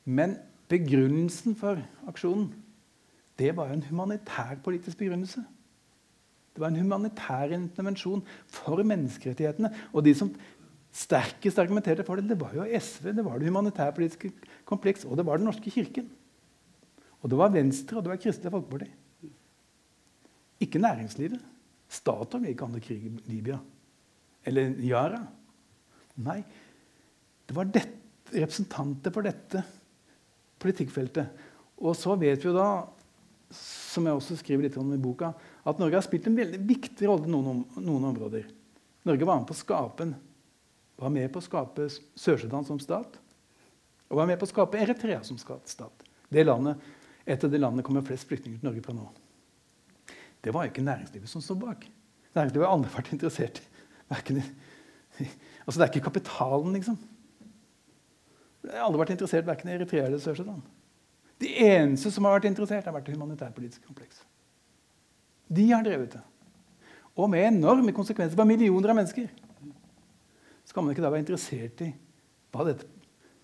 Men 0.06 0.36
begrunnelsen 0.70 1.56
for 1.58 1.80
aksjonen 2.12 2.52
det 3.44 3.52
var 3.58 3.74
en 3.74 3.84
humanitær 3.84 4.62
politisk 4.64 5.02
begrunnelse. 5.02 5.44
Det 6.54 6.62
var 6.62 6.70
en 6.72 6.80
humanitær 6.80 7.52
intervensjon 7.56 8.22
for 8.48 8.84
menneskerettighetene. 8.86 9.72
Og 9.92 10.06
de 10.06 10.14
som 10.16 10.32
sterkest 10.94 11.60
argumenterte 11.60 12.06
for 12.06 12.20
det, 12.20 12.30
det 12.30 12.38
var 12.40 12.54
jo 12.56 12.68
SV, 12.80 13.10
det 13.18 13.26
var 13.26 13.40
det 13.42 13.50
humanitærpolitiske 13.50 14.32
kompleks, 14.70 15.06
og 15.06 15.18
det 15.18 15.26
var 15.26 15.42
Den 15.42 15.50
norske 15.50 15.74
kirken. 15.74 16.12
Og 17.22 17.32
det 17.32 17.40
var 17.40 17.50
Venstre, 17.50 17.98
og 17.98 18.04
det 18.04 18.14
var 18.14 18.22
Kristelig 18.22 18.52
Folkeparti. 18.52 18.92
Ikke 20.62 20.80
næringslivet. 20.80 21.40
Statoil 21.90 22.44
vil 22.44 22.54
ikke 22.54 22.68
ha 22.68 22.74
noe 22.74 22.84
krig 22.84 23.08
i 23.08 23.14
Libya. 23.32 23.58
Eller 24.46 24.76
Yara. 24.84 25.24
Nei, 26.24 26.44
det 27.48 27.56
var 27.58 27.72
dette, 27.74 28.00
representanter 28.34 29.14
for 29.14 29.26
dette 29.26 29.62
politikkfeltet. 30.62 31.42
Og 31.84 31.96
så 31.98 32.16
vet 32.20 32.42
vi 32.42 32.50
jo 32.50 32.56
da, 32.56 32.68
som 33.56 34.08
jeg 34.08 34.18
også 34.18 34.38
skriver 34.40 34.68
litt 34.68 34.78
om 34.82 34.92
i 34.96 35.02
boka, 35.02 35.32
at 35.64 35.80
Norge 35.82 36.00
har 36.00 36.06
spilt 36.06 36.28
en 36.30 36.38
veldig 36.38 36.60
viktig 36.68 37.08
rolle 37.10 37.30
i 37.30 37.32
noen, 37.32 37.64
noen, 37.78 38.08
områder. 38.12 38.48
Norge 39.08 39.28
var 39.28 39.40
med, 39.42 39.48
på 39.50 39.56
å 39.56 39.60
skape, 39.60 40.08
skape 41.46 41.88
Sør-Sudan 42.20 42.66
som 42.68 42.80
stat. 42.82 43.20
Og 44.10 44.20
var 44.20 44.30
med 44.30 44.40
på 44.40 44.48
å 44.48 44.52
skape 44.52 44.80
Eritrea 44.82 45.24
som 45.26 45.40
stat. 45.40 46.06
Det 46.30 46.46
landet, 46.46 46.82
et 47.26 47.44
av 47.44 47.52
de 47.52 47.60
landene 47.60 47.86
kommer 47.86 48.06
flest 48.06 48.28
flyktninger 48.30 48.60
til 48.60 48.70
Norge 48.70 48.84
fra 48.86 48.96
nå. 48.98 49.08
Det 50.44 50.52
var 50.54 50.66
jo 50.66 50.74
ikke 50.74 50.86
næringslivet 50.86 51.32
som 51.32 51.44
sto 51.44 51.56
bak. 51.60 51.86
Næringslivet 52.36 52.68
har 52.68 52.76
aldri 52.76 52.94
vært 52.94 53.14
interessert 53.16 53.62
i 53.64 54.44
altså 55.66 55.78
Det 55.78 55.84
er 55.86 55.92
ikke 55.92 56.08
kapitalen, 56.10 56.74
liksom. 56.76 56.98
Jeg 58.64 58.78
har 58.78 58.88
aldri 58.88 59.02
vært 59.02 59.14
interessert 59.16 59.48
verken 59.48 59.70
i 59.70 59.76
Eritrea 59.78 60.08
eller 60.08 60.22
Sør-Sudan. 60.24 60.62
De 61.44 61.52
eneste 61.66 62.12
som 62.14 62.28
har 62.28 62.38
vært 62.38 62.48
interessert, 62.52 62.86
har 62.88 62.96
vært 62.96 63.10
det 63.10 63.18
humanitærpolitiske 63.18 63.86
kompleks. 63.88 64.22
De 65.54 65.66
har 65.72 65.84
drevet 65.86 66.16
det. 66.16 66.22
Og 67.20 67.30
med 67.30 67.46
enorme 67.46 67.94
konsekvenser 67.94 68.38
for 68.40 68.50
millioner 68.50 68.94
av 68.94 68.98
mennesker. 68.98 69.28
Så 70.64 70.74
kan 70.74 70.86
man 70.86 70.96
ikke 70.96 71.04
da 71.04 71.12
være 71.14 71.26
interessert 71.26 71.84
i 71.86 71.92
hva 72.54 72.66
dette 72.70 72.88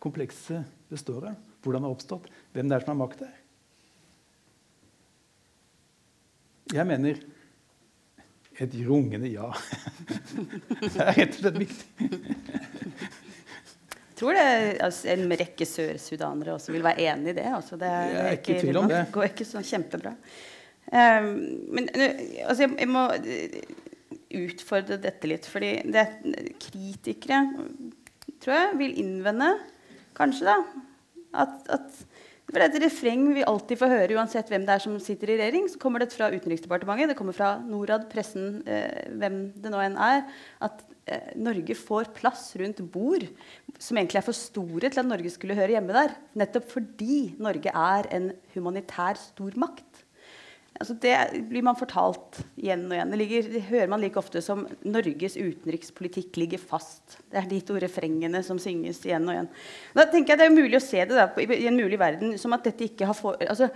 komplekset 0.01 0.65
består 0.89 1.27
av, 1.31 1.35
hvordan 1.61 1.83
det 1.83 1.89
har 1.89 1.97
oppstått, 1.97 2.29
hvem 2.55 2.69
det 2.69 2.77
er 2.77 2.85
som 2.85 2.93
har 2.93 3.01
makt 3.01 3.25
der. 3.25 3.35
Jeg 6.79 6.85
mener 6.87 7.19
et 8.59 8.75
rungende 8.85 9.29
ja. 9.31 9.49
det 10.81 10.95
er 10.95 11.15
rett 11.17 11.35
og 11.35 11.41
slett 11.41 11.61
viktig 11.65 12.09
tror 14.19 14.35
det, 14.35 14.45
altså, 14.83 15.09
en 15.13 15.35
rekke 15.39 15.67
sørsudanere 15.67 16.55
også 16.57 16.73
vil 16.75 16.85
være 16.85 17.05
enig 17.11 17.33
i 17.33 17.37
det. 17.39 17.47
Altså, 17.55 17.79
det 17.79 17.89
er, 17.89 18.09
jeg 18.13 18.25
er 18.25 18.39
ikke 18.39 18.55
i 18.55 18.63
tvil 18.63 18.81
om 18.81 18.89
det. 18.91 19.03
går 19.15 19.29
ikke 19.31 19.47
sånn 19.47 19.67
kjempebra. 19.67 20.15
Um, 20.89 21.29
men 21.75 21.89
altså, 21.93 22.65
jeg, 22.65 22.73
jeg, 22.75 22.89
må 22.89 23.05
utfordre 24.39 24.99
dette 25.01 25.29
litt. 25.29 25.47
fordi 25.49 25.71
det, 25.89 26.05
kritikere 26.61 27.43
tror 28.39 28.55
jeg 28.55 28.77
vil 28.79 28.99
innvende, 29.01 29.53
kanskje, 30.17 30.49
da, 30.49 30.83
at, 31.43 31.59
at 31.69 32.05
for 32.49 32.57
det 32.57 32.65
er 32.65 32.71
et 32.79 32.83
refreng 32.87 33.27
vi 33.35 33.45
alltid 33.45 33.77
får 33.77 33.91
høre 33.91 34.15
uansett 34.17 34.47
hvem 34.49 34.63
det 34.65 34.73
er 34.73 34.81
som 34.81 34.95
sitter 35.03 35.35
i 35.35 35.35
regjering. 35.37 35.67
Så 35.69 35.77
kommer 35.81 36.01
det 36.01 36.09
fra 36.15 36.31
Utenriksdepartementet, 36.33 37.11
det 37.11 37.17
kommer 37.19 37.35
fra 37.37 37.51
Norad, 37.61 38.07
pressen, 38.09 38.63
eh, 38.65 39.11
hvem 39.21 39.43
det 39.53 39.69
nå 39.69 39.83
enn 39.83 39.99
er. 40.01 40.23
At 40.65 40.81
Eh, 40.81 40.88
Norge 41.39 41.75
får 41.77 42.11
plass 42.17 42.51
rundt 42.59 42.81
bord 42.93 43.25
som 43.79 43.97
egentlig 43.97 44.21
er 44.21 44.27
for 44.27 44.37
store 44.37 44.89
til 44.89 45.01
at 45.01 45.09
Norge 45.09 45.31
skulle 45.33 45.57
høre 45.57 45.75
hjemme 45.75 45.95
der. 45.95 46.13
Nettopp 46.39 46.69
fordi 46.71 47.21
Norge 47.41 47.73
er 47.73 48.09
en 48.15 48.31
humanitær 48.55 49.19
stormakt. 49.19 50.05
Altså 50.79 50.95
det 51.03 51.13
blir 51.49 51.63
man 51.65 51.75
fortalt 51.75 52.37
igjen 52.55 52.85
og 52.87 52.93
igjen. 52.95 53.09
Det, 53.11 53.17
ligger, 53.19 53.47
det, 53.51 53.63
hører 53.67 53.89
man 53.91 53.99
like 53.99 54.19
ofte 54.21 54.39
som 54.43 54.61
'Norges 54.85 55.35
utenrikspolitikk 55.35 56.37
ligger 56.39 56.61
fast'. 56.61 57.17
Det 57.27 57.41
er 57.41 57.49
de 57.49 57.59
to 57.67 57.75
refrengene 57.83 58.39
som 58.47 58.61
synges 58.61 59.01
igjen 59.03 59.27
og 59.27 59.33
igjen. 59.33 59.49
Da 59.97 60.05
tenker 60.07 60.33
jeg 60.33 60.39
Det 60.39 60.45
er 60.47 60.55
mulig 60.55 60.79
å 60.79 60.85
se 60.85 61.03
det 61.03 61.17
da, 61.17 61.27
i 61.35 61.67
en 61.67 61.75
mulig 61.75 61.99
verden 61.99 62.37
som 62.39 62.55
at 62.55 62.63
dette 62.63 62.87
ikke 62.87 63.09
har 63.09 63.17
for, 63.17 63.35
altså, 63.43 63.67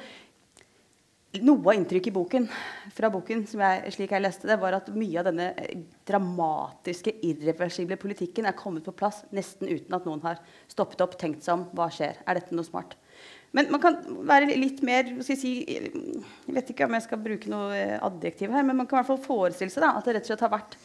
noe 1.42 1.62
av 1.66 1.78
inntrykket 1.78 2.12
i 2.12 2.14
boken, 2.14 2.48
fra 2.94 3.10
boken, 3.14 3.46
jeg, 3.50 3.94
slik 3.96 4.12
jeg 4.14 4.22
leste 4.22 4.50
det, 4.50 4.58
var 4.62 4.78
at 4.78 4.92
mye 4.94 5.22
av 5.22 5.30
denne 5.30 5.48
eh, 5.58 5.80
dramatiske, 6.06 7.16
irreversible 7.26 7.98
politikken 8.02 8.46
er 8.46 8.58
kommet 8.58 8.86
på 8.86 8.94
plass 8.98 9.24
nesten 9.34 9.72
uten 9.72 9.98
at 9.98 10.06
noen 10.06 10.22
har 10.26 10.42
stoppet 10.70 11.02
opp, 11.06 11.18
tenkt 11.18 11.46
seg 11.46 11.56
om 11.58 11.66
hva 11.74 11.90
skjer. 11.94 12.20
Er 12.28 12.38
dette 12.38 12.54
noe 12.54 12.68
smart? 12.68 12.94
Men 13.54 13.70
man 13.74 13.82
kan 13.82 13.98
være 14.30 14.54
litt 14.58 14.82
mer 14.86 15.10
skal 15.22 15.36
jeg, 15.36 15.42
si, 15.42 15.54
jeg 15.70 16.54
vet 16.56 16.70
ikke 16.74 16.88
om 16.88 16.96
jeg 16.98 17.06
skal 17.06 17.22
bruke 17.22 17.50
noe 17.54 17.74
eh, 17.78 17.98
adjektiv 18.02 18.54
her, 18.54 18.66
men 18.66 18.78
man 18.82 18.90
kan 18.90 19.00
i 19.00 19.02
hvert 19.02 19.14
fall 19.14 19.26
forestille 19.26 19.74
seg 19.74 19.86
da, 19.86 19.96
at 19.98 20.06
det 20.06 20.18
rett 20.18 20.28
og 20.28 20.34
slett 20.34 20.46
har 20.46 20.54
vært 20.54 20.78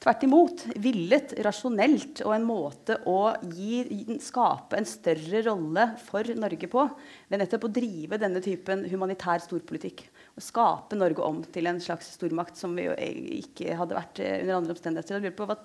Tvert 0.00 0.22
imot 0.24 0.62
villet, 0.80 1.34
rasjonelt 1.44 2.22
og 2.24 2.32
en 2.32 2.46
måte 2.48 2.96
å 3.10 3.34
gi, 3.52 3.82
skape 4.24 4.78
en 4.78 4.88
større 4.88 5.42
rolle 5.44 5.84
for 6.06 6.24
Norge 6.40 6.70
på 6.72 6.84
ved 7.28 7.42
nettopp 7.42 7.66
å 7.68 7.72
drive 7.76 8.16
denne 8.22 8.40
typen 8.40 8.86
humanitær 8.88 9.44
storpolitikk. 9.44 10.06
Og 10.40 10.46
skape 10.46 10.96
Norge 10.96 11.26
om 11.26 11.42
til 11.44 11.68
en 11.68 11.82
slags 11.84 12.08
stormakt 12.16 12.56
som 12.56 12.72
vi 12.78 12.88
jo 12.88 12.96
ikke 13.42 13.76
hadde 13.76 13.98
vært 13.98 14.22
eh, 14.24 14.38
under 14.40 14.56
andre 14.62 14.76
omstendigheter. 14.78 15.36
På, 15.36 15.50
Hva 15.50 15.58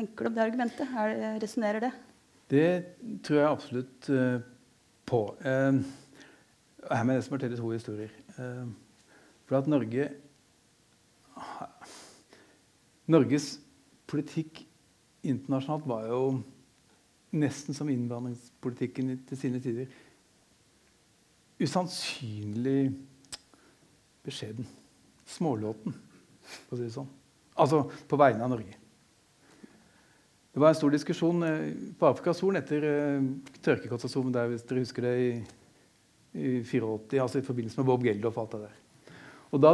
tenker 0.00 0.24
du 0.24 0.32
om 0.32 0.38
det 0.38 0.46
argumentet? 0.46 0.96
Resonnerer 1.44 1.84
det? 1.84 1.92
Det 2.48 2.66
tror 3.26 3.42
jeg 3.42 3.50
absolutt 3.50 4.10
uh, 4.16 4.40
på. 5.04 5.20
Eh, 5.44 5.82
her 6.86 7.04
må 7.04 7.14
jeg 7.14 7.20
nesten 7.20 7.34
fortelle 7.34 7.58
to 7.58 7.72
historier. 7.74 8.12
Eh, 8.38 8.64
for 9.46 9.60
at 9.60 9.68
Norge 9.70 10.08
Norges 13.06 13.56
politikk 14.10 14.64
internasjonalt 15.26 15.86
var 15.86 16.06
jo 16.10 16.20
nesten 17.36 17.76
som 17.76 17.90
innvandringspolitikken 17.90 19.12
til 19.28 19.38
sine 19.38 19.60
tider. 19.62 19.90
Usannsynlig 21.62 22.90
beskjeden. 24.26 24.66
Smålåten, 25.26 25.94
for 26.66 26.76
å 26.76 26.78
si 26.78 26.86
det 26.86 26.94
sånn. 26.94 27.08
Altså 27.58 27.84
på 28.06 28.18
vegne 28.20 28.44
av 28.44 28.52
Norge. 28.52 28.76
Det 30.56 30.62
var 30.62 30.72
en 30.72 30.78
stor 30.78 30.92
diskusjon 30.94 31.44
eh, 31.44 31.64
på 31.98 32.08
Afrikas 32.08 32.38
Horn 32.40 32.56
etter 32.56 32.84
uh, 32.86 33.24
tørkekatastrofen 33.64 34.32
der, 34.32 34.48
hvis 34.48 34.64
dere 34.64 34.84
husker 34.84 35.04
det, 35.04 35.14
i, 35.20 35.32
i 36.32 36.52
84, 36.64 37.20
altså 37.20 37.42
i 37.42 37.44
forbindelse 37.44 37.82
med 37.82 37.88
Bob 37.90 38.06
Geldof 38.06 38.38
og 38.38 38.46
alt 38.46 38.54
det 38.54 38.60
der. 38.62 39.18
Og 39.52 39.60
da 39.60 39.72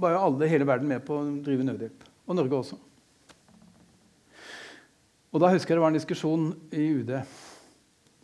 var 0.00 0.12
jo 0.12 0.22
alle, 0.26 0.50
hele 0.50 0.68
verden 0.68 0.90
med 0.90 1.06
på 1.06 1.16
å 1.16 1.24
drive 1.44 1.64
nødhjelp. 1.64 2.09
Og 2.28 2.36
Norge 2.36 2.58
også. 2.58 2.78
Og 5.30 5.42
da 5.42 5.50
husker 5.52 5.72
jeg 5.72 5.78
det 5.78 5.84
var 5.84 5.92
en 5.92 5.98
diskusjon 5.98 6.46
i 6.74 6.86
UD. 7.00 7.12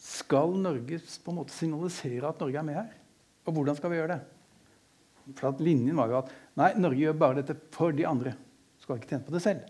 Skal 0.02 0.56
Norge 0.58 0.98
på 1.22 1.32
en 1.32 1.38
måte 1.38 1.54
signalisere 1.54 2.30
at 2.30 2.40
Norge 2.42 2.58
er 2.58 2.66
med 2.66 2.78
her? 2.80 2.90
Og 3.46 3.54
hvordan 3.54 3.78
skal 3.78 3.92
vi 3.92 4.00
gjøre 4.00 4.16
det? 4.16 4.22
For 5.38 5.50
at 5.50 5.62
Linjen 5.62 5.98
var 5.98 6.10
jo 6.10 6.20
at 6.20 6.32
nei, 6.58 6.72
Norge 6.78 7.02
gjør 7.02 7.18
bare 7.18 7.40
dette 7.40 7.56
for 7.74 7.94
de 7.94 8.06
andre. 8.06 8.34
Skal 8.82 8.98
ikke 8.98 9.10
tjene 9.14 9.26
på 9.26 9.34
det 9.34 9.42
selv. 9.42 9.66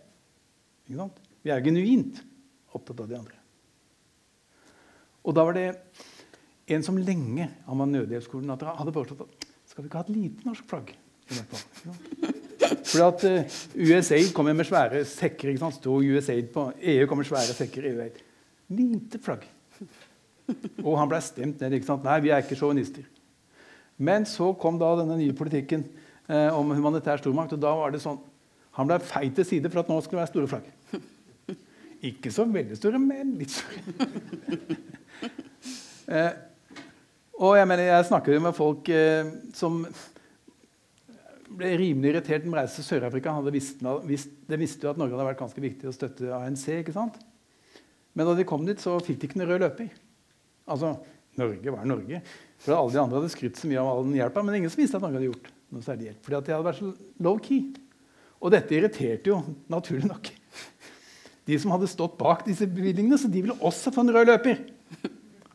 Vi 0.86 1.52
er 1.52 1.64
genuint 1.64 2.20
opptatt 2.76 3.00
av 3.04 3.10
de 3.10 3.18
andre. 3.18 3.40
Og 5.26 5.34
da 5.34 5.44
var 5.46 5.56
det 5.56 5.66
en 6.70 6.84
som 6.86 6.98
lenge 6.98 7.48
han 7.66 7.82
var 7.82 7.90
nødhjelpskoordinator, 7.90 8.76
hadde 8.78 8.94
foreslått 8.94 9.26
at 9.26 9.46
skal 9.66 9.84
vi 9.84 9.90
ikke 9.90 10.00
ha 10.00 10.06
et 10.06 10.14
lite 10.14 10.48
norsk 10.48 10.68
flagg? 10.70 10.94
Fordi 12.66 13.04
at 13.06 13.24
eh, 13.28 13.58
USAID 13.74 14.32
kommer 14.36 14.56
med 14.56 14.68
svære 14.68 15.04
sekker. 15.08 15.52
ikke 15.52 15.62
sant? 15.64 15.78
Stod 15.78 16.04
USAID 16.04 16.48
på, 16.54 16.70
EU 16.80 17.06
kommer 17.06 17.24
med 17.24 17.30
svære 17.30 17.56
sekker. 17.56 17.90
EU 17.92 18.08
Lite 18.76 19.20
flagg. 19.22 19.44
Og 20.84 20.94
han 20.98 21.10
ble 21.10 21.20
stemt 21.22 21.60
ned. 21.62 21.76
ikke 21.76 21.88
sant? 21.88 22.06
Nei, 22.06 22.20
vi 22.24 22.32
er 22.34 22.42
ikke 22.44 22.58
sjåvinister. 22.58 23.06
Men 23.96 24.26
så 24.28 24.52
kom 24.60 24.78
da 24.80 24.92
denne 24.98 25.18
nye 25.18 25.36
politikken 25.36 25.84
eh, 26.28 26.50
om 26.52 26.74
humanitær 26.74 27.22
stormakt. 27.22 27.54
og 27.56 27.62
da 27.62 27.74
var 27.76 27.94
det 27.94 28.02
sånn, 28.04 28.18
Han 28.76 28.90
ble 28.90 28.98
feit 29.00 29.32
til 29.34 29.46
side 29.48 29.70
for 29.72 29.80
at 29.80 29.88
nå 29.88 29.96
skulle 30.04 30.20
det 30.20 30.26
være 30.26 30.32
store 30.34 30.50
flagg. 30.50 30.66
Ikke 32.04 32.30
så 32.30 32.44
veldig 32.44 32.76
store, 32.76 32.98
men 33.00 33.30
litt 33.38 33.54
store. 33.54 34.02
eh, 36.12 36.34
og 37.36 37.56
jeg, 37.56 37.68
mener, 37.68 37.88
jeg 37.88 38.08
snakker 38.08 38.36
jo 38.36 38.42
med 38.44 38.56
folk 38.56 38.88
eh, 38.92 39.30
som 39.56 39.80
ble 41.58 41.72
rimelig 41.80 42.12
irritert 42.12 42.44
når 42.44 42.52
de 42.52 42.60
reiste 42.60 42.82
til 42.82 42.88
Sør-Afrika. 42.90 43.34
De 43.46 43.52
visste, 43.54 44.82
jo 44.84 44.92
at 44.92 45.00
Norge 45.00 45.16
hadde 45.16 45.28
vært 45.28 45.40
ganske 45.40 45.62
viktig 45.64 45.88
å 45.90 45.94
støtte 45.94 46.32
ANC. 46.36 46.64
ikke 46.80 46.94
sant? 46.96 47.18
Men 48.16 48.28
da 48.28 48.34
de 48.36 48.46
kom 48.48 48.64
dit, 48.66 48.80
så 48.80 48.96
fikk 49.04 49.20
de 49.20 49.30
ikke 49.30 49.40
noen 49.40 49.52
rød 49.52 49.64
løper. 49.66 49.90
Altså, 50.72 50.94
Norge 51.36 51.74
var 51.74 51.88
Norge. 51.88 52.22
For 52.62 52.76
Alle 52.76 52.94
de 52.94 53.02
andre 53.02 53.20
hadde 53.20 53.32
skrytt 53.34 53.60
så 53.60 53.68
mye 53.70 53.82
av 53.82 53.90
all 53.90 54.06
den 54.06 54.16
hjelpa, 54.18 54.44
men 54.44 54.60
ingen 54.60 54.72
som 54.72 54.80
visste 54.80 54.98
at 55.00 55.04
Norge 55.04 55.20
hadde 55.20 55.30
gjort 55.30 55.50
noe 55.74 55.84
særlig 55.84 56.08
hjelp. 56.10 56.22
Fordi 56.24 56.38
at 56.38 56.48
de 56.48 56.54
hadde 56.56 56.68
vært 56.70 56.80
så 56.80 56.92
low-key. 57.26 57.60
Og 58.40 58.52
dette 58.52 58.76
irriterte 58.76 59.32
jo, 59.32 59.40
naturlig 59.72 60.08
nok, 60.08 60.30
de 61.46 61.58
som 61.62 61.72
hadde 61.74 61.88
stått 61.90 62.16
bak 62.18 62.42
disse 62.46 62.66
bevilgningene, 62.66 63.18
så 63.20 63.30
de 63.30 63.42
ville 63.44 63.56
også 63.64 63.92
få 63.94 64.02
en 64.02 64.14
rød 64.16 64.32
løper. 64.32 64.64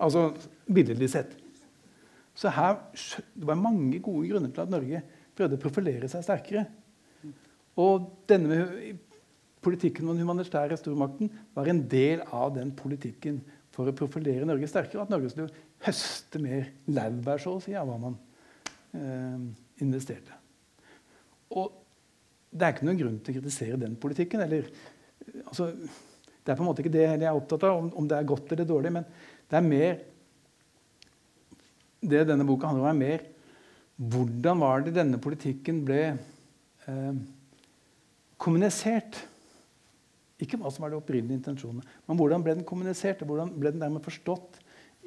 Altså 0.01 0.31
billedlig 0.71 1.11
sett. 1.13 1.33
Så 2.37 2.49
her, 2.55 2.77
det 3.35 3.45
var 3.45 3.59
mange 3.59 3.99
gode 3.99 4.29
grunner 4.29 4.53
til 4.53 4.63
at 4.63 4.71
Norge 4.71 5.01
prøvde 5.37 5.57
å 5.57 5.61
profilere 5.61 6.09
seg 6.11 6.25
sterkere. 6.25 6.65
Og 7.79 8.09
denne 8.29 8.59
politikken 9.63 10.05
med 10.05 10.15
den 10.15 10.25
humanitære 10.25 10.77
stormakten 10.79 11.31
var 11.55 11.69
en 11.69 11.83
del 11.89 12.23
av 12.33 12.53
den 12.55 12.73
politikken 12.75 13.39
for 13.71 13.87
å 13.87 13.95
profilere 13.95 14.47
Norge 14.47 14.67
sterkere. 14.69 14.99
og 14.99 15.07
At 15.07 15.13
Norge 15.13 15.31
skulle 15.31 15.65
høste 15.85 16.41
mer 16.41 16.71
laurbær 16.91 17.41
så 17.41 17.55
å 17.55 17.63
si, 17.63 17.75
av 17.77 17.87
hva 17.89 17.97
man 18.01 18.17
eh, 18.97 19.45
investerte. 19.85 20.35
Og 21.55 21.77
det 22.51 22.67
er 22.67 22.75
ikke 22.75 22.87
noen 22.87 22.99
grunn 22.99 23.19
til 23.23 23.33
å 23.33 23.39
kritisere 23.39 23.79
den 23.79 23.95
politikken. 23.99 24.43
eller 24.43 24.67
altså, 25.45 25.71
Det 25.71 26.51
er 26.51 26.57
på 26.57 26.65
en 26.65 26.69
måte 26.69 26.83
ikke 26.83 26.95
det 26.97 27.05
jeg 27.05 27.21
er 27.23 27.37
opptatt 27.37 27.63
av, 27.67 27.77
om, 27.79 27.91
om, 27.95 28.07
det 28.07 28.17
er 28.17 28.27
godt 28.27 28.51
eller 28.51 28.67
dårlig. 28.67 28.91
Men 28.97 29.07
det 29.49 29.59
er 29.59 29.69
mer 29.69 30.01
Det 32.01 32.23
denne 32.25 32.45
boka 32.49 32.65
handler 32.65 32.81
om, 32.81 32.89
er 32.89 32.97
mer 32.97 33.25
hvordan 34.01 34.61
var 34.63 34.81
det 34.81 34.95
denne 34.95 35.19
politikken 35.21 35.83
ble 35.85 36.01
eh, 36.89 37.19
kommunisert? 38.41 39.19
Ikke 40.41 40.57
hva 40.57 40.71
som 40.73 40.85
var 40.85 40.93
de 40.93 40.97
opprinnelige 40.97 41.37
intensjonene, 41.37 41.85
men 42.07 42.17
hvordan 42.17 42.41
ble 42.41 42.55
den 42.57 42.65
kommunisert? 42.65 43.21
Hvordan 43.21 43.53
ble 43.53 43.73
den 43.75 43.83
dermed 43.83 44.01
forstått 44.05 44.57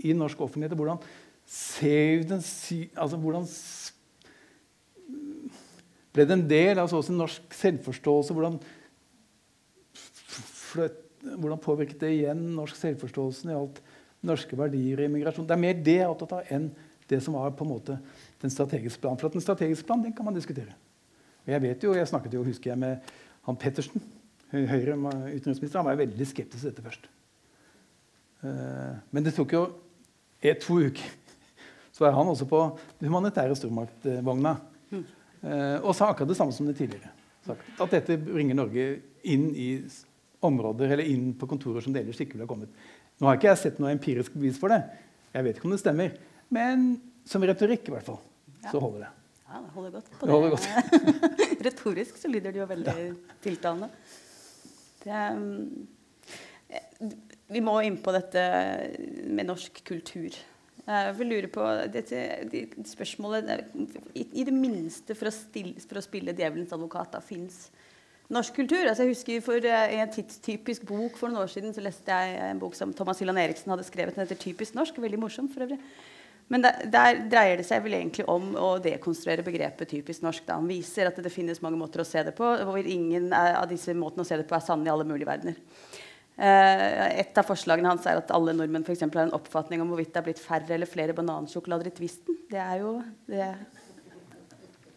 i 0.06 0.14
norsk 0.14 0.44
offentlighet? 0.46 0.78
Hvordan 0.78 1.02
ser 1.50 2.22
den, 2.30 2.40
altså 2.94 3.18
hvordan 3.18 3.48
ble 6.14 6.26
det 6.28 6.36
en 6.38 6.48
del 6.48 6.78
av 6.78 6.86
altså 6.86 7.14
norsk 7.14 7.58
selvforståelse? 7.58 8.36
Hvordan 8.36 8.60
hvordan 10.74 11.60
påvirket 11.62 12.00
det 12.02 12.10
igjen 12.16 12.40
norsk 12.56 12.76
selvforståelse 12.78 13.50
i 13.50 13.56
alt 13.56 13.80
norske 14.24 14.56
verdier 14.58 15.00
og 15.00 15.08
immigrasjon? 15.08 15.46
Det 15.46 15.56
er 15.56 15.62
mer 15.62 15.82
det 15.86 15.98
jeg 15.98 16.06
er 16.06 16.12
opptatt 16.12 16.38
av, 16.38 16.48
enn 16.52 16.70
det 17.10 17.20
som 17.22 17.36
var 17.36 17.52
på 17.56 17.66
en 17.66 17.72
måte 17.74 17.98
den 18.42 18.52
strategiske 18.52 19.00
planen. 19.00 19.18
For 19.20 19.30
at 19.30 19.36
den 19.36 19.44
strategiske 19.44 19.86
planen 19.86 20.08
den 20.08 20.16
kan 20.16 20.26
man 20.26 20.36
diskutere. 20.36 20.74
Og 21.44 21.52
jeg 21.52 21.62
vet 21.62 21.84
jo, 21.84 21.94
jeg 21.94 22.08
snakket 22.08 22.34
jo, 22.34 22.44
husker 22.44 22.72
jeg, 22.72 22.80
med 22.80 23.14
han 23.44 23.60
Pettersen, 23.60 24.02
Høyre 24.54 24.94
utenriksminister. 24.94 25.80
Han 25.80 25.88
var 25.88 25.96
jo 25.96 26.04
veldig 26.04 26.26
skeptisk 26.30 26.62
til 26.62 26.70
dette 26.70 26.82
først. 26.84 27.08
Eh, 28.46 28.92
men 29.10 29.24
det 29.26 29.32
tok 29.34 29.54
jo 29.56 29.62
et, 30.38 30.60
to 30.62 30.78
uker. 30.78 31.08
Så 31.90 32.04
var 32.04 32.14
han 32.14 32.30
også 32.30 32.46
på 32.46 32.60
den 33.00 33.08
humanitære 33.10 33.56
stormaktvogna. 33.58 34.54
Mm. 34.90 35.04
Og 35.84 35.90
sa 35.94 36.08
akkurat 36.08 36.30
det 36.30 36.36
samme 36.38 36.54
som 36.54 36.66
det 36.66 36.76
tidligere. 36.78 37.10
At 37.52 37.92
dette 37.92 38.16
bringer 38.16 38.56
Norge 38.56 38.86
inn 39.28 39.50
i 39.58 39.68
områder 40.44 40.94
eller 40.94 41.08
inn 41.08 41.32
på 41.38 41.48
kontorer 41.48 41.84
som 41.84 41.92
det 41.94 42.04
ellers 42.04 42.20
ikke 42.20 42.38
ville 42.38 42.48
kommet. 42.48 42.70
Nå 43.20 43.28
har 43.28 43.38
ikke 43.38 43.50
jeg 43.50 43.60
sett 43.60 43.80
noe 43.82 43.92
empirisk 43.94 44.34
bevis 44.36 44.58
for 44.60 44.72
det. 44.72 44.80
Jeg 45.34 45.46
vet 45.46 45.58
ikke 45.58 45.68
om 45.68 45.74
det 45.74 45.82
stemmer. 45.82 46.16
Men 46.52 46.88
som 47.28 47.44
retorikk 47.44 47.88
i 47.88 47.94
hvert 47.94 48.08
fall, 48.08 48.20
ja. 48.62 48.70
så 48.70 48.80
holder 48.82 49.06
det. 49.06 49.12
Ja, 49.48 49.60
det 49.60 49.74
holder 49.74 49.92
godt. 49.94 50.08
Det 50.20 50.30
holder 50.30 50.54
godt. 50.54 50.66
Retorisk 51.68 52.16
så 52.18 52.30
lyder 52.30 52.54
det 52.54 52.60
jo 52.62 52.66
veldig 52.68 52.94
ja. 52.98 53.12
tiltalende. 53.44 53.90
Det, 55.04 55.20
um, 55.36 55.86
vi 57.52 57.62
må 57.62 57.76
inn 57.84 58.00
på 58.02 58.12
dette 58.16 58.42
med 59.30 59.46
norsk 59.46 59.78
kultur. 59.86 60.36
Jeg 60.84 61.12
vil 61.16 61.30
lure 61.32 61.48
på 61.52 61.64
dette, 61.92 62.22
de, 62.50 62.64
spørsmålet 62.88 63.48
i, 64.12 64.24
i, 64.24 64.44
det 64.44 64.52
minste 64.52 65.16
for 65.16 65.30
å, 65.30 65.32
stille, 65.32 65.78
for 65.80 66.00
å 66.00 66.04
spille 66.04 66.34
djevelens 66.36 66.74
advokat 66.76 67.14
da 67.14 67.22
fins 67.24 67.68
norsk 68.32 68.58
kultur. 68.58 68.82
Altså 68.82 69.06
jeg 69.06 69.14
husker 69.14 69.44
for 69.44 69.64
I 69.64 70.00
en 70.02 70.12
tidstypisk 70.12 70.84
bok 70.88 71.16
for 71.20 71.30
noen 71.30 71.44
år 71.44 71.52
siden 71.52 71.72
så 71.76 71.84
leste 71.84 72.18
jeg 72.18 72.36
en 72.50 72.60
bok 72.60 72.76
som 72.76 72.92
Thomas 72.96 73.22
Hylland 73.22 73.40
Eriksen 73.40 73.72
hadde 73.72 73.86
skrevet. 73.86 74.16
Den 74.16 74.26
heter 74.26 74.40
'Typisk 74.40 74.76
norsk'. 74.76 75.00
Veldig 75.00 75.20
morsom 75.20 75.48
for 75.52 75.64
øvrig. 75.64 75.80
Men 76.52 76.64
der, 76.64 76.82
der, 76.92 77.20
dreier 77.32 77.60
det 77.60 77.66
seg 77.66 77.82
vel 77.86 77.96
egentlig 77.96 78.26
om 78.28 78.52
å 78.60 78.74
dekonstruere 78.82 79.44
begrepet 79.46 79.88
'typisk 79.88 80.22
norsk'. 80.26 80.44
Da. 80.46 80.58
Han 80.60 80.68
viser 80.68 81.08
at 81.08 81.16
det 81.16 81.32
finnes 81.32 81.62
mange 81.64 81.80
måter 81.80 82.02
å 82.02 82.06
se 82.06 82.22
det 82.22 82.34
på, 82.36 82.44
hvor 82.44 82.78
ingen 82.78 83.32
av 83.32 83.68
disse 83.70 83.94
måtene 83.96 84.26
å 84.26 84.28
se 84.28 84.36
det 84.36 84.48
på 84.48 84.56
er 84.56 84.64
sanne 84.64 84.86
i 84.86 84.92
alle 84.92 85.08
mulige 85.08 85.30
verdener. 85.30 85.56
Uh, 86.34 87.14
et 87.14 87.38
av 87.38 87.46
forslagene 87.46 87.86
hans 87.86 88.06
er 88.10 88.18
at 88.18 88.32
alle 88.34 88.52
nordmenn 88.58 88.82
for 88.82 88.98
har 88.98 89.20
en 89.22 89.36
oppfatning 89.36 89.80
om 89.80 89.92
hvorvidt 89.92 90.10
det 90.12 90.18
er 90.18 90.26
blitt 90.26 90.42
færre 90.42 90.74
eller 90.74 90.90
flere 90.90 91.14
banansjokolader 91.14 91.92
i 91.92 91.94
Twisten. 91.94 92.40
Det 92.50 92.58
er 92.58 92.80
jo 92.82 92.96
det, 93.30 93.52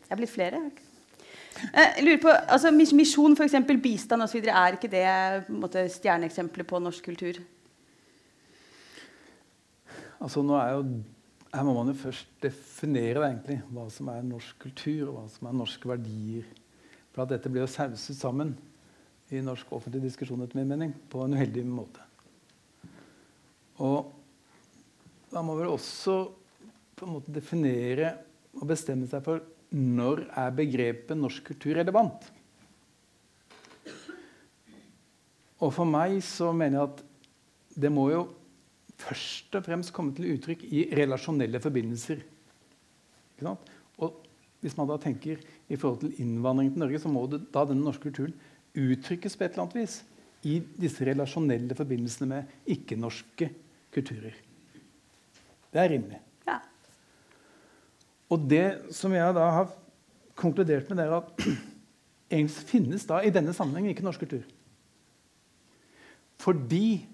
det 0.01 0.15
er 0.15 0.17
blitt 0.17 0.33
flere. 0.33 0.63
Eh, 1.73 1.91
jeg 1.97 2.05
lurer 2.05 2.21
på, 2.21 2.31
altså 2.31 2.71
Misjon, 2.73 3.37
f.eks. 3.37 3.55
bistand 3.83 4.25
osv. 4.25 4.41
Er 4.49 4.77
ikke 4.77 4.89
det 4.91 5.05
måte, 5.53 5.85
stjerneeksempler 5.93 6.65
på 6.67 6.81
norsk 6.81 7.05
kultur? 7.05 7.39
Altså 10.17 10.41
nå 10.41 10.57
er 10.57 10.73
jo, 10.73 10.83
Her 11.53 11.63
må 11.63 11.73
man 11.77 11.91
jo 11.91 11.99
først 11.99 12.29
definere 12.43 13.23
egentlig, 13.29 13.61
hva 13.71 13.85
som 13.93 14.09
er 14.11 14.25
norsk 14.27 14.57
kultur, 14.65 15.07
og 15.09 15.13
hva 15.17 15.27
som 15.31 15.47
er 15.47 15.55
norske 15.55 15.89
verdier. 15.89 16.47
For 17.15 17.23
at 17.23 17.31
dette 17.33 17.51
blir 17.51 17.63
jo 17.63 17.71
sauset 17.71 18.17
sammen 18.19 18.55
i 19.31 19.39
norsk 19.43 19.71
offentlig 19.75 20.03
diskusjon 20.05 20.43
etter 20.43 20.59
min 20.59 20.69
mening, 20.69 20.93
på 21.09 21.23
en 21.23 21.35
uheldig 21.35 21.63
måte. 21.67 22.03
Og 23.83 24.11
da 25.31 25.43
må 25.43 25.55
vel 25.59 25.71
også 25.71 26.17
på 26.97 27.05
en 27.05 27.15
måte 27.17 27.33
definere 27.33 28.15
og 28.57 28.67
bestemme 28.69 29.07
seg 29.09 29.23
for 29.25 29.43
når 29.75 30.23
er 30.31 30.55
begrepet 30.55 31.19
norsk 31.19 31.43
kultur 31.51 31.75
relevant? 31.77 32.23
Og 35.57 35.71
for 35.73 35.89
meg 35.89 36.19
så 36.25 36.51
mener 36.53 36.79
jeg 36.79 36.91
at 36.91 37.03
det 37.77 37.91
må 37.93 38.07
jo 38.13 38.23
først 38.97 39.55
og 39.57 39.65
fremst 39.65 39.93
komme 39.95 40.15
til 40.17 40.31
uttrykk 40.33 40.65
i 40.73 40.87
relasjonelle 40.97 41.61
forbindelser. 41.61 42.23
Og 43.45 44.23
hvis 44.63 44.77
man 44.77 44.89
da 44.89 44.97
tenker 45.01 45.41
i 45.69 45.77
forhold 45.77 46.01
til 46.01 46.21
innvandring 46.23 46.71
til 46.73 46.81
Norge, 46.81 47.01
så 47.01 47.11
må 47.11 47.25
det, 47.29 47.43
da 47.53 47.65
denne 47.67 47.85
norske 47.85 48.09
kulturen 48.09 48.35
uttrykkes 48.77 49.37
på 49.37 49.45
et 49.45 49.53
eller 49.53 49.67
annet 49.67 49.79
vis 49.79 50.01
i 50.47 50.59
disse 50.79 51.05
relasjonelle 51.05 51.77
forbindelsene 51.77 52.29
med 52.29 52.73
ikke-norske 52.73 53.49
kulturer. 53.93 54.35
Det 55.73 55.81
er 55.81 55.91
rimelig. 55.91 56.19
Ja. 56.47 56.59
Og 58.33 58.45
det 58.49 58.93
som 58.95 59.13
jeg 59.13 59.35
da 59.37 59.49
har 59.59 59.73
konkludert 60.37 60.89
med, 60.89 60.99
det 60.99 61.07
er 61.07 61.17
at 61.17 61.43
egentlig 62.37 62.69
finnes 62.69 63.05
da 63.09 63.21
i 63.21 63.33
denne 63.33 63.53
sammenhengen 63.55 63.93
ikke 63.93 64.05
norsk 64.05 64.25
kultur. 64.25 64.45
Fordi 66.37 67.05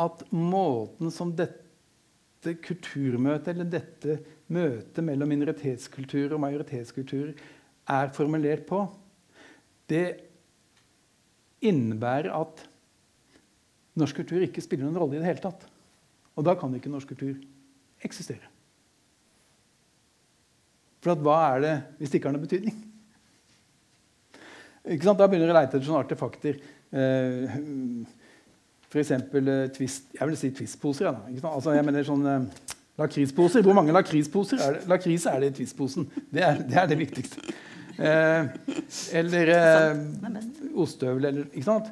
at 0.00 0.24
måten 0.32 1.12
som 1.12 1.32
dette 1.36 2.54
kulturmøtet, 2.64 3.52
eller 3.52 3.68
dette 3.70 4.18
møtet 4.52 5.04
mellom 5.04 5.30
minoritetskultur 5.30 6.34
og 6.34 6.42
majoritetskultur 6.42 7.32
er 7.92 8.12
formulert 8.16 8.64
på, 8.68 8.84
det 9.90 10.06
innebærer 11.62 12.32
at 12.34 12.64
norsk 13.98 14.22
kultur 14.22 14.42
ikke 14.42 14.64
spiller 14.64 14.88
noen 14.88 14.98
rolle 15.02 15.18
i 15.18 15.22
det 15.22 15.28
hele 15.28 15.44
tatt. 15.44 15.66
Og 16.38 16.46
da 16.46 16.56
kan 16.58 16.72
ikke 16.74 16.90
norsk 16.90 17.12
kultur 17.12 17.36
eksistere. 18.02 18.48
For 21.02 21.18
hva 21.18 21.36
er 21.50 21.62
det 21.62 21.74
hvis 21.98 22.12
det 22.12 22.20
ikke 22.20 22.30
har 22.30 22.36
noen 22.36 22.46
betydning? 22.46 22.80
Da 24.82 25.28
begynner 25.28 25.46
du 25.46 25.52
å 25.52 25.56
leite 25.56 25.76
etter 25.76 25.86
sånne 25.86 26.02
artefakter. 26.02 26.58
Eh, 26.90 27.56
F.eks. 28.92 29.10
Eh, 29.16 29.50
twist, 29.72 30.10
jeg 30.18 30.28
vil 30.28 30.36
si 30.36 30.52
Twist-poser. 30.52 31.08
Ja, 31.08 31.48
altså, 31.48 31.72
jeg 31.72 31.84
mener 31.86 32.04
sånn 32.04 32.26
eh, 32.28 32.72
Lakrisposer. 33.00 33.64
Hvor 33.64 33.76
mange 33.76 33.94
lakrisposer 33.94 34.60
er 34.60 34.76
det? 34.76 34.82
Lakris 34.90 35.24
er 35.30 35.40
det 35.40 35.52
i 35.52 35.56
Twist-posen. 35.60 36.08
Det, 36.28 36.44
det, 36.68 36.76
er 36.76 36.90
det 36.90 36.98
viktigste. 37.00 37.54
Eh, 37.96 38.50
eller 39.18 39.52
eh, 39.56 40.02
ostehøvel, 40.80 41.30
eller 41.30 41.48
Ikke 41.52 41.68
sant? 41.68 41.88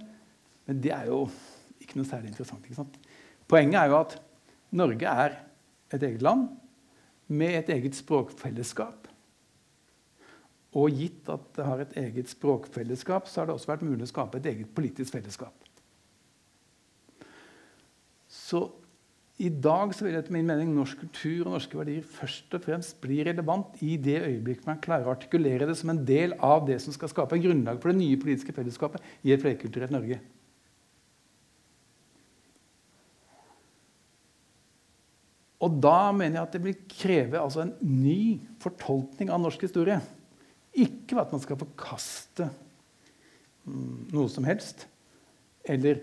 Men 0.69 0.83
det 0.85 0.93
er 0.95 1.09
jo 1.09 1.25
ikke 1.81 1.99
noe 1.99 2.09
særlig 2.09 2.35
interessant. 2.35 2.99
Poenget 3.51 3.81
er 3.81 3.91
jo 3.91 4.01
at 4.01 4.19
Norge 4.77 5.15
er 5.25 5.39
et 5.91 6.03
eget 6.07 6.23
land 6.23 6.47
med 7.31 7.57
et 7.63 7.73
eget 7.75 7.97
språkfellesskap. 7.99 9.09
Og 10.79 10.95
gitt 10.95 11.27
at 11.33 11.49
det 11.57 11.67
har 11.67 11.83
et 11.83 11.97
eget 11.99 12.31
språkfellesskap, 12.31 13.27
så 13.27 13.41
har 13.41 13.49
det 13.49 13.57
også 13.57 13.73
vært 13.73 13.89
mulig 13.89 14.07
å 14.07 14.13
skape 14.13 14.39
et 14.39 14.53
eget 14.53 14.71
politisk 14.77 15.17
fellesskap. 15.17 15.60
Så 18.51 18.65
i 19.41 19.49
dag 19.49 19.95
så 19.97 20.05
vil 20.05 20.19
etter 20.19 20.35
min 20.35 20.49
mening 20.49 20.73
norsk 20.77 20.99
kultur 21.01 21.47
og 21.47 21.55
norske 21.55 21.79
verdier 21.79 22.05
først 22.05 22.53
og 22.57 22.65
fremst 22.67 22.99
bli 23.01 23.23
relevant 23.25 23.79
i 23.87 23.95
det 23.97 24.19
øyeblikket 24.27 24.67
man 24.69 24.83
klarer 24.85 25.09
å 25.09 25.15
artikulere 25.15 25.69
det 25.71 25.79
som 25.81 25.93
en 25.95 26.03
del 26.05 26.35
av 26.45 26.67
det 26.69 26.77
som 26.85 26.93
skal 26.93 27.09
skape 27.13 27.39
en 27.39 27.45
grunnlag 27.47 27.81
for 27.81 27.93
det 27.93 28.01
nye 28.03 28.19
politiske 28.21 28.53
fellesskapet 28.57 29.07
i 29.25 29.33
et 29.33 29.41
flerkulturelt 29.41 29.95
Norge. 29.95 30.21
Og 35.61 35.81
da 35.85 36.13
mener 36.17 36.39
jeg 36.39 36.45
at 36.45 36.55
det 36.57 36.63
vil 36.65 36.79
kreve 36.89 37.41
altså 37.41 37.65
en 37.65 37.75
ny 37.81 38.41
fortolkning 38.61 39.33
av 39.33 39.41
norsk 39.43 39.67
historie. 39.67 39.99
Ikke 40.73 41.19
at 41.21 41.33
man 41.33 41.43
skal 41.43 41.61
forkaste 41.61 42.47
mm, 43.65 44.09
noe 44.13 44.29
som 44.33 44.47
helst, 44.49 44.87
eller 45.69 46.01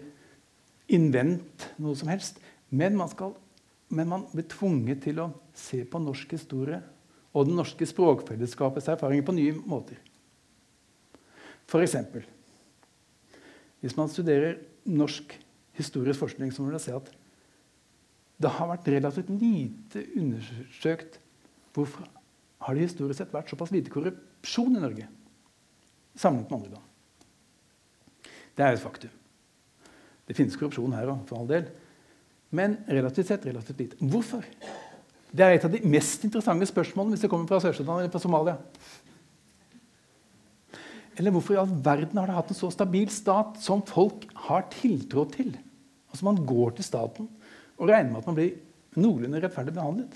innvente 0.88 1.74
noe 1.82 1.96
som 1.98 2.12
helst. 2.12 2.40
Men 2.70 2.98
man, 3.00 3.10
skal, 3.12 3.34
men 3.90 4.10
man 4.12 4.26
blir 4.32 4.48
tvunget 4.52 5.04
til 5.08 5.22
å 5.24 5.32
se 5.58 5.84
på 5.88 6.02
norsk 6.04 6.36
historie 6.38 6.82
og 7.38 7.48
det 7.48 7.58
norske 7.58 7.86
språkfellesskapets 7.88 8.90
erfaringer 8.94 9.26
på 9.28 9.36
nye 9.38 9.56
måter. 9.70 10.00
F.eks. 11.68 11.98
hvis 13.84 13.98
man 13.98 14.10
studerer 14.10 14.62
norsk 14.88 15.36
historisk 15.78 16.24
forskning, 16.24 16.52
så 16.52 16.64
må 16.64 16.72
man 16.72 16.82
se 16.82 16.96
at 16.96 17.12
det 18.38 18.54
har 18.54 18.70
vært 18.70 18.88
relativt 18.94 19.30
lite 19.34 20.06
undersøkt 20.18 21.20
hvorfor 21.76 22.08
har 22.64 22.76
det 22.76 22.88
historisk 22.88 23.20
sett 23.20 23.34
vært 23.34 23.52
såpass 23.52 23.74
lite 23.74 23.92
korrupsjon 23.94 24.78
i 24.78 24.82
Norge 24.82 25.08
sammenlignet 26.18 26.50
med 26.50 26.58
andre 26.58 26.74
land. 26.74 26.86
Det 28.58 28.66
er 28.66 28.74
et 28.74 28.82
faktum. 28.82 29.14
Det 30.28 30.36
finnes 30.36 30.58
korrupsjon 30.60 30.96
her 30.98 31.10
òg, 31.12 31.24
for 31.30 31.40
all 31.40 31.50
del. 31.50 31.70
Men 32.56 32.78
relativt 32.88 33.32
sett 33.32 33.46
relativt 33.48 33.80
lite. 33.80 34.00
Hvorfor? 34.00 34.44
Det 35.32 35.44
er 35.44 35.56
et 35.56 35.66
av 35.68 35.74
de 35.74 35.82
mest 35.88 36.24
interessante 36.24 36.68
spørsmålene 36.70 37.16
hvis 37.16 37.26
det 37.26 37.32
kommer 37.32 37.50
fra 37.50 37.60
Sør-Sudan 37.64 38.02
eller 38.02 38.12
fra 38.12 38.22
Somalia. 38.24 38.58
Eller 41.18 41.34
hvorfor 41.34 41.56
i 41.56 41.60
all 41.60 41.72
verden 41.84 42.20
har 42.20 42.30
det 42.30 42.38
hatt 42.38 42.54
en 42.54 42.60
så 42.60 42.70
stabil 42.72 43.10
stat 43.12 43.58
som 43.64 43.82
folk 43.88 44.28
har 44.48 44.68
tiltro 44.76 45.26
til? 45.34 45.56
Altså 46.12 46.28
Man 46.28 46.44
går 46.48 46.78
til 46.78 46.88
staten 46.88 47.30
og 47.78 47.90
regner 47.90 48.12
med 48.12 48.22
at 48.22 48.30
man 48.30 48.38
blir 48.38 48.56
noenlunde 48.98 49.42
rettferdig 49.44 49.76
behandlet. 49.76 50.14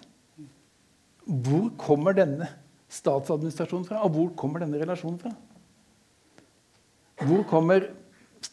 Hvor 1.26 1.68
kommer 1.80 2.16
denne 2.18 2.48
statsadministrasjonen 2.92 3.86
fra, 3.88 4.02
og 4.04 4.16
hvor 4.16 4.32
kommer 4.38 4.64
denne 4.64 4.80
relasjonen 4.82 5.20
fra? 5.22 5.32
Hvor 7.22 7.44
kommer 7.50 7.86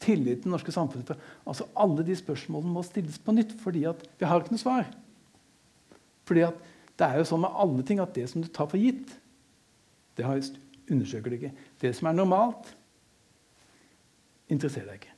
tillit 0.02 0.42
til 0.42 0.48
det 0.48 0.52
norske 0.52 0.72
samfunnet 0.74 1.10
altså 1.48 1.66
Alle 1.78 2.04
de 2.06 2.16
spørsmålene 2.16 2.72
må 2.72 2.84
stilles 2.86 3.18
på 3.22 3.34
nytt, 3.34 3.54
fordi 3.60 3.84
vi 3.88 4.26
har 4.28 4.40
ikke 4.40 4.54
noe 4.54 4.62
svar. 4.62 4.88
Fordi 6.28 6.46
det 6.98 7.06
er 7.06 7.20
jo 7.20 7.28
sånn 7.28 7.44
med 7.44 7.60
alle 7.62 7.84
ting 7.86 8.02
at 8.02 8.14
det 8.14 8.26
som 8.30 8.42
du 8.42 8.48
tar 8.50 8.68
for 8.70 8.80
gitt, 8.80 9.14
det 10.18 10.26
har, 10.26 10.40
undersøker 10.90 11.30
du 11.30 11.38
ikke. 11.38 11.52
Det 11.80 11.92
som 11.94 12.10
er 12.10 12.16
normalt, 12.18 12.72
interesserer 14.50 14.90
deg 14.90 15.02
ikke. 15.02 15.14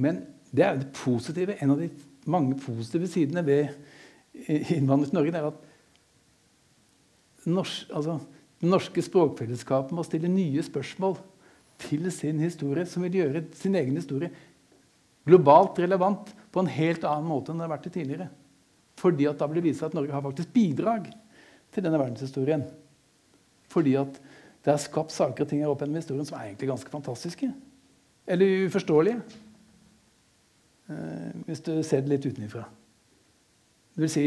Men 0.00 0.20
det 0.50 0.64
er 0.64 0.74
jo 0.74 0.82
det 0.82 0.92
positive, 0.94 1.56
en 1.62 1.74
av 1.74 1.80
de 1.80 1.88
mange 2.30 2.58
positive 2.60 3.08
sidene 3.10 3.42
ved 3.46 3.72
innvandring 4.76 5.10
til 5.10 5.18
Norge. 5.18 5.36
er 5.36 5.48
at 5.50 5.66
norsk, 7.46 7.90
altså, 7.96 8.18
det 8.60 8.68
norske 8.68 9.02
språkfellesskapet 9.02 9.96
må 9.96 10.04
stille 10.04 10.28
nye 10.28 10.62
spørsmål 10.62 11.16
til 11.80 12.06
sin 12.12 12.40
historie, 12.42 12.86
som 12.86 13.04
vil 13.06 13.20
gjøre 13.22 13.44
sin 13.56 13.76
egen 13.78 13.96
historie 13.98 14.30
globalt 15.28 15.78
relevant 15.78 16.32
på 16.50 16.62
en 16.62 16.70
helt 16.72 17.04
annen 17.06 17.28
måte 17.28 17.52
enn 17.52 17.60
det 17.60 17.66
har 17.66 17.74
vært 17.74 17.88
det 17.88 17.94
tidligere. 17.96 18.28
Fordi 19.00 19.26
at 19.30 19.40
da 19.40 19.48
blir 19.48 19.62
det 19.62 19.70
vist 19.70 19.84
at 19.86 19.96
Norge 19.96 20.12
har 20.12 20.24
faktisk 20.24 20.52
bidrag 20.54 21.08
til 21.72 21.84
denne 21.84 22.00
verdenshistorien. 22.00 22.64
Fordi 23.70 23.94
at 24.00 24.18
det 24.64 24.72
er 24.74 24.82
skapt 24.82 25.14
saker 25.14 25.44
og 25.44 25.50
ting 25.50 25.62
her 25.62 25.72
opp 25.72 25.80
gjennom 25.80 26.00
historien 26.00 26.26
som 26.28 26.36
er 26.38 26.50
egentlig 26.50 26.68
ganske 26.72 26.92
fantastiske. 26.92 27.48
Eller 28.30 28.66
uforståelige. 28.66 29.22
Eh, 30.90 31.30
hvis 31.46 31.64
du 31.64 31.72
ser 31.86 32.04
det 32.04 32.12
litt 32.12 32.28
utenfra. 32.28 32.66
Det 33.94 34.04
vil 34.04 34.12
si 34.12 34.26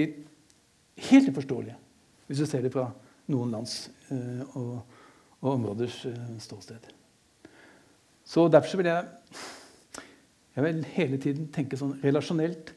helt 1.10 1.30
uforståelige 1.34 1.80
hvis 2.28 2.39
du 2.39 2.47
ser 2.47 2.64
det 2.64 2.72
fra 2.74 2.88
noen 3.34 3.51
lands 3.51 3.76
eh, 4.14 4.41
og, 4.56 4.78
og 5.41 5.49
områders 5.58 6.06
eh, 6.10 6.28
ståsted. 6.41 6.88
Så 8.26 8.47
derfor 8.51 8.80
vil 8.80 8.89
jeg, 8.89 9.05
jeg 10.55 10.65
vil 10.65 10.84
hele 10.95 11.19
tiden 11.21 11.49
tenke 11.53 11.80
sånn 11.80 11.97
relasjonelt, 12.03 12.71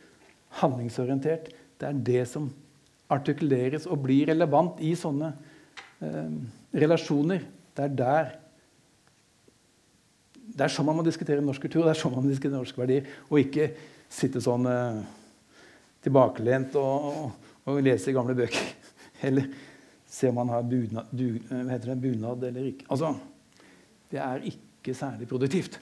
handlingsorientert. 0.60 1.50
Det 1.76 1.88
er 1.88 2.00
det 2.06 2.24
som 2.30 2.48
artikuleres 3.12 3.86
og 3.86 4.00
blir 4.06 4.32
relevant 4.32 4.80
i 4.82 4.94
sånne 4.98 5.30
eh, 6.02 6.32
relasjoner. 6.74 7.44
Det 7.76 7.84
er 7.84 7.94
der 8.00 8.34
Det 10.56 10.64
er 10.64 10.72
sånn 10.72 10.86
man 10.86 10.96
må 10.96 11.02
diskutere 11.04 11.42
norsk 11.44 11.66
kultur 11.66 11.82
det 11.84 11.90
er 11.92 11.98
sånn 11.98 12.14
man 12.14 12.24
må 12.24 12.30
diskutere 12.30 12.56
norske 12.56 12.80
verdier. 12.80 13.06
Og 13.28 13.42
ikke 13.42 13.70
sitte 14.08 14.40
sånn 14.40 14.66
eh, 14.70 15.00
tilbakelent 16.06 16.76
og, 16.80 17.06
og, 17.10 17.48
og, 17.66 17.80
lese 17.84 18.14
gamle 18.16 18.36
bøker. 18.38 18.70
Eller 19.26 19.50
se 20.16 20.30
om 20.30 20.38
man 20.38 20.52
har 20.54 20.62
bunad, 20.64 21.10
du, 21.10 21.36
det, 21.36 21.96
bunad 22.00 22.44
eller 22.46 22.68
ikke. 22.70 22.86
Altså, 22.94 23.10
det 24.08 24.20
er 24.22 24.44
ikke 24.48 24.65
ikke 24.86 24.98
særlig 24.98 25.28
produktivt. 25.28 25.80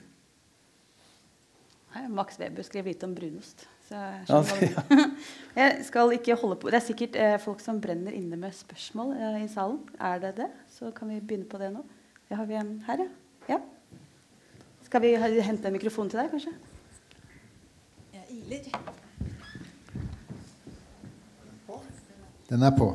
Max 2.10 2.38
Weber 2.40 2.64
skrev 2.66 2.88
litt 2.88 3.04
om 3.06 3.12
brunost. 3.14 3.66
Jeg, 3.90 4.24
ja, 4.28 4.38
jeg, 5.60 5.84
skal 5.84 6.14
ikke 6.16 6.34
holde 6.40 6.56
på. 6.56 6.70
Det 6.72 6.78
er 6.80 6.86
sikkert 6.86 7.18
eh, 7.20 7.34
folk 7.42 7.60
som 7.60 7.78
brenner 7.84 8.16
inne 8.16 8.38
med 8.40 8.54
spørsmål 8.56 9.12
eh, 9.12 9.42
i 9.44 9.50
salen. 9.52 9.82
Er 10.00 10.22
det 10.22 10.32
det? 10.40 10.48
Så 10.72 10.90
kan 10.96 11.12
vi 11.12 11.20
begynne 11.20 11.46
på 11.46 11.60
det 11.60 11.68
nå. 11.74 11.84
Det 12.30 12.38
har 12.40 12.48
vi 12.48 12.56
en 12.58 12.72
her, 12.86 13.04
ja. 13.04 13.54
ja. 13.54 13.60
Skal 14.88 15.04
vi 15.04 15.12
hente 15.20 15.68
en 15.68 15.76
mikrofon 15.76 16.08
til 16.10 16.22
deg, 16.22 16.32
kanskje? 16.32 16.54
Jeg 18.16 18.40
iler. 18.40 18.72
Den 22.48 22.64
er 22.64 22.74
på. 22.76 22.88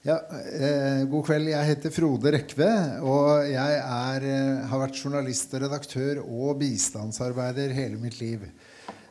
Ja, 0.00 0.14
eh, 0.32 1.02
god 1.12 1.26
kveld. 1.28 1.50
Jeg 1.50 1.66
heter 1.68 1.92
Frode 1.92 2.30
Rekve. 2.32 2.68
Og 3.04 3.44
jeg 3.50 3.80
er, 3.84 4.24
eh, 4.24 4.62
har 4.70 4.80
vært 4.80 4.96
journalist 4.96 5.52
og 5.52 5.60
redaktør 5.60 6.22
og 6.22 6.56
bistandsarbeider 6.62 7.74
hele 7.76 7.98
mitt 8.00 8.16
liv. 8.18 8.46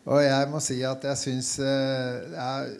Og 0.08 0.24
jeg 0.24 0.48
må 0.50 0.58
si 0.60 0.80
at 0.82 1.06
jeg 1.06 1.22
syns 1.22 1.60
eh, 1.60 2.26
det 2.32 2.42
er 2.42 2.74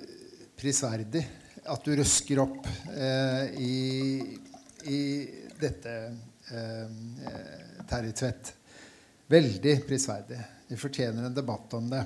prisverdig 0.58 1.24
at 1.70 1.86
du 1.86 1.94
røsker 2.02 2.42
opp 2.42 2.66
eh, 2.98 3.54
i, 3.62 4.40
i, 4.90 5.02
dette, 5.62 5.96
eh, 6.50 7.00
Terje 7.86 8.18
Tvedt. 8.24 8.54
Veldig 9.30 9.80
prisverdig. 9.86 10.42
Vi 10.66 10.82
fortjener 10.82 11.30
en 11.30 11.38
debatt 11.38 11.78
om 11.78 11.94
det. 11.94 12.06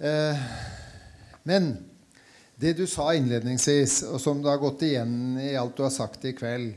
Eh, 0.00 0.52
men 1.44 1.74
det 2.60 2.74
du 2.78 2.84
sa 2.86 3.08
innledningsvis, 3.16 4.02
og 4.12 4.20
som 4.20 4.42
det 4.42 4.50
har 4.52 4.60
gått 4.60 4.84
igjen 4.86 5.38
i 5.40 5.54
alt 5.58 5.76
du 5.76 5.84
har 5.86 5.94
sagt 5.94 6.24
i 6.28 6.34
kveld 6.36 6.74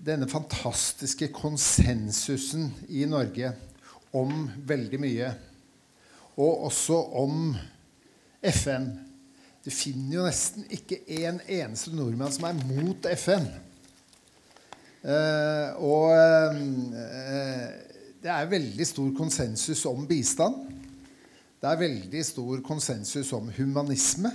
Denne 0.00 0.28
fantastiske 0.30 1.28
konsensusen 1.34 2.70
i 2.88 3.02
Norge 3.10 3.50
om 4.16 4.46
veldig 4.66 5.00
mye, 5.02 5.32
og 6.40 6.64
også 6.70 6.96
om 7.20 7.50
FN 8.40 8.86
Du 9.60 9.68
finner 9.68 10.14
jo 10.16 10.24
nesten 10.24 10.64
ikke 10.72 11.02
en 11.20 11.42
eneste 11.44 11.92
nordmann 11.92 12.32
som 12.32 12.46
er 12.48 12.62
mot 12.64 13.04
FN. 13.20 13.44
Eh, 15.04 15.82
og 15.84 16.14
eh, 16.16 17.66
det 18.24 18.32
er 18.32 18.48
veldig 18.48 18.86
stor 18.88 19.10
konsensus 19.16 19.84
om 19.88 20.06
bistand. 20.08 20.62
Det 21.60 21.68
er 21.68 21.82
veldig 21.82 22.24
stor 22.24 22.64
konsensus 22.64 23.34
om 23.36 23.52
humanisme. 23.56 24.32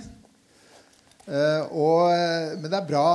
Uh, 1.26 1.62
og, 1.74 2.00
eh, 2.14 2.52
men 2.60 2.70
det 2.70 2.78
er 2.78 2.86
bra. 2.86 3.08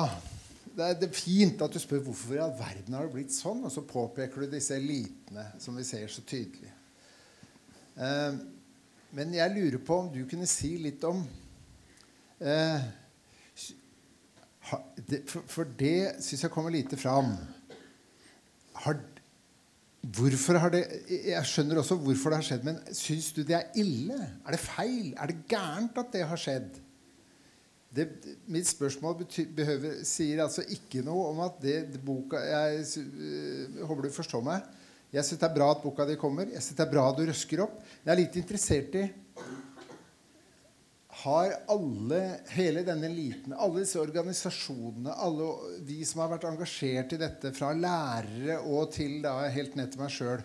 Det 0.71 0.83
er, 0.83 0.95
det 0.99 1.07
er, 1.07 1.15
fint 1.15 1.61
at 1.63 1.71
du 1.71 1.79
spør 1.79 2.01
hvorfor 2.03 2.35
i 2.35 2.41
all 2.43 2.51
verden 2.57 2.95
har 2.95 3.07
det 3.07 3.13
blitt 3.13 3.35
sånn, 3.35 3.63
og 3.63 3.71
så 3.71 3.83
påpeker 3.87 4.43
du 4.43 4.51
disse 4.51 4.75
elitene 4.75 5.45
som 5.63 5.77
vi 5.79 5.85
ser 5.87 6.11
så 6.11 6.23
tydelig. 6.27 6.71
Uh, 7.95 8.35
men 9.15 9.35
jeg 9.35 9.55
lurer 9.55 9.79
på 9.83 10.01
om 10.03 10.11
du 10.11 10.23
kunne 10.27 10.47
si 10.47 10.73
litt 10.79 11.03
om 11.07 11.23
for, 14.61 15.67
det 15.77 16.23
syns 16.23 16.45
jeg 16.47 16.53
kommer 16.53 16.73
lite 16.73 16.97
fram. 16.97 17.35
Har, 18.81 18.97
Hvorfor 20.01 20.57
har 20.57 20.71
det, 20.73 20.85
Jeg 21.09 21.45
skjønner 21.45 21.77
også 21.77 21.99
hvorfor 22.01 22.33
det 22.33 22.39
har 22.39 22.45
skjedd, 22.47 22.63
men 22.65 22.79
syns 22.97 23.27
du 23.35 23.43
det 23.45 23.53
er 23.59 23.75
ille? 23.77 24.17
Er 24.47 24.55
det 24.55 24.63
feil? 24.63 25.11
Er 25.13 25.29
det 25.29 25.43
gærent 25.51 25.99
at 26.01 26.09
det 26.15 26.23
har 26.25 26.41
skjedd? 26.41 26.79
Det, 27.91 28.05
mitt 28.47 28.69
spørsmål 28.69 29.17
bety, 29.19 29.43
behøver, 29.55 29.97
sier 30.07 30.45
altså 30.45 30.63
ikke 30.71 31.01
noe 31.03 31.25
om 31.33 31.41
at 31.43 31.57
det, 31.63 31.77
det 31.91 31.99
boka 32.05 32.39
Jeg 32.39 32.85
øh, 33.01 33.81
håper 33.83 34.07
du 34.07 34.13
forstår 34.15 34.45
meg. 34.45 34.69
Jeg 35.11 35.27
syns 35.27 35.41
det 35.41 35.49
er 35.49 35.57
bra 35.57 35.73
at 35.73 35.81
boka 35.83 36.05
di 36.07 36.15
kommer. 36.19 36.47
Jeg 36.47 36.63
synes 36.63 36.77
det 36.77 36.85
er 36.85 36.93
bra 36.93 37.09
at 37.09 37.19
du 37.19 37.25
røsker 37.27 37.65
opp. 37.65 37.81
Jeg 38.05 38.13
er 38.13 38.21
litt 38.21 38.39
interessert 38.39 38.95
i 38.95 39.09
har 41.21 41.51
alle, 41.69 42.21
hele 42.55 42.83
denne 42.85 43.09
eliten, 43.11 43.53
alle 43.53 43.83
disse 43.83 43.99
organisasjonene, 44.01 45.13
alle 45.21 45.49
vi 45.85 45.99
som 46.07 46.23
har 46.23 46.31
vært 46.33 46.47
engasjert 46.49 47.13
i 47.13 47.19
dette, 47.21 47.51
fra 47.53 47.73
lærere 47.77 48.57
og 48.63 48.89
til 48.95 49.19
da, 49.25 49.35
helt 49.53 49.77
ned 49.77 49.91
til 49.93 50.01
meg 50.01 50.13
sjøl, 50.15 50.41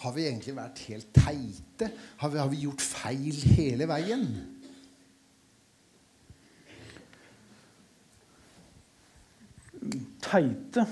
har 0.00 0.14
vi 0.16 0.28
egentlig 0.28 0.54
vært 0.56 0.84
helt 0.88 1.10
teite? 1.16 1.90
Har 2.22 2.32
vi, 2.32 2.40
har 2.40 2.52
vi 2.52 2.62
gjort 2.62 2.84
feil 2.84 3.42
hele 3.56 3.88
veien? 3.90 4.28
Teite 10.20 10.86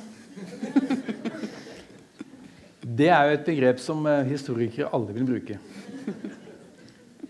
Det 2.99 3.09
er 3.13 3.29
jo 3.29 3.35
et 3.37 3.47
begrep 3.47 3.81
som 3.83 4.07
eh, 4.09 4.27
historikere 4.27 4.89
aldri 4.97 5.19
vil 5.19 5.29
bruke. 5.29 5.59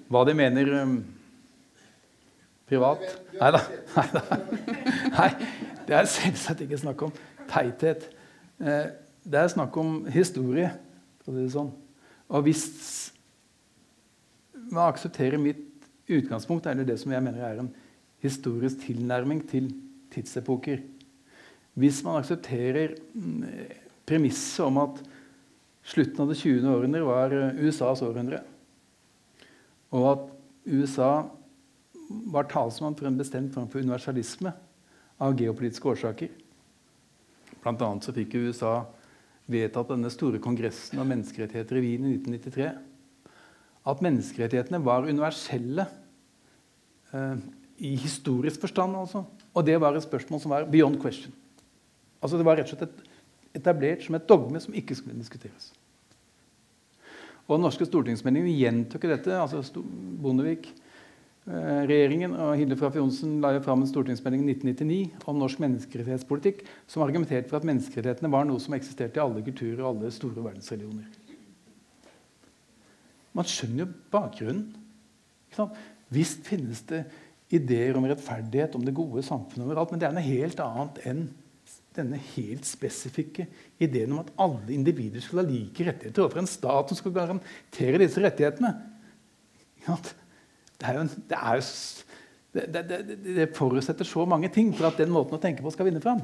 Hva 0.08 0.22
de 0.24 0.34
mener 0.36 0.70
um, 0.80 0.94
Privat? 2.68 3.02
Nei 3.40 3.50
da. 3.52 3.60
Nei, 5.16 5.28
det 5.88 5.96
er 5.96 6.08
selvsagt 6.08 6.62
ikke 6.64 6.78
snakk 6.80 7.04
om 7.08 7.12
teithet. 7.50 8.06
Eh, 8.60 8.88
det 9.28 9.40
er 9.40 9.52
snakk 9.52 9.76
om 9.80 10.02
historie, 10.12 10.70
for 11.24 11.32
å 11.32 11.36
si 11.36 11.44
det 11.44 11.54
sånn. 11.56 11.72
Og 12.28 12.44
hvis 12.46 12.64
man 14.68 14.86
aksepterer 14.86 15.40
mitt 15.40 15.64
utgangspunkt, 16.08 16.68
eller 16.68 16.88
det 16.88 16.98
som 17.00 17.12
jeg 17.12 17.24
mener 17.24 17.44
er 17.44 17.60
en 17.62 17.72
historisk 18.24 18.86
tilnærming 18.86 19.42
til 19.48 19.70
tidsepoker 20.12 20.80
Hvis 21.78 22.00
man 22.06 22.18
aksepterer 22.18 22.96
mm, 23.14 23.44
premisset 24.08 24.64
om 24.66 24.80
at 24.82 25.00
slutten 25.88 26.24
av 26.24 26.32
det 26.32 26.38
20. 26.40 26.66
århundre 26.68 27.04
var 27.06 27.34
eh, 27.34 27.60
USAs 27.64 28.02
århundre, 28.04 28.42
og 29.94 30.08
at 30.10 30.26
USA 30.68 31.12
var 32.28 32.48
talsmann 32.50 32.96
for 32.98 33.08
en 33.08 33.16
bestemt 33.20 33.54
form 33.54 33.68
for 33.72 33.84
universalisme 33.84 34.52
av 35.22 35.36
geopolitiske 35.38 35.88
årsaker. 35.92 36.32
Blant 37.62 37.82
annet 37.84 38.04
så 38.04 38.14
fikk 38.16 38.36
USA 38.36 38.82
vedtatt 39.48 39.94
denne 39.94 40.10
store 40.12 40.40
kongressen 40.44 41.00
om 41.00 41.08
menneskerettigheter 41.08 41.78
i 41.78 41.84
Wien 41.84 42.04
i 42.04 42.18
1993 42.18 42.68
at 43.88 44.02
menneskerettighetene 44.04 44.80
var 44.84 45.08
universelle 45.08 45.86
eh, 47.16 47.36
i 47.78 47.94
historisk 47.96 48.60
forstand. 48.66 48.96
Altså. 48.96 49.24
Og 49.54 49.66
det 49.66 49.78
var 49.80 49.96
et 49.96 50.04
spørsmål 50.04 50.42
som 50.42 50.52
var 50.52 50.68
beyond 50.70 51.00
question. 51.00 51.32
Altså 52.22 52.38
Det 52.38 52.46
var 52.46 52.58
rett 52.58 52.72
og 52.72 52.78
slett 52.80 53.04
etablert 53.58 54.04
som 54.04 54.16
et 54.18 54.28
dogme 54.28 54.60
som 54.60 54.74
ikke 54.76 54.96
skulle 54.98 55.18
diskuteres. 55.18 55.72
Og 57.48 57.56
Den 57.56 57.64
norske 57.64 57.86
stortingsmeldingen 57.88 58.52
gjentok 58.52 59.08
dette. 59.08 59.32
altså 59.32 59.82
Bondevik 60.20 60.68
regjeringen 61.48 62.34
og 62.36 62.56
Hilde 62.60 62.76
Frafjord 62.76 63.06
Johnsen 63.06 63.38
la 63.40 63.54
jo 63.54 63.62
fram 63.64 63.80
en 63.80 63.88
stortingsmelding 63.88 64.42
i 64.44 64.52
1999 64.52 65.28
om 65.30 65.38
norsk 65.40 65.62
menneskerettighetspolitikk 65.64 66.60
som 66.90 67.04
argumenterte 67.06 67.48
for 67.48 67.60
at 67.60 67.68
menneskerettighetene 67.68 68.30
var 68.32 68.44
noe 68.48 68.60
som 68.60 68.76
eksisterte 68.76 69.16
i 69.16 69.22
alle 69.22 69.44
kulturer 69.46 69.80
og 69.80 69.88
alle 69.94 70.12
store 70.12 70.44
verdensreligioner. 70.44 71.08
Man 73.32 73.48
skjønner 73.48 73.84
jo 73.84 73.88
bakgrunnen. 74.12 74.68
Visst 76.12 76.44
finnes 76.48 76.82
det 76.90 77.04
ideer 77.54 77.96
om 77.96 78.04
rettferdighet, 78.04 78.76
om 78.76 78.84
det 78.84 78.96
gode 78.96 79.24
samfunnet 79.24 79.70
overalt, 79.70 79.92
men 79.92 80.02
det 80.02 80.08
er 80.08 80.16
noe 80.16 80.28
helt 80.28 80.60
annet 80.60 81.00
enn 81.08 81.22
denne 81.98 82.18
helt 82.34 82.66
spesifikke 82.68 83.46
ideen 83.82 84.14
om 84.14 84.22
at 84.22 84.32
alle 84.40 84.74
individer 84.74 85.22
skal 85.24 85.42
ha 85.42 85.46
like 85.48 85.86
rettigheter 85.86 86.24
overfor 86.24 86.42
en 86.42 86.50
stat 86.50 86.92
som 86.92 87.00
skal 87.00 87.14
garantere 87.16 88.00
disse 88.02 88.22
rettighetene. 88.22 88.72
Det, 89.78 89.86
jo, 89.86 89.96
det, 90.78 90.92
jo, 90.94 92.66
det, 92.68 93.18
det, 93.26 93.48
forutsetter 93.56 94.08
så 94.08 94.26
mange 94.28 94.50
ting 94.54 94.70
for 94.76 94.90
at 94.90 95.00
den 95.00 95.12
måten 95.14 95.38
å 95.38 95.42
tenke 95.42 95.64
på 95.64 95.72
skal 95.74 95.88
vinne 95.88 96.02
fram. 96.04 96.22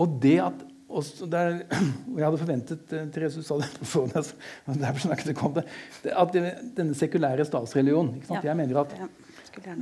Og 0.00 0.20
det 0.22 0.36
at 0.42 0.66
og 0.90 1.06
der, 1.30 1.60
Jeg 1.70 2.24
hadde 2.24 2.38
forventet 2.40 2.92
eh, 2.96 3.04
Therese, 3.14 3.38
du 3.38 3.46
sa 3.46 3.60
det 3.60 3.68
på 3.76 3.86
forhånd, 3.86 4.32
derfor 4.80 5.04
snakket 5.04 5.28
jeg 5.30 5.42
om 5.46 5.52
det, 5.54 5.62
at 6.10 6.38
denne 6.74 6.96
sekulære 6.98 7.46
statsreligionen. 7.46 8.16
Jeg 8.42 8.56
mener 8.58 8.80
at 8.82 8.96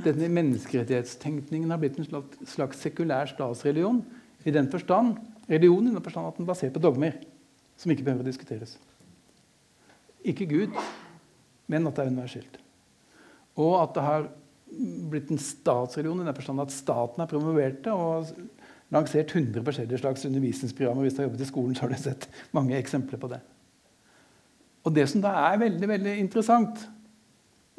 denne 0.03 0.29
menneskerettighetstenkningen 0.33 1.71
har 1.71 1.79
blitt 1.81 1.99
en 1.99 2.07
slags, 2.07 2.39
slags 2.53 2.81
sekulær 2.83 3.29
statsreligion 3.29 4.01
i 4.47 4.53
den 4.55 4.69
forstand, 4.71 5.17
religion 5.49 5.87
i 5.87 5.93
den 5.93 6.05
forstand 6.05 6.29
at 6.29 6.37
den 6.37 6.47
er 6.47 6.51
basert 6.53 6.75
på 6.75 6.83
dogmer 6.83 7.19
som 7.79 7.91
ikke 7.93 8.05
behøver 8.07 8.25
å 8.25 8.29
diskuteres. 8.29 8.75
Ikke 10.27 10.47
Gud, 10.49 10.75
men 11.71 11.87
at 11.87 11.95
det 11.95 12.05
er 12.05 12.11
universelt. 12.11 12.59
Og 13.59 13.75
at 13.79 13.93
det 13.95 14.05
har 14.05 14.27
blitt 15.09 15.31
en 15.33 15.41
statsreligion 15.41 16.23
i 16.23 16.27
den 16.27 16.37
forstand 16.37 16.65
at 16.65 16.75
staten 16.75 17.23
har 17.23 17.29
promovert 17.31 17.81
det 17.85 17.93
og 17.93 18.33
lansert 18.93 19.31
100 19.35 19.63
forskjellige 19.65 20.01
slags 20.01 20.25
undervisningsprogrammer. 20.25 21.05
Hvis 21.05 21.15
du 21.15 21.23
har 21.23 21.29
jobbet 21.29 21.45
i 21.45 21.49
skolen, 21.49 21.75
så 21.75 21.85
har 21.85 21.93
du 21.93 22.01
sett 22.01 22.29
mange 22.55 22.77
eksempler 22.77 23.21
på 23.21 23.29
det. 23.31 23.39
Og 24.87 24.95
det 24.95 25.05
som 25.11 25.21
da 25.23 25.33
er 25.49 25.59
veldig 25.61 25.89
veldig 25.91 26.15
interessant, 26.21 26.85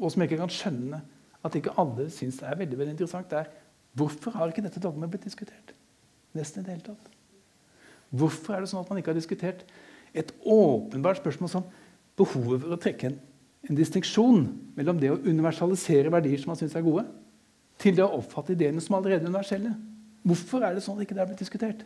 og 0.00 0.12
som 0.12 0.22
jeg 0.22 0.30
ikke 0.30 0.42
kan 0.42 0.54
skjønne 0.54 1.00
at 1.46 1.56
ikke 1.56 1.74
alle 1.80 2.08
syns 2.12 2.42
er 2.44 2.58
veldig, 2.60 2.78
veldig 2.78 2.94
interessant, 2.96 3.32
er 3.32 3.48
hvorfor 3.96 4.36
har 4.36 4.52
ikke 4.52 4.64
dette 4.64 4.82
dogmet 4.82 5.10
blitt 5.12 5.24
diskutert? 5.24 5.72
Nesten 6.36 6.62
i 6.62 6.66
det 6.66 6.76
hele 6.76 6.86
tatt. 6.92 7.16
Hvorfor 8.10 8.54
er 8.54 8.62
det 8.62 8.70
sånn 8.70 8.82
at 8.82 8.90
man 8.90 9.00
ikke 9.00 9.12
har 9.12 9.18
diskutert 9.18 9.64
et 10.12 10.30
åpenbart 10.42 11.22
spørsmål 11.22 11.50
som 11.52 11.66
behovet 12.18 12.62
for 12.62 12.74
å 12.74 12.80
trekke 12.80 13.10
en 13.10 13.18
en 13.68 13.76
distinksjon 13.76 14.44
mellom 14.78 15.00
det 15.00 15.10
å 15.12 15.18
universalisere 15.20 16.12
verdier 16.12 16.40
som 16.40 16.52
man 16.52 16.60
syns 16.60 16.76
er 16.78 16.84
gode, 16.84 17.04
til 17.80 17.96
det 17.96 18.04
å 18.04 18.20
oppfatte 18.20 18.54
ideene 18.54 18.80
som 18.84 18.96
allerede 18.96 19.28
universelle. 19.28 19.72
Hvorfor 20.24 20.64
er 20.64 20.76
det 20.76 20.84
sånn 20.84 20.98
at 20.98 21.04
ikke 21.04 21.16
det 21.16 21.22
har 21.22 21.28
blitt 21.30 21.42
diskutert? 21.42 21.84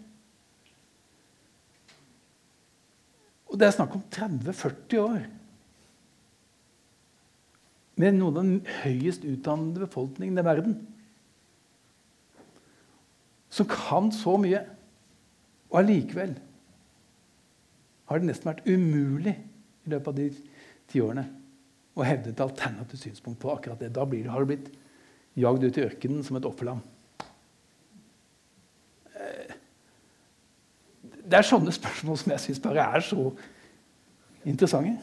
Og 3.50 3.58
Det 3.58 3.68
er 3.68 3.74
snakk 3.74 3.94
om 3.94 4.02
30-40 4.10 5.02
år 5.02 5.26
med 8.00 8.16
noen 8.16 8.38
av 8.38 8.42
den 8.42 8.56
høyest 8.82 9.26
utdannede 9.26 9.84
befolkningen 9.86 10.38
i 10.38 10.46
verden. 10.46 10.78
Som 13.54 13.68
kan 13.70 14.10
så 14.14 14.34
mye. 14.40 14.64
Og 15.70 15.80
allikevel 15.82 16.34
har 18.10 18.20
det 18.20 18.28
nesten 18.28 18.50
vært 18.50 18.66
umulig 18.66 19.34
i 19.84 19.92
løpet 19.92 20.10
av 20.10 20.18
de 20.18 20.28
tiårene 20.92 21.24
å 21.94 22.06
hevde 22.06 22.32
et 22.32 22.42
alternativt 22.42 23.06
synspunkt 23.06 23.40
på 23.42 23.52
akkurat 23.52 23.80
det. 23.80 23.92
Da 23.94 24.04
blir, 24.08 24.26
har 24.30 24.42
du 24.42 24.50
blitt 24.50 24.70
jagd 25.38 25.64
ut 25.64 25.78
i 25.78 25.84
ørkenen 25.86 26.24
som 26.26 26.38
et 26.38 26.46
offerlam. 26.48 26.80
Eh, 29.14 29.54
det 31.24 31.38
er 31.38 31.46
sånne 31.46 31.74
spørsmål 31.74 32.18
som 32.20 32.34
jeg 32.34 32.44
syns 32.44 32.62
bare 32.62 32.86
er 32.96 33.06
så 33.06 33.28
interessante. 34.44 34.98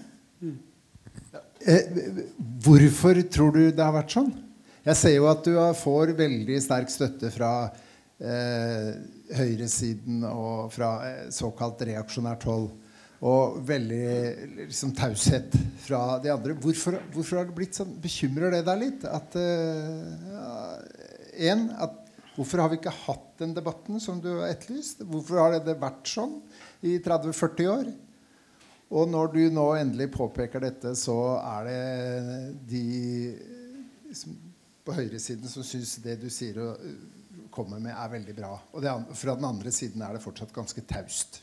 Eh, 1.65 2.23
hvorfor 2.63 3.21
tror 3.29 3.53
du 3.53 3.63
det 3.69 3.83
har 3.83 3.93
vært 3.93 4.15
sånn? 4.15 4.31
Jeg 4.81 4.97
ser 4.97 5.13
jo 5.13 5.27
at 5.29 5.45
du 5.45 5.53
får 5.77 6.15
veldig 6.17 6.57
sterk 6.63 6.89
støtte 6.89 7.29
fra 7.33 7.51
eh, 8.17 8.93
høyresiden 9.37 10.23
og 10.25 10.71
fra 10.73 10.93
eh, 11.05 11.27
såkalt 11.33 11.83
reaksjonært 11.85 12.47
hold. 12.49 12.69
Og 13.21 13.59
veldig 13.67 14.63
liksom, 14.63 14.95
taushet 14.97 15.53
fra 15.83 16.17
de 16.23 16.31
andre. 16.33 16.55
Hvorfor, 16.57 16.97
hvorfor, 17.13 17.37
har 17.37 17.49
det 17.49 17.57
blitt 17.59 17.77
sånn? 17.77 17.91
Bekymrer 18.01 18.55
det 18.55 18.63
deg 18.65 18.79
litt? 18.81 19.05
At, 19.05 19.37
uh, 19.37 20.79
en, 21.37 21.67
at, 21.85 21.99
hvorfor 22.33 22.63
har 22.63 22.71
vi 22.71 22.79
ikke 22.79 22.95
hatt 23.03 23.27
den 23.43 23.53
debatten 23.53 24.01
som 24.01 24.17
du 24.23 24.31
har 24.39 24.49
etterlyst? 24.49 25.05
Hvorfor 25.05 25.37
har 25.37 25.59
det 25.61 25.77
vært 25.77 26.09
sånn 26.09 26.39
i 26.81 26.95
30-40 26.97 27.69
år? 27.69 27.93
Og 28.91 29.07
når 29.07 29.31
du 29.31 29.41
nå 29.55 29.67
endelig 29.79 30.09
påpeker 30.11 30.63
dette, 30.65 30.91
så 30.99 31.17
er 31.39 31.67
det 31.69 31.81
de 32.67 32.85
på 34.83 34.95
høyresiden 34.97 35.47
som 35.47 35.63
syns 35.63 35.95
det 36.03 36.17
du 36.19 36.27
sier 36.33 36.59
og 36.59 36.81
kommer 37.53 37.79
med, 37.79 37.93
er 37.95 38.11
veldig 38.11 38.35
bra. 38.35 38.51
Og 38.75 38.83
det, 38.83 38.91
fra 39.19 39.37
den 39.37 39.47
andre 39.47 39.71
siden 39.75 40.03
er 40.03 40.15
det 40.15 40.23
fortsatt 40.23 40.51
ganske 40.55 40.83
taust. 40.87 41.41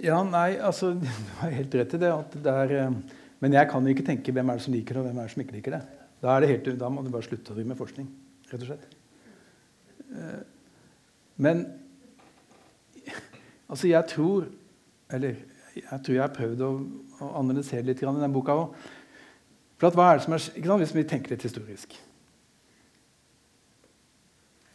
Ja, 0.00 0.18
nei, 0.26 0.56
altså 0.58 0.94
Du 0.98 1.06
har 1.40 1.54
helt 1.54 1.76
rett 1.76 1.94
i 1.96 2.00
det. 2.00 2.10
det 2.44 2.56
er, 2.64 2.74
eh, 2.80 3.22
men 3.44 3.56
jeg 3.56 3.70
kan 3.70 3.86
ikke 3.88 4.06
tenke 4.06 4.32
hvem 4.34 4.50
er 4.50 4.58
det 4.58 4.66
som 4.66 4.74
liker 4.74 4.96
det, 4.96 5.04
og 5.04 5.08
hvem 5.10 5.20
er 5.20 5.28
det 5.28 5.34
som 5.36 5.44
ikke 5.44 5.58
liker 5.58 5.76
det. 5.76 5.84
Da, 6.24 6.40
det 6.40 6.50
helt, 6.50 6.74
da 6.80 6.88
må 6.88 7.04
du 7.04 7.12
bare 7.12 7.26
slutte 7.26 7.52
å 7.52 7.56
drive 7.56 7.68
med 7.68 7.80
forskning, 7.80 8.08
rett 8.48 8.64
og 8.64 8.70
slett. 8.70 9.00
Eh, 10.08 10.42
men 11.44 11.66
altså, 13.68 13.88
jeg 13.88 14.06
tror 14.10 14.46
Eller 15.10 15.34
jeg 15.74 16.00
tror 16.06 16.14
jeg 16.14 16.22
har 16.22 16.34
prøvd 16.34 16.60
å, 16.62 16.68
å 17.20 17.30
analysere 17.40 17.82
litt 17.82 18.02
i 18.02 18.06
den 18.06 18.34
boka 18.34 18.54
òg. 18.54 18.76
For 19.82 19.90
hva 19.90 20.12
er 20.12 20.20
det 20.20 20.24
som 20.24 20.36
er, 20.36 20.44
ikke 20.54 20.70
sant, 20.70 20.82
Hvis 20.84 20.94
vi 20.94 21.04
tenker 21.10 21.34
litt 21.34 21.46
historisk 21.46 21.96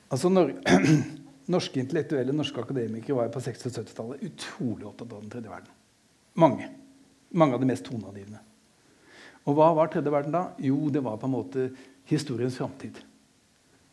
Altså 0.10 0.32
når 0.34 0.54
Norske 1.54 1.82
intellektuelle 1.82 2.34
norske 2.36 2.62
akademikere 2.62 3.16
var 3.18 3.32
på 3.34 3.42
60- 3.42 3.72
og 3.72 3.78
70-tallet 3.80 4.26
utrolig 4.28 4.86
opptatt 4.86 5.16
av 5.16 5.24
den 5.24 5.32
tredje 5.34 5.50
verden. 5.50 5.72
Mange. 6.38 6.68
Mange 7.34 7.58
av 7.58 7.64
de 7.64 7.70
mest 7.72 7.88
toneangivende. 7.88 8.42
Og 9.50 9.58
hva 9.58 9.72
var 9.74 9.90
tredje 9.90 10.14
verden 10.14 10.36
da? 10.36 10.44
Jo, 10.62 10.78
det 10.94 11.02
var 11.02 11.18
på 11.18 11.26
en 11.26 11.34
måte 11.34 11.66
historiens 12.12 12.54
framtid. 12.54 13.00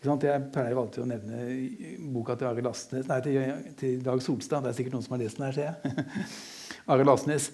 Jeg 0.07 0.49
pleier 0.55 0.79
alltid 0.79 1.03
å 1.03 1.09
nevne 1.11 1.41
boka 2.15 2.37
til 2.39 2.47
Arild 2.47 2.69
Asnes, 2.71 3.09
nei, 3.11 3.19
til, 3.25 3.39
til, 3.79 3.95
Dag 4.05 4.21
Solstad. 4.23 4.63
Det 4.63 4.71
er 4.71 4.77
sikkert 4.79 4.95
noen 4.95 5.07
som 5.07 5.17
har 5.17 5.23
lest 5.25 5.41
den 5.41 5.47
her, 5.49 5.57
ser 5.57 5.71
jeg. 5.73 6.05
Arild 6.95 7.11
Asnes. 7.11 7.51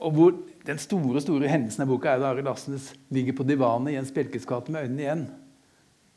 Og 0.00 0.16
hvor 0.16 0.38
Den 0.66 0.78
store 0.78 1.22
store 1.24 1.48
hendelsen 1.48 1.86
i 1.86 1.88
boka 1.88 2.12
er 2.12 2.20
da 2.20 2.34
Arild 2.34 2.50
Asnes 2.52 2.90
ligger 3.08 3.38
på 3.38 3.46
divanet 3.48 3.94
i 3.94 3.96
en 3.96 4.08
spjelkeskate 4.08 4.72
med 4.74 4.84
øynene 4.84 5.02
igjen 5.06 5.22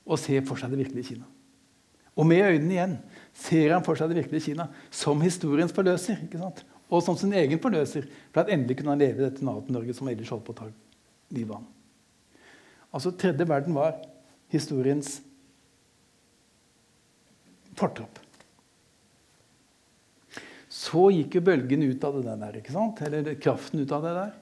og 0.03 0.19
ser 0.19 0.43
for 0.43 0.59
seg 0.59 0.73
det 0.73 0.81
virkelige 0.81 1.13
Kina. 1.13 1.29
Og 2.19 2.27
med 2.27 2.43
øynene 2.43 2.75
igjen 2.75 2.95
ser 3.45 3.71
han 3.71 3.85
for 3.85 3.95
seg 3.95 4.11
det 4.11 4.19
virkelige 4.19 4.49
Kina 4.49 4.67
som 4.91 5.23
historiens 5.23 5.71
forløser. 5.73 6.19
Og 6.91 7.05
som 7.05 7.15
sin 7.17 7.31
egen 7.39 7.61
forløser. 7.63 8.09
For 8.33 8.43
at 8.43 8.51
endelig 8.51 8.81
kunne 8.81 8.93
han 8.93 9.01
leve 9.01 9.21
i 9.21 9.25
dette 9.25 9.45
Nato-Norge 9.47 9.95
som 9.95 10.11
ellers 10.11 10.33
holdt 10.35 10.43
på 10.49 10.57
å 10.57 10.59
ta 10.59 10.67
livet 11.33 11.55
av. 11.55 11.63
Altså, 12.93 13.15
tredje 13.17 13.47
verden 13.49 13.79
var 13.79 13.95
historiens 14.53 15.17
fortropp. 17.77 18.21
Så 20.73 21.09
gikk 21.13 21.37
jo 21.37 21.45
bølgen 21.45 21.85
ut 21.85 22.05
av 22.05 22.17
det 22.21 22.37
der, 22.41 22.57
ikke 22.61 22.73
sant? 22.73 23.01
eller 23.05 23.35
kraften 23.41 23.83
ut 23.83 23.93
av 23.93 24.05
det 24.05 24.15
der. 24.17 24.33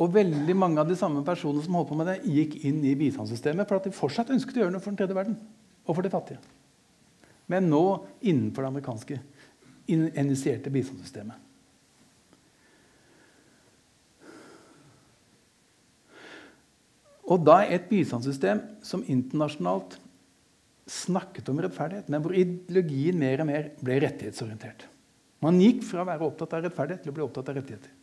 Og 0.00 0.14
veldig 0.14 0.56
mange 0.56 0.80
av 0.80 0.88
de 0.88 0.96
samme 0.98 1.20
personene 1.26 1.64
som 1.64 1.76
holdt 1.76 1.92
på 1.92 1.98
med 2.00 2.08
det, 2.08 2.18
gikk 2.24 2.58
inn 2.68 2.80
i 2.88 2.96
bistandssystemet 2.98 3.68
for 3.68 3.78
at 3.78 3.86
de 3.88 3.94
fortsatt 3.96 4.32
ønsket 4.32 4.58
å 4.58 4.64
gjøre 4.64 4.74
noe 4.74 4.82
for 4.82 4.92
den 4.92 5.02
tredje 5.02 5.16
verden 5.16 5.38
og 5.82 5.96
for 5.96 6.04
de 6.04 6.12
fattige 6.12 6.40
men 7.52 7.68
nå 7.70 7.84
innenfor 8.20 8.64
det 8.64 8.70
amerikanske 8.72 9.18
initierte 9.86 10.70
bistandssystemet. 10.72 11.36
Og 17.32 17.44
da 17.46 17.62
et 17.64 17.88
bistandssystem 17.88 18.60
som 18.84 19.04
internasjonalt 19.08 19.96
snakket 20.90 21.48
om 21.48 21.60
rettferdighet, 21.62 22.10
men 22.10 22.22
hvor 22.24 22.34
ideologien 22.36 23.18
mer 23.18 23.40
og 23.40 23.48
mer 23.48 23.70
ble 23.80 24.00
rettighetsorientert. 24.04 24.84
Man 25.42 25.60
gikk 25.62 25.82
fra 25.86 26.02
å 26.02 26.08
være 26.08 26.26
opptatt 26.26 26.56
av 26.56 26.66
rettferdighet 26.66 27.04
til 27.04 27.12
å 27.12 27.16
bli 27.16 27.24
opptatt 27.24 27.48
av 27.50 27.58
rettigheter. 27.58 27.94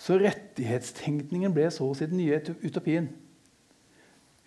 Så 0.00 0.16
rettighetstenkningen 0.18 1.52
ble 1.54 1.68
så 1.70 1.86
å 1.86 1.94
si 1.94 2.08
den 2.10 2.18
nye 2.18 2.40
utopien. 2.64 3.10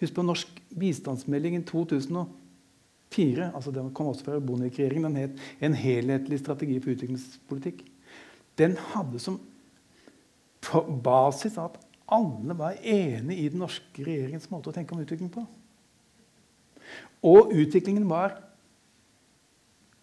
Husk 0.02 0.16
på 0.18 0.26
norsk 0.26 0.60
bistandsmelding 0.78 1.56
i 1.58 1.64
2004. 1.66 3.52
Altså 3.54 3.72
Den 3.74 3.94
kom 3.96 4.12
også 4.12 4.28
fra 4.28 4.42
Bondevik-regjeringen. 4.44 5.08
Den 5.08 5.16
het 5.16 5.40
'En 5.62 5.74
helhetlig 5.74 6.40
strategi 6.40 6.80
for 6.80 6.92
utviklingspolitikk'. 6.92 7.86
Den 8.58 8.76
hadde 8.76 9.20
som 9.20 9.40
basis 11.04 11.58
at 11.58 11.80
alle 12.08 12.56
var 12.58 12.80
enig 12.80 13.38
i 13.42 13.48
den 13.52 13.62
norske 13.64 14.04
regjeringens 14.06 14.50
måte 14.52 14.72
å 14.72 14.76
tenke 14.76 14.96
om 14.96 15.02
utvikling 15.04 15.32
på. 15.34 15.44
Og 17.28 17.52
utviklingen 17.52 18.08
var 18.08 18.44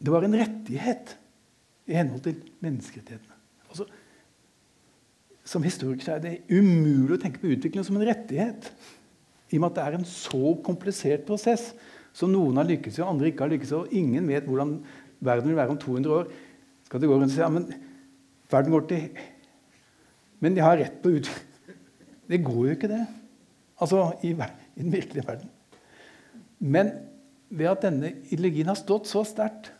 Det 0.04 0.12
var 0.12 0.24
en 0.26 0.36
rettighet 0.36 1.14
i 1.88 1.94
henhold 1.96 2.20
til 2.26 2.40
menneskerettighetene. 2.60 3.36
Altså, 3.70 3.86
som 5.48 5.64
historiker 5.64 6.10
er 6.12 6.20
det 6.20 6.32
umulig 6.50 7.14
å 7.14 7.20
tenke 7.22 7.40
på 7.40 7.52
utvikling 7.54 7.86
som 7.86 7.96
en 7.96 8.04
rettighet. 8.04 8.68
I 9.48 9.56
og 9.56 9.62
med 9.62 9.70
at 9.70 9.78
det 9.78 9.84
er 9.84 9.96
en 9.96 10.04
så 10.08 10.52
komplisert 10.66 11.24
prosess 11.24 11.70
så 12.14 12.28
noen 12.30 12.60
har 12.60 12.68
lykkes, 12.68 13.00
og 13.02 13.10
andre 13.10 13.30
ikke 13.30 13.42
har 13.42 13.52
lykkes. 13.54 13.72
Og 13.74 13.96
ingen 13.96 14.28
vet 14.30 14.46
hvordan 14.46 14.76
verden 15.24 15.50
vil 15.50 15.58
være 15.58 15.74
om 15.74 15.80
200 15.82 16.14
år. 16.14 16.28
Skal 16.86 17.02
det 17.02 17.10
gå 17.10 17.16
rundt 17.16 17.32
og 17.32 17.34
si 17.34 17.42
ja, 17.42 17.50
men 17.50 17.66
verden 18.52 18.74
går 18.74 18.86
til 18.92 19.24
Men 20.44 20.54
de 20.54 20.62
har 20.62 20.78
rett 20.78 21.02
på 21.02 21.16
ut... 21.16 21.30
Det 22.28 22.40
går 22.44 22.60
jo 22.66 22.76
ikke, 22.76 22.90
det. 22.90 23.02
Altså 23.82 24.04
i, 24.22 24.32
i 24.32 24.82
den 24.82 24.92
virkelige 24.92 25.26
verden. 25.26 25.50
Men 26.58 26.92
ved 27.50 27.70
at 27.70 27.82
denne 27.84 28.12
ideologien 28.30 28.70
har 28.70 28.78
stått 28.78 29.10
så 29.10 29.24
sterkt, 29.28 29.72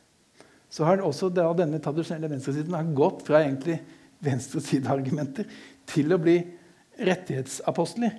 så 0.69 0.87
har 0.89 1.03
også 1.07 1.31
denne 1.31 1.79
tradisjonelle 1.83 2.31
venstresiden 2.33 2.95
gått 2.99 3.23
fra 3.27 3.45
egentlig 3.45 3.79
venstresideargumenter 4.25 5.47
til 5.87 6.15
å 6.15 6.21
bli 6.21 6.39
rettighetsapostler 6.99 8.17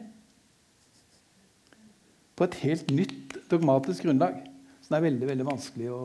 på 2.35 2.47
et 2.47 2.57
helt 2.63 2.91
nytt 2.91 3.37
dogmatisk 3.51 4.07
grunnlag. 4.07 4.39
Som 4.85 4.97
er 4.97 5.05
veldig 5.07 5.27
veldig 5.29 5.47
vanskelig 5.47 5.91
å 5.91 5.99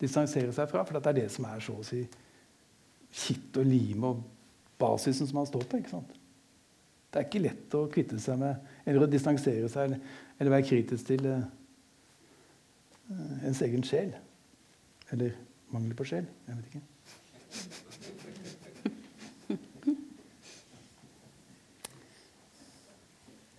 distansere 0.00 0.52
seg 0.54 0.68
fra. 0.70 0.84
For 0.84 0.98
det 0.98 1.10
er 1.10 1.20
det 1.22 1.28
som 1.32 1.46
er 1.48 1.62
så 1.64 1.78
å 1.78 1.86
si 1.86 2.02
kitt 3.08 3.56
og 3.56 3.66
lime 3.66 4.10
og 4.10 4.24
basisen 4.78 5.26
som 5.26 5.40
man 5.40 5.48
står 5.48 5.64
på. 5.64 5.80
ikke 5.80 5.94
sant? 5.94 6.16
Det 7.08 7.20
er 7.20 7.24
ikke 7.28 7.40
lett 7.40 7.74
å 7.76 7.86
kvitte 7.92 8.18
seg 8.20 8.36
med 8.40 8.54
eller 8.84 9.04
å 9.06 9.10
distansere 9.10 9.68
seg 9.72 9.88
eller, 9.88 10.00
eller 10.38 10.52
være 10.52 10.68
kritisk 10.68 11.08
til 11.08 11.24
uh, 11.24 11.40
ens 13.48 13.62
egen 13.64 13.84
sjel. 13.86 14.12
Eller 15.14 15.32
mangel 15.72 15.96
på 15.96 16.04
sjel. 16.08 16.28
Jeg 16.48 16.58
vet 16.58 16.66
ikke. 16.72 16.84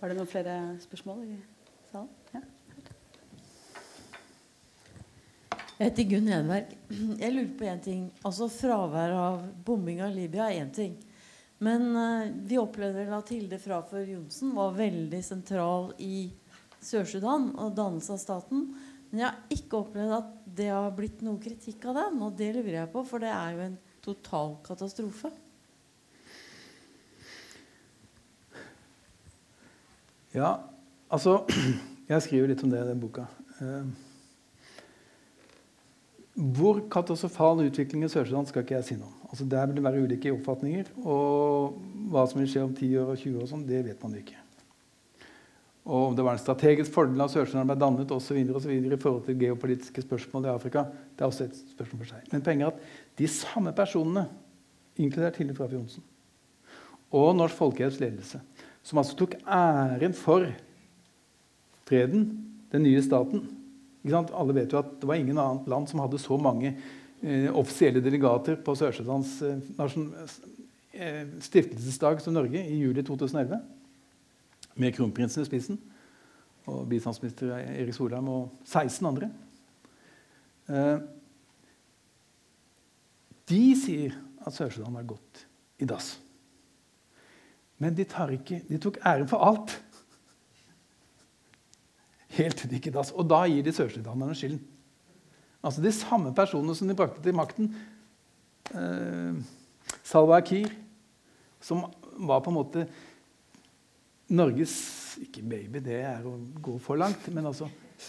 Var 0.00 0.08
det 0.08 0.16
noen 0.16 0.30
flere 0.30 0.54
spørsmål? 0.80 1.26
i 1.26 1.36
salen? 1.90 2.08
Ja. 2.32 2.40
Jeg 5.80 5.90
heter 5.90 6.06
Gunn 6.08 6.28
Hedberg. 6.28 6.72
Jeg 7.20 7.32
lurer 7.34 7.52
på 7.58 7.68
én 7.68 7.82
ting. 7.84 8.06
Altså 8.24 8.48
Fravær 8.52 9.12
av 9.16 9.42
bombing 9.64 10.00
av 10.04 10.14
Libya 10.14 10.48
er 10.48 10.62
én 10.62 10.72
ting. 10.72 10.94
Men 11.64 11.90
uh, 11.96 12.30
vi 12.48 12.58
opplevde 12.60 13.04
at 13.16 13.32
Hilde 13.34 13.58
Frafør 13.60 14.06
Johnsen 14.08 14.54
var 14.56 14.78
veldig 14.78 15.20
sentral 15.24 15.90
i 16.00 16.30
Sør-Sudan 16.80 17.50
og 17.60 17.74
dannelse 17.76 18.16
av 18.16 18.22
staten. 18.22 18.64
Men 19.10 19.22
jeg 19.22 19.28
har 19.28 19.54
ikke 19.58 19.82
opplevd 19.82 20.16
at 20.16 20.32
det 20.60 20.70
har 20.72 20.90
blitt 20.96 21.20
noe 21.26 21.40
kritikk 21.42 21.84
av 21.90 22.00
den. 22.00 22.18
Og 22.24 22.34
det 22.38 22.54
lurer 22.56 22.80
jeg 22.80 22.92
på, 22.94 23.04
for 23.04 23.22
det 23.22 23.30
er 23.34 23.54
jo 23.56 23.64
en 23.68 23.78
total 24.00 24.56
katastrofe. 24.64 25.32
Ja, 30.30 30.54
Altså, 31.10 31.40
jeg 32.10 32.22
skriver 32.22 32.52
litt 32.52 32.62
om 32.62 32.70
det 32.70 32.84
i 32.84 32.88
den 32.88 33.02
boka. 33.02 33.26
Eh, 33.58 33.86
hvor 36.60 36.84
katastrofal 36.92 37.64
utvikling 37.66 38.06
i 38.06 38.10
Sør-Sudan 38.12 38.46
skal 38.48 38.64
ikke 38.64 38.78
jeg 38.78 38.86
si 38.86 38.98
noe 39.00 39.10
om. 39.10 39.19
Altså, 39.30 39.46
der 39.46 39.66
vil 39.66 39.78
det 39.78 39.86
være 39.86 40.04
ulike 40.04 40.32
oppfatninger. 40.34 40.90
Og 41.06 41.78
hva 42.10 42.26
som 42.28 42.42
vil 42.42 42.50
skje 42.50 42.66
om 42.66 42.74
10 42.74 42.94
år 43.00 43.12
og 43.14 43.18
20 43.18 43.36
år, 43.38 43.42
og 43.46 43.52
sånn, 43.52 43.66
det 43.68 43.84
vet 43.86 44.06
man 44.06 44.16
ikke. 44.18 44.38
Og 45.90 46.10
om 46.10 46.16
det 46.16 46.24
var 46.26 46.36
en 46.36 46.42
strategisk 46.42 46.92
fordel 46.92 47.22
at 47.24 47.32
Sør-Sudan 47.32 47.66
ble 47.70 47.78
dannet 47.80 48.12
videre, 48.30 48.94
i 48.94 49.00
forhold 49.00 49.24
til 49.26 49.38
geopolitiske 49.40 50.04
spørsmål 50.04 50.46
i 50.46 50.52
Afrika, 50.52 50.84
det 51.16 51.24
er 51.24 51.30
også 51.30 51.46
et 51.46 51.56
spørsmål 51.72 52.02
for 52.02 52.12
seg. 52.12 52.26
Men 52.34 52.44
poenget 52.46 52.66
er 52.66 52.74
at 52.74 53.18
de 53.18 53.30
samme 53.32 53.72
personene, 53.74 54.26
inkludert 55.00 55.38
Hilde 55.40 55.56
Frafjord 55.56 55.80
Johnsen, 55.80 56.04
og 57.16 57.32
Norsk 57.38 57.56
Folkehjelps 57.58 57.98
ledelse, 58.02 58.42
som 58.86 59.00
altså 59.00 59.16
tok 59.18 59.38
æren 59.46 60.14
for 60.14 60.46
freden, 61.88 62.28
den 62.70 62.86
nye 62.86 63.02
staten 63.02 63.48
Alle 64.06 64.54
vet 64.56 64.72
jo 64.72 64.78
at 64.78 64.92
det 65.00 65.08
var 65.08 65.18
ingen 65.18 65.38
annet 65.38 65.66
land 65.68 65.88
som 65.90 66.00
hadde 66.00 66.18
så 66.22 66.38
mange 66.40 66.70
offisielle 67.52 68.00
delegater 68.00 68.56
på 68.64 68.72
Sør-Sudans 68.78 69.34
eh, 69.44 69.58
eh, 70.96 71.26
stiftelsesdag 71.44 72.22
som 72.24 72.32
Norge 72.36 72.62
i 72.64 72.78
juli 72.80 73.04
2011. 73.04 73.60
Med 74.80 74.94
kronprinsen 74.96 75.44
i 75.44 75.48
spissen 75.48 75.80
og 76.70 76.86
bistandsminister 76.88 77.52
Erik 77.58 77.96
Solheim 77.96 78.28
og 78.30 78.54
16 78.64 79.10
andre. 79.10 79.28
Eh, 80.70 80.98
de 83.50 83.62
sier 83.76 84.16
at 84.46 84.56
Sør-Sudan 84.56 84.96
har 84.96 85.08
gått 85.10 85.44
i 85.80 85.88
dass. 85.88 86.14
Men 87.80 87.96
de, 87.96 88.04
ikke, 88.04 88.60
de 88.68 88.78
tok 88.80 89.00
æren 89.04 89.28
for 89.28 89.44
alt. 89.44 89.76
Helt 92.36 92.60
til 92.60 92.70
de 92.70 92.78
gikk 92.78 92.90
i 92.90 92.96
dass. 92.96 93.12
Og 93.16 93.26
da 93.28 93.42
gir 93.48 93.64
de 93.64 93.72
sørsudanerne 93.74 94.36
skylden. 94.36 94.60
Altså 95.60 95.82
de 95.84 95.92
samme 95.92 96.32
personene 96.36 96.74
som 96.76 96.88
de 96.88 96.96
brakte 96.96 97.22
til 97.24 97.36
makten. 97.36 97.68
Eh, 98.72 99.40
Salwa 100.06 100.38
Akir, 100.40 100.70
som 101.60 101.84
var 102.20 102.42
på 102.44 102.52
en 102.52 102.56
måte 102.56 102.86
Norges 104.30 104.74
Ikke 105.20 105.42
baby, 105.42 105.80
det 105.82 105.96
er 106.06 106.24
å 106.24 106.36
gå 106.62 106.76
for 106.80 107.00
langt, 107.00 107.24
men 107.34 107.48
altså 107.50 107.66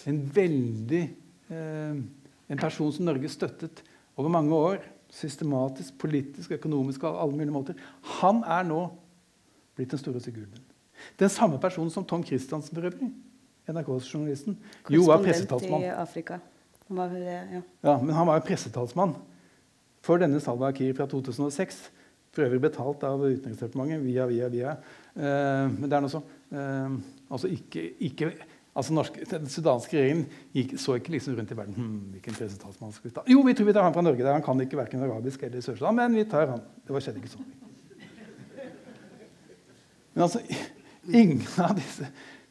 en 0.08 0.20
veldig 0.36 1.02
eh, 1.52 2.02
En 2.52 2.60
person 2.60 2.92
som 2.94 3.08
Norge 3.08 3.30
støttet 3.32 3.82
over 4.20 4.32
mange 4.32 4.52
år. 4.56 4.82
Systematisk, 5.12 5.96
politisk, 6.00 6.52
økonomisk 6.56 7.04
og 7.08 7.18
alle 7.20 7.36
mulige 7.40 7.56
måter. 7.56 7.80
Han 8.20 8.44
er 8.44 8.68
nå 8.68 8.82
blitt 9.76 9.92
den 9.92 10.00
store 10.00 10.20
sigurden. 10.24 10.60
Den 11.20 11.32
samme 11.32 11.60
personen 11.64 11.92
som 11.92 12.06
Tom 12.08 12.24
Christiansen 12.28 12.76
for 12.76 12.88
øvrig. 12.92 13.08
NRK-journalisten. 13.72 14.58
Jo 14.92 15.06
var 15.08 15.24
pressetalsmann. 15.24 15.84
Var, 16.98 17.16
ja. 17.18 17.62
ja, 17.62 17.96
men 18.02 18.14
han 18.16 18.28
var 18.28 18.40
jo 18.40 18.46
pressetalsmann 18.48 19.16
for 20.06 20.22
denne 20.22 20.42
Salwa 20.44 20.72
Akir 20.72 20.94
fra 20.98 21.08
2006. 21.10 21.82
For 22.32 22.46
øvrig 22.46 22.62
betalt 22.64 23.02
av 23.04 23.20
Utenriksdepartementet 23.26 24.06
via, 24.06 24.26
via, 24.30 24.48
via. 24.48 24.76
Eh, 25.16 25.66
men 25.68 25.90
det 25.90 25.98
er 25.98 26.04
noe 26.06 26.12
så 26.14 26.22
eh, 26.56 26.94
Altså 27.32 27.50
ikke, 27.52 27.84
ikke 28.08 28.30
altså 28.72 28.96
norsk, 28.96 29.18
Den 29.28 29.50
sudanske 29.52 29.98
regjeringen 29.98 30.46
gikk, 30.56 30.78
så 30.80 30.96
ikke 30.96 31.12
liksom 31.18 31.36
rundt 31.36 31.52
i 31.52 31.58
verden 31.60 31.76
hm, 31.76 31.98
hvilken 32.14 32.38
pressetalsmann 32.38 32.94
skal 32.96 33.10
vi 33.10 33.16
ta? 33.18 33.26
Jo, 33.28 33.44
vi 33.44 33.56
tror 33.56 33.68
vi 33.68 33.76
tar 33.76 33.84
han 33.88 33.96
fra 33.96 34.04
Norge. 34.06 34.24
Der. 34.24 34.32
Han 34.36 34.46
kan 34.46 34.64
ikke 34.64 34.80
verken 34.80 35.04
arabisk 35.04 35.44
eller 35.44 35.64
Sør-Sudan, 35.64 35.98
men 36.00 36.16
vi 36.16 36.24
tar 36.32 36.54
han. 36.54 36.64
Det 36.88 36.96
var 36.96 37.04
skjedde 37.04 37.24
ikke 37.24 37.34
sånn. 37.34 37.52
Men 40.14 40.26
altså, 40.28 40.42
ingen 41.08 41.44
av 41.64 41.76
disse 41.80 42.08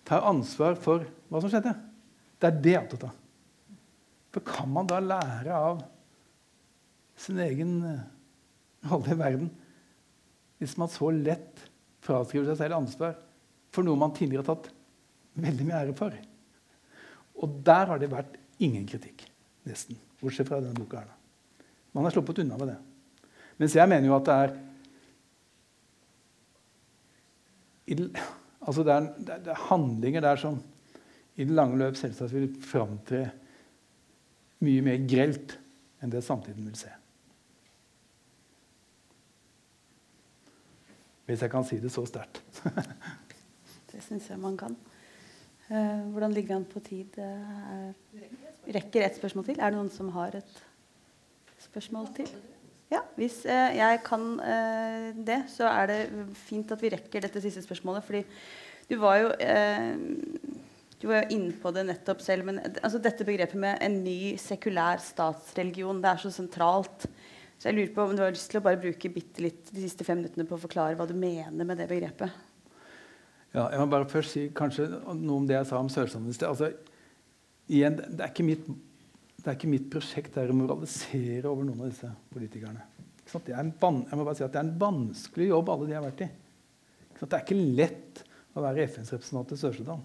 tar 0.08 0.28
ansvar 0.28 0.76
for 0.80 1.08
hva 1.28 1.40
som 1.40 1.52
skjedde. 1.52 1.74
Det 2.40 2.48
er 2.48 2.60
det 2.64 2.72
jeg 2.72 2.80
er 2.80 2.86
opptatt 2.86 3.08
av. 3.08 3.16
For 4.30 4.44
kan 4.46 4.70
man 4.70 4.88
da 4.90 5.00
lære 5.02 5.56
av 5.56 5.82
sin 7.20 7.40
egen 7.42 7.74
eh, 7.84 8.04
rolle 8.90 9.14
i 9.14 9.18
verden 9.18 9.50
hvis 10.60 10.76
man 10.80 10.90
så 10.92 11.08
lett 11.14 11.62
fraskriver 12.04 12.50
seg 12.50 12.58
selv 12.60 12.76
ansvar 12.76 13.14
for 13.72 13.86
noe 13.86 13.98
man 13.98 14.12
tidligere 14.16 14.44
har 14.44 14.50
tatt 14.52 14.70
veldig 15.40 15.66
mye 15.66 15.80
ære 15.80 15.96
for? 15.96 16.16
Og 17.40 17.60
der 17.64 17.88
har 17.88 18.00
det 18.00 18.10
vært 18.12 18.36
ingen 18.60 18.84
kritikk, 18.88 19.24
nesten. 19.64 19.96
Bortsett 20.20 20.50
fra 20.50 20.60
denne 20.60 20.76
boka. 20.76 21.00
her. 21.00 21.14
Man 21.96 22.04
har 22.04 22.12
sluppet 22.12 22.42
unna 22.42 22.58
med 22.60 22.74
det. 22.74 22.76
Mens 23.56 23.76
jeg 23.76 23.88
mener 23.88 24.06
jo 24.08 24.16
at 24.18 24.28
det 24.28 24.34
er 24.36 24.58
altså 28.60 28.84
det, 28.86 28.92
er, 28.94 29.06
det, 29.18 29.38
er, 29.50 29.64
handlinger 29.70 30.22
der 30.22 30.36
som 30.38 30.60
i 31.34 31.44
det 31.44 31.56
lange 31.56 31.78
løp 31.80 31.96
selvsagt 31.98 32.34
vil 32.36 32.52
framtre 32.62 33.24
mye 34.64 34.84
mer 34.84 35.00
grelt 35.08 35.56
enn 36.00 36.12
det 36.12 36.22
samtiden 36.24 36.66
vil 36.68 36.76
se. 36.78 36.92
Hvis 41.28 41.44
jeg 41.44 41.52
kan 41.52 41.66
si 41.66 41.78
det 41.78 41.92
så 41.94 42.04
sterkt. 42.08 42.40
det 43.92 44.00
syns 44.02 44.30
jeg 44.32 44.40
man 44.42 44.56
kan. 44.60 44.76
Uh, 45.70 46.08
hvordan 46.10 46.32
ligger 46.34 46.56
han 46.58 46.66
på 46.66 46.82
tid? 46.82 47.20
Rekker 48.66 49.06
et 49.06 49.20
spørsmål 49.20 49.46
til? 49.46 49.60
Er 49.60 49.70
det 49.70 49.78
noen 49.78 49.92
som 49.94 50.10
har 50.16 50.34
et 50.40 50.64
spørsmål 51.62 52.10
til? 52.16 52.32
Ja, 52.90 53.04
Hvis 53.14 53.44
eh, 53.46 53.76
jeg 53.78 54.00
kan 54.02 54.40
eh, 54.42 55.10
det, 55.26 55.44
så 55.52 55.68
er 55.70 55.86
det 55.86 55.98
fint 56.34 56.72
at 56.74 56.80
vi 56.82 56.90
rekker 56.90 57.22
dette 57.22 57.42
siste 57.42 57.62
spørsmålet. 57.62 58.04
fordi 58.04 58.24
du 58.90 58.96
var 58.98 59.16
jo 59.16 59.28
eh, 59.38 59.94
du 61.00 61.06
var 61.08 61.22
jo 61.22 61.36
inne 61.38 61.54
på 61.56 61.72
det 61.72 61.86
nettopp 61.88 62.20
selv. 62.20 62.44
men 62.44 62.60
altså, 62.60 63.00
Dette 63.00 63.24
begrepet 63.24 63.56
med 63.60 63.80
en 63.80 64.02
ny 64.04 64.36
sekulær 64.40 65.00
statsreligion 65.00 66.02
det 66.02 66.10
er 66.12 66.20
så 66.20 66.32
sentralt. 66.34 67.06
Så 67.56 67.68
jeg 67.68 67.76
lurer 67.76 67.94
på 67.96 68.04
om 68.04 68.12
du 68.16 68.22
har 68.24 68.34
lyst 68.34 68.50
til 68.52 68.60
å 68.60 68.64
bare 68.64 68.80
bruke 68.80 69.12
bitte 69.12 69.44
litt 69.44 69.72
de 69.72 69.84
siste 69.84 70.04
fem 70.04 70.20
minuttene 70.20 70.48
på 70.48 70.56
å 70.56 70.60
forklare 70.60 70.96
hva 70.98 71.08
du 71.08 71.16
mener 71.16 71.64
med 71.64 71.80
det 71.80 71.88
begrepet. 71.88 72.36
Ja, 73.50 73.66
jeg 73.72 73.80
må 73.80 73.88
bare 73.90 74.08
først 74.08 74.36
si 74.36 74.44
kanskje 74.54 74.86
noe 74.92 75.40
om 75.40 75.48
det 75.48 75.56
jeg 75.56 75.68
sa 75.72 75.80
om 75.80 75.88
Sør-Sandnes. 75.90 76.38
Altså, 76.46 76.70
igjen, 77.68 77.98
det 77.98 78.24
er 78.24 78.32
ikke 78.32 78.46
mitt 78.46 78.70
det 79.40 79.48
er 79.48 79.56
ikke 79.56 79.70
mitt 79.72 79.86
prosjekt 79.88 80.34
å 80.36 80.42
moralisere 80.52 81.48
over 81.48 81.64
noen 81.64 81.80
av 81.80 81.88
disse 81.88 82.08
politikerne. 82.28 82.82
Det 83.24 83.54
er, 83.54 83.70
bare 83.80 84.34
si 84.36 84.44
at 84.44 84.52
det 84.52 84.58
er 84.58 84.66
en 84.66 84.78
vanskelig 84.80 85.46
jobb 85.48 85.70
alle 85.72 85.86
de 85.88 85.94
har 85.96 86.04
vært 86.04 86.24
i. 86.26 86.28
Det 87.20 87.28
er 87.30 87.44
ikke 87.44 87.56
lett 87.78 88.20
å 88.52 88.64
være 88.64 88.84
FNs 88.90 89.14
representant 89.14 89.54
i 89.54 89.58
Sør-Sudan. 89.60 90.02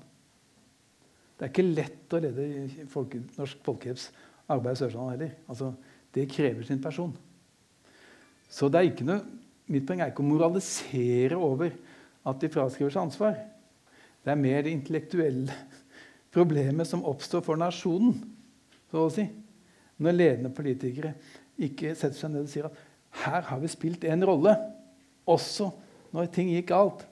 Det 1.35 1.45
er 1.45 1.51
ikke 1.51 1.67
lett 1.67 2.13
å 2.15 2.21
lede 2.23 2.85
folke, 2.91 3.19
Norsk 3.35 3.63
Folkehjelps 3.65 4.09
arbeid 4.51 4.77
i 4.77 4.79
Sør-Sudan 4.79 5.11
heller. 5.11 5.33
Altså, 5.51 5.73
det 6.15 6.29
krever 6.31 6.63
sin 6.63 6.81
person. 6.81 7.11
Så 8.49 8.69
det 8.71 8.79
er 8.79 8.91
ikke 8.91 9.07
noe, 9.07 9.23
mitt 9.67 9.87
poeng 9.87 10.03
er 10.03 10.13
ikke 10.13 10.23
å 10.23 10.29
moralisere 10.29 11.39
over 11.39 11.73
at 12.25 12.41
de 12.41 12.51
fraskriver 12.53 12.93
seg 12.93 13.03
ansvar. 13.03 13.39
Det 14.23 14.31
er 14.31 14.39
mer 14.39 14.63
det 14.65 14.73
intellektuelle 14.73 15.57
problemet 16.35 16.87
som 16.87 17.03
oppstår 17.07 17.43
for 17.45 17.59
nasjonen 17.59 18.15
så 18.91 19.07
å 19.07 19.11
si. 19.13 19.25
Når 19.99 20.15
ledende 20.15 20.53
politikere 20.55 21.13
ikke 21.55 21.93
setter 21.95 22.17
seg 22.17 22.31
ned 22.31 22.45
og 22.45 22.51
sier 22.51 22.69
at 22.69 22.79
her 23.25 23.45
har 23.47 23.59
vi 23.61 23.71
spilt 23.71 24.03
en 24.07 24.25
rolle, 24.27 24.55
også 25.25 25.69
når 26.15 26.31
ting 26.33 26.51
gikk 26.51 26.71
galt. 26.71 27.05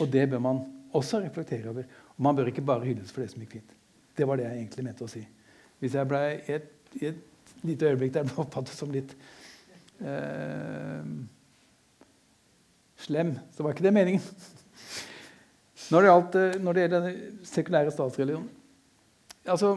Og 0.00 0.08
det 0.12 0.24
bør 0.32 0.40
man 0.42 0.62
også 0.96 1.20
reflektere 1.22 1.72
over. 1.72 1.88
Og 2.16 2.24
man 2.26 2.36
bør 2.36 2.50
ikke 2.52 2.64
bare 2.66 2.86
hylles 2.86 3.12
for 3.12 3.24
det 3.24 3.32
som 3.32 3.42
gikk 3.42 3.58
fint. 3.58 3.76
Det 4.16 4.26
var 4.28 4.38
det 4.38 4.48
jeg 4.48 4.58
egentlig 4.60 4.86
mente 4.86 5.06
å 5.06 5.10
si. 5.10 5.22
Hvis 5.82 5.96
jeg 5.98 6.08
ble 6.10 6.22
i 6.36 6.56
et, 6.56 6.72
et 7.00 7.54
lite 7.66 7.88
øyeblikk 7.90 8.14
der 8.14 8.26
ble 8.28 8.42
oppfattet 8.44 8.76
som 8.76 8.92
litt 8.94 9.14
eh, 10.04 11.12
slem, 13.02 13.36
så 13.54 13.64
var 13.64 13.74
ikke 13.74 13.88
det 13.88 13.96
meningen. 13.96 14.26
Når 15.92 16.04
det, 16.04 16.08
gjaldt, 16.08 16.36
eh, 16.38 16.54
når 16.62 16.72
det 16.76 16.82
gjelder 16.82 17.02
den 17.04 17.38
sekulære 17.44 17.92
statsreligionen 17.92 18.46
altså, 19.50 19.74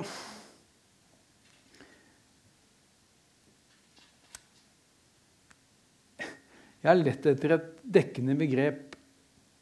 Jeg 6.85 6.91
har 6.91 6.99
lett 7.01 7.25
etter 7.25 7.55
et 7.55 7.69
dekkende 7.97 8.35
begrep 8.37 8.93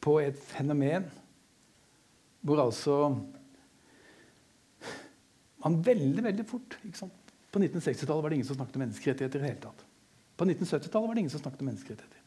på 0.04 0.18
et 0.20 0.36
fenomen 0.36 1.08
hvor 2.44 2.60
altså 2.60 2.98
man 5.64 5.80
veldig 5.84 6.24
veldig 6.24 6.44
fort 6.44 6.76
På 7.54 7.60
1960-tallet 7.60 8.22
var 8.22 8.30
det 8.30 8.36
ingen 8.36 8.46
som 8.46 8.56
snakket 8.58 8.76
om 8.76 8.82
menneskerettigheter. 8.84 9.38
i 9.38 9.42
det 9.42 9.48
hele 9.48 9.62
tatt. 9.62 9.84
På 10.36 10.44
1970-tallet 10.44 11.08
var 11.08 11.14
det 11.14 11.22
ingen 11.22 11.30
som 11.30 11.40
snakket 11.40 11.60
om 11.62 11.68
menneskerettigheter. 11.70 12.20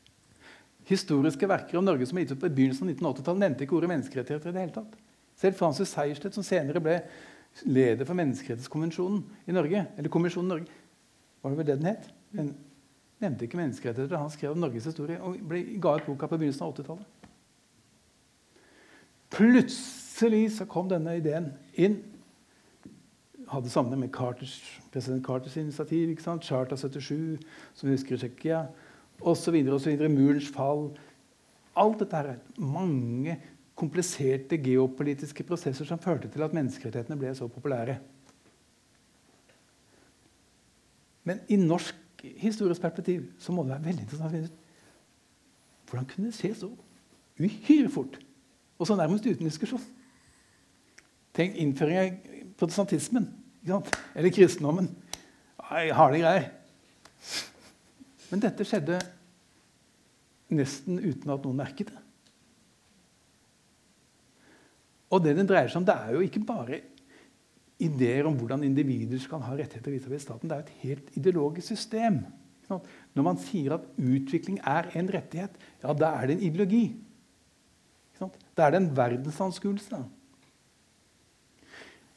Historiske 0.87 1.49
verker 1.51 1.77
om 1.77 1.85
Norge 1.85 2.07
som 2.07 2.17
er 2.17 2.23
gitt 2.23 2.31
ut 2.31 2.39
på 2.39 2.49
begynnelsen 2.49 2.87
av 2.87 2.93
1980-tallet, 2.93 3.41
nevnte 3.43 3.65
ikke 3.65 3.75
ordet 3.75 3.89
menneskerettigheter. 3.91 4.49
i 4.49 4.55
det 4.55 4.63
hele 4.63 4.75
tatt. 4.77 4.95
Selv 5.37 5.59
Francis 5.59 5.91
Sejersted, 5.91 6.33
som 6.33 6.47
senere 6.47 6.81
ble 6.81 6.95
leder 7.67 8.07
for 8.07 8.17
Menneskerettighetskonvensjonen 8.17 9.19
i 9.45 9.53
Norge, 9.53 9.83
eller 9.97 10.09
Kommisjonen 10.09 10.53
Norge, 10.55 10.79
var 11.41 11.51
det 11.51 11.59
vel 11.59 11.67
det 11.67 11.77
den 11.77 11.91
het? 11.91 12.09
En 12.39 12.55
nevnte 13.19 13.45
ikke 13.45 13.59
menneskerettigheter. 13.59 14.17
Han 14.17 14.31
skrev 14.33 14.55
om 14.55 14.63
Norges 14.63 14.87
historie 14.87 15.19
og 15.21 15.37
ble, 15.43 15.65
ga 15.83 15.97
ut 15.99 16.07
boka 16.07 16.31
på 16.31 16.39
begynnelsen 16.39 16.65
av 16.65 16.73
80-tallet. 16.73 17.31
Plutselig 19.35 20.06
så 20.17 20.65
kom 20.69 20.89
denne 20.89 21.17
ideen 21.19 21.51
inn 21.77 21.99
hadde 23.51 23.71
sammenheng 23.71 24.01
med 24.03 24.13
Carters, 24.13 24.81
president 24.91 25.25
Carters 25.25 25.57
initiativ. 25.57 26.09
ikke 26.09 26.23
sant? 26.23 26.43
Charta 26.43 26.75
77, 26.75 27.37
som 27.73 27.87
vi 27.87 27.95
husker 27.95 28.15
i 28.15 28.19
Tsjekkia, 28.19 28.65
osv. 29.21 29.55
Murens 30.09 30.49
fall. 30.53 30.89
Alt 31.77 32.01
dette 32.01 32.17
er 32.17 32.39
mange 32.57 33.37
kompliserte 33.77 34.57
geopolitiske 34.57 35.45
prosesser 35.45 35.85
som 35.85 36.01
førte 36.01 36.29
til 36.33 36.43
at 36.43 36.53
menneskerettighetene 36.57 37.19
ble 37.19 37.33
så 37.37 37.47
populære. 37.47 37.99
Men 41.27 41.43
i 41.47 41.59
norsk 41.59 41.95
historisk 42.39 42.81
perspektiv 42.81 43.27
så 43.39 43.53
må 43.53 43.63
det 43.63 43.75
være 43.75 43.85
veldig 43.91 44.07
interessant 44.07 44.31
å 44.31 44.33
finne 44.33 44.49
ut 44.49 44.63
hvordan 45.87 46.07
kunne 46.09 46.27
det 46.27 46.35
skje 46.35 46.49
så 46.57 46.67
uhyre 47.37 47.89
fort, 47.93 48.17
og 48.75 48.89
så 48.89 48.95
nærmest 48.97 49.27
uten 49.27 49.47
diskusjon. 49.47 49.83
Tenk 51.37 51.57
innføring 51.61 51.99
av 52.01 52.15
protestantismen 52.57 53.27
eller 53.67 54.33
kristendommen. 54.33 54.87
Ai, 55.67 55.91
harde 55.93 56.21
greier. 56.23 56.49
Men 58.31 58.41
dette 58.43 58.65
skjedde 58.65 58.97
nesten 60.57 60.97
uten 61.03 61.33
at 61.33 61.43
noen 61.43 61.59
merket 61.59 61.91
det. 61.91 62.01
Og 65.13 65.21
det 65.23 65.37
den 65.37 65.47
dreier 65.47 65.69
seg 65.71 65.81
om, 65.81 65.87
det 65.87 65.95
er 65.95 66.15
jo 66.15 66.23
ikke 66.25 66.43
bare 66.47 66.81
ideer 67.83 68.25
om 68.27 68.35
hvordan 68.35 68.65
individer 68.65 69.21
skal 69.21 69.43
ha 69.45 69.53
rettigheter 69.55 69.93
vis-à-vis 69.93 70.25
staten. 70.25 70.49
Det 70.49 70.57
er 70.57 70.65
et 70.65 70.79
helt 70.81 71.13
ideologisk 71.19 71.69
system. 71.75 72.23
Når 72.67 73.23
man 73.23 73.39
sier 73.39 73.77
at 73.77 73.85
utvikling 73.95 74.57
er 74.67 74.89
en 74.99 75.11
rettighet, 75.13 75.53
ja, 75.83 75.93
da 75.93 76.15
er 76.17 76.27
det 76.27 76.37
en 76.37 76.47
ideologi. 76.49 76.85
Da 78.19 78.65
er 78.65 78.73
det 78.73 78.81
en 78.81 78.93
verdensanskuelse. 78.97 80.01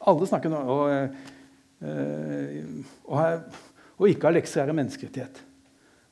Alle 0.09 0.29
snakker 0.29 0.53
nå 0.53 0.61
og, 0.73 1.17
og, 3.05 3.57
og 3.99 4.09
ikke 4.09 4.29
ha 4.29 4.33
lekser 4.33 4.65
er 4.65 4.73
en 4.73 4.81
menneskerettighet. 4.81 5.43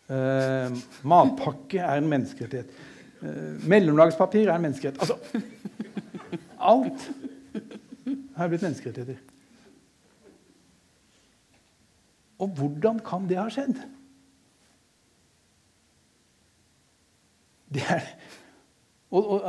Uh, 0.08 0.76
matpakke 1.08 1.80
er 1.80 2.00
en 2.00 2.08
menneskerettighet. 2.08 2.84
Mellomlagspapir 3.68 4.46
er 4.46 4.54
en 4.54 4.64
menneskerettighet. 4.68 5.00
Altså, 5.02 5.16
alt 6.58 7.08
har 8.38 8.50
blitt 8.50 8.62
menneskerettigheter. 8.62 9.18
Og 12.38 12.52
hvordan 12.54 13.00
kan 13.02 13.26
det 13.28 13.40
ha 13.40 13.48
skjedd? 13.50 13.80
Det 17.74 17.82
er, 17.84 18.04
og, 19.10 19.22
og, 19.24 19.44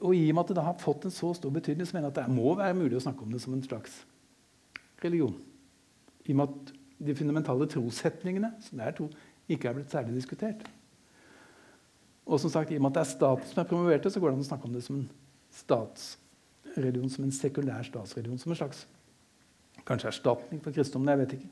og, 0.00 0.14
i 0.14 0.24
og 0.30 0.34
med 0.34 0.42
at 0.42 0.54
det 0.56 0.64
har 0.66 0.78
fått 0.82 1.04
en 1.06 1.14
så 1.14 1.30
stor 1.38 1.52
betydning, 1.54 1.86
så 1.86 1.96
mener 1.96 2.08
jeg 2.08 2.16
at 2.16 2.22
det 2.24 2.34
må 2.34 2.54
være 2.58 2.74
mulig 2.78 2.98
å 2.98 3.04
snakke 3.04 3.22
om 3.22 3.34
det 3.34 3.42
som 3.44 3.54
en 3.54 3.62
slags 3.62 4.00
religion. 5.04 5.36
I 6.24 6.34
og 6.34 6.40
med 6.40 6.48
at 6.48 6.72
de 7.04 7.14
fundamentale 7.14 7.68
trossetningene, 7.70 8.50
som 8.64 8.80
det 8.80 8.88
er 8.88 8.96
to, 8.96 9.06
ikke 9.50 9.70
er 9.70 9.76
blitt 9.76 9.92
særlig 9.92 10.16
diskutert. 10.16 10.64
Og 12.24 12.40
som 12.40 12.50
sagt, 12.50 12.72
i 12.72 12.78
og 12.80 12.82
med 12.82 12.94
at 12.94 12.98
det 12.98 13.04
er 13.04 13.12
staten 13.12 13.50
som 13.50 13.60
er 13.60 13.68
promovert 13.68 14.08
så 14.08 14.20
går 14.20 14.32
det 14.32 14.38
an 14.38 14.46
å 14.46 14.48
snakke 14.48 14.68
om 14.68 14.76
det 14.76 14.84
som 14.86 14.96
en 14.96 15.08
statsreligion, 15.54 17.12
som 17.12 17.26
en 17.26 17.34
sekulær 17.36 17.84
statsreligion. 17.86 18.40
Som 18.40 18.54
en 18.54 18.60
slags 18.62 18.86
kanskje 19.84 20.08
erstatning 20.10 20.62
for 20.64 20.72
kristendommen. 20.72 21.12
Jeg 21.12 21.22
vet 21.22 21.36
ikke. 21.36 21.50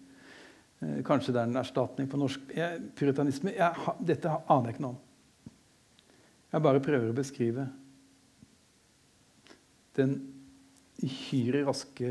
Eh, 0.83 1.01
kanskje 1.07 1.35
det 1.37 1.43
er 1.43 1.51
en 1.51 1.61
erstatning 1.61 2.09
for 2.11 2.23
norsk 2.23 2.55
jeg, 2.57 2.81
puritanisme. 2.99 3.53
Jeg, 3.59 3.97
dette 4.01 4.33
aner 4.33 4.71
jeg 4.71 4.79
ikke 4.79 4.87
noe 4.87 4.97
om. 4.97 5.03
Jeg 6.53 6.65
bare 6.65 6.83
prøver 6.85 7.09
å 7.09 7.17
beskrive 7.17 7.65
den 9.97 10.15
uhyre 11.03 11.63
raske 11.67 12.11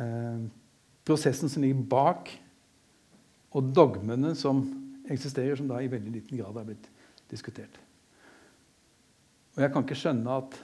eh, 0.00 0.40
prosessen 1.06 1.52
som 1.52 1.64
ligger 1.64 1.84
bak, 1.90 2.32
og 3.56 3.72
dogmene 3.76 4.34
som 4.36 4.64
eksisterer, 5.12 5.56
som 5.56 5.68
da 5.70 5.80
i 5.80 5.90
veldig 5.92 6.12
liten 6.12 6.40
grad 6.40 6.56
er 6.60 6.70
blitt 6.70 6.88
diskutert. 7.30 7.76
Og 9.56 9.62
jeg 9.64 9.72
kan 9.72 9.84
ikke 9.86 9.96
skjønne 9.96 10.40
at, 10.42 10.56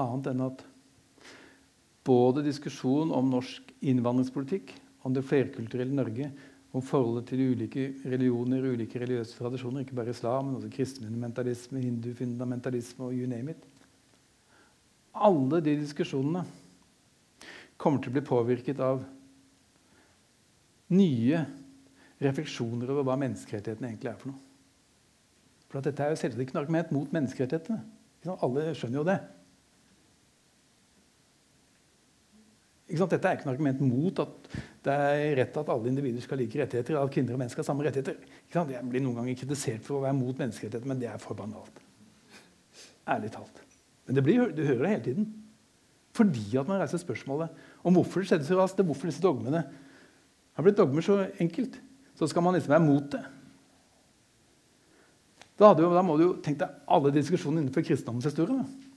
annet 0.00 0.30
enn 0.32 0.46
at 0.46 0.64
både 2.06 2.42
diskusjon 2.46 3.12
om 3.14 3.30
norsk 3.30 3.68
innvandringspolitikk, 3.84 4.72
om 5.06 5.14
det 5.14 5.26
flerkulturelle 5.26 5.94
Norge, 5.94 6.30
om 6.72 6.82
forholdet 6.84 7.28
til 7.28 7.42
ulike 7.52 7.88
religioner 8.04 8.64
ulike 8.72 9.00
religiøse 9.00 9.36
tradisjoner. 9.36 9.84
Ikke 9.84 9.96
bare 9.98 10.14
islam, 10.14 10.48
men 10.48 10.56
også 10.56 10.70
kristenfundamentalisme, 10.72 11.80
hindufundamentalisme 11.80 11.82
hindu 11.84 12.14
fundamentalisme 12.18 13.04
og 13.04 13.14
you 13.14 13.28
name 13.28 13.50
it. 13.50 13.66
Alle 15.14 15.60
de 15.60 15.76
diskusjonene 15.82 16.46
kommer 17.76 18.00
til 18.00 18.12
å 18.12 18.16
bli 18.16 18.24
påvirket 18.24 18.80
av 18.80 19.02
nye 20.92 21.44
refleksjoner 22.22 22.90
over 22.92 23.04
hva 23.06 23.18
menneskerettighetene 23.20 23.90
egentlig 23.90 24.12
er 24.12 24.18
for 24.20 24.32
noe. 24.32 24.40
For 25.68 25.84
Dette 25.84 26.04
er 26.04 26.12
jo 26.12 26.20
selvsagt 26.20 26.44
ikke 26.44 26.56
noe 26.56 26.64
argument 26.66 26.92
mot 26.94 27.12
menneskerettighetene. 27.12 27.80
Alle 28.44 28.72
skjønner 28.76 29.00
jo 29.00 29.06
det. 29.08 29.18
Dette 32.92 33.28
er 33.28 33.38
ikke 33.38 33.48
noe 33.48 33.54
argument 33.54 33.80
mot 33.84 34.18
at 34.20 34.48
det 34.84 34.94
er 34.94 35.36
rett 35.38 35.56
at 35.56 35.70
alle 35.72 35.88
individer 35.88 36.24
skal 36.24 36.36
ha 36.36 36.42
like 36.42 36.60
rettigheter. 36.60 36.98
At 37.00 37.12
kvinner 37.14 37.36
og 37.36 37.40
menn 37.40 37.52
skal 37.52 37.64
ha 37.64 37.68
samme 37.70 37.86
rettigheter. 37.86 38.18
Jeg 38.52 38.88
blir 38.90 39.04
noen 39.04 39.20
ganger 39.20 39.38
kritisert 39.40 39.84
for 39.86 39.98
å 39.98 40.04
være 40.04 40.18
mot 40.18 40.36
menneskerettigheter, 40.36 40.88
men 40.90 41.00
det 41.00 41.08
er 41.08 41.22
for 41.22 41.38
banalt. 41.38 41.80
Ærlig 43.08 43.32
talt. 43.34 43.62
Men 44.06 44.18
det 44.18 44.26
blir, 44.26 44.50
du 44.52 44.64
hører 44.66 44.84
det 44.84 44.92
hele 44.92 45.06
tiden. 45.06 45.30
Fordi 46.12 46.44
at 46.60 46.68
man 46.68 46.82
reiser 46.82 47.00
spørsmålet 47.00 47.62
om 47.80 47.96
hvorfor 47.96 48.20
det 48.20 48.28
skjedde 48.28 48.48
så 48.48 48.58
raskt. 48.58 48.82
Hvorfor 48.84 49.08
disse 49.08 49.24
dogmene 49.24 49.64
har 50.52 50.66
blitt 50.66 50.76
dogmer 50.76 51.04
så 51.04 51.22
enkelt. 51.40 51.78
Så 52.18 52.28
skal 52.28 52.44
man 52.44 52.58
liksom 52.58 52.74
være 52.74 52.84
mot 52.84 53.08
det. 53.14 53.22
Da, 55.56 55.70
jo, 55.78 55.92
da 55.94 56.02
må 56.04 56.16
du 56.18 56.24
jo 56.26 56.32
tenke 56.42 56.64
deg 56.64 56.80
alle 56.92 57.12
diskusjonene 57.14 57.64
innenfor 57.64 57.84
kristendommens 57.86 58.28
historie. 58.28 58.60
Da. 58.60 58.91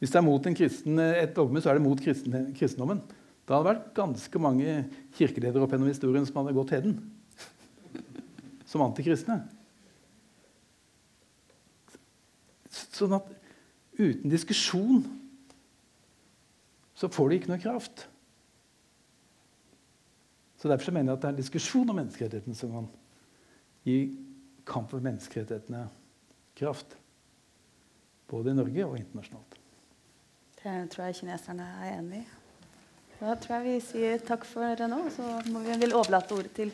Hvis 0.00 0.12
det 0.12 0.20
er 0.20 0.26
mot 0.26 0.46
en 0.46 0.56
kristen, 0.56 0.98
et 0.98 1.34
dogme, 1.36 1.62
så 1.62 1.70
er 1.70 1.78
det 1.78 1.84
mot 1.84 2.00
kristen, 2.00 2.34
kristendommen. 2.56 3.02
Da 3.44 3.56
hadde 3.58 3.64
det 3.66 3.72
vært 3.74 3.90
ganske 3.96 4.40
mange 4.40 4.76
kirkeledere 5.18 5.64
opp 5.64 5.74
gjennom 5.74 5.90
historien 5.90 6.24
som 6.28 6.40
hadde 6.40 6.56
gått 6.56 6.72
heden. 6.74 6.96
Som 8.68 8.84
antikristne. 8.86 9.42
Sånn 12.72 13.14
at 13.18 13.28
uten 13.98 14.32
diskusjon 14.32 15.04
så 16.98 17.10
får 17.12 17.30
de 17.30 17.38
ikke 17.38 17.50
noe 17.52 17.62
kraft. 17.62 18.06
Så 20.58 20.70
Derfor 20.70 20.88
så 20.88 20.94
mener 20.96 21.12
jeg 21.12 21.18
at 21.18 21.24
det 21.24 21.28
er 21.28 21.34
en 21.34 21.42
diskusjon 21.42 21.90
om 21.92 21.98
menneskerettighetene 22.00 22.56
som 22.56 22.72
kan 22.72 22.86
gi 23.84 23.98
kamp 24.64 24.88
for 24.94 25.04
menneskerettighetene 25.04 25.82
kraft. 26.56 26.96
Både 28.30 28.54
i 28.54 28.56
Norge 28.56 28.86
og 28.86 28.96
internasjonalt. 28.96 29.58
Det 30.64 30.90
tror 30.90 31.04
jeg 31.04 31.14
kineserne 31.18 31.64
er 31.84 31.98
enig 31.98 32.22
i. 32.22 32.26
Da 33.18 33.34
tror 33.36 33.58
jeg 33.58 33.64
vi 33.66 33.74
sier 33.84 34.22
takk 34.24 34.46
for 34.48 34.80
nå. 34.88 35.00
Så 35.12 35.24
må 35.52 35.60
vi 35.60 35.76
vil 35.82 35.92
overlate 35.92 36.32
ordet 36.32 36.54
til 36.56 36.70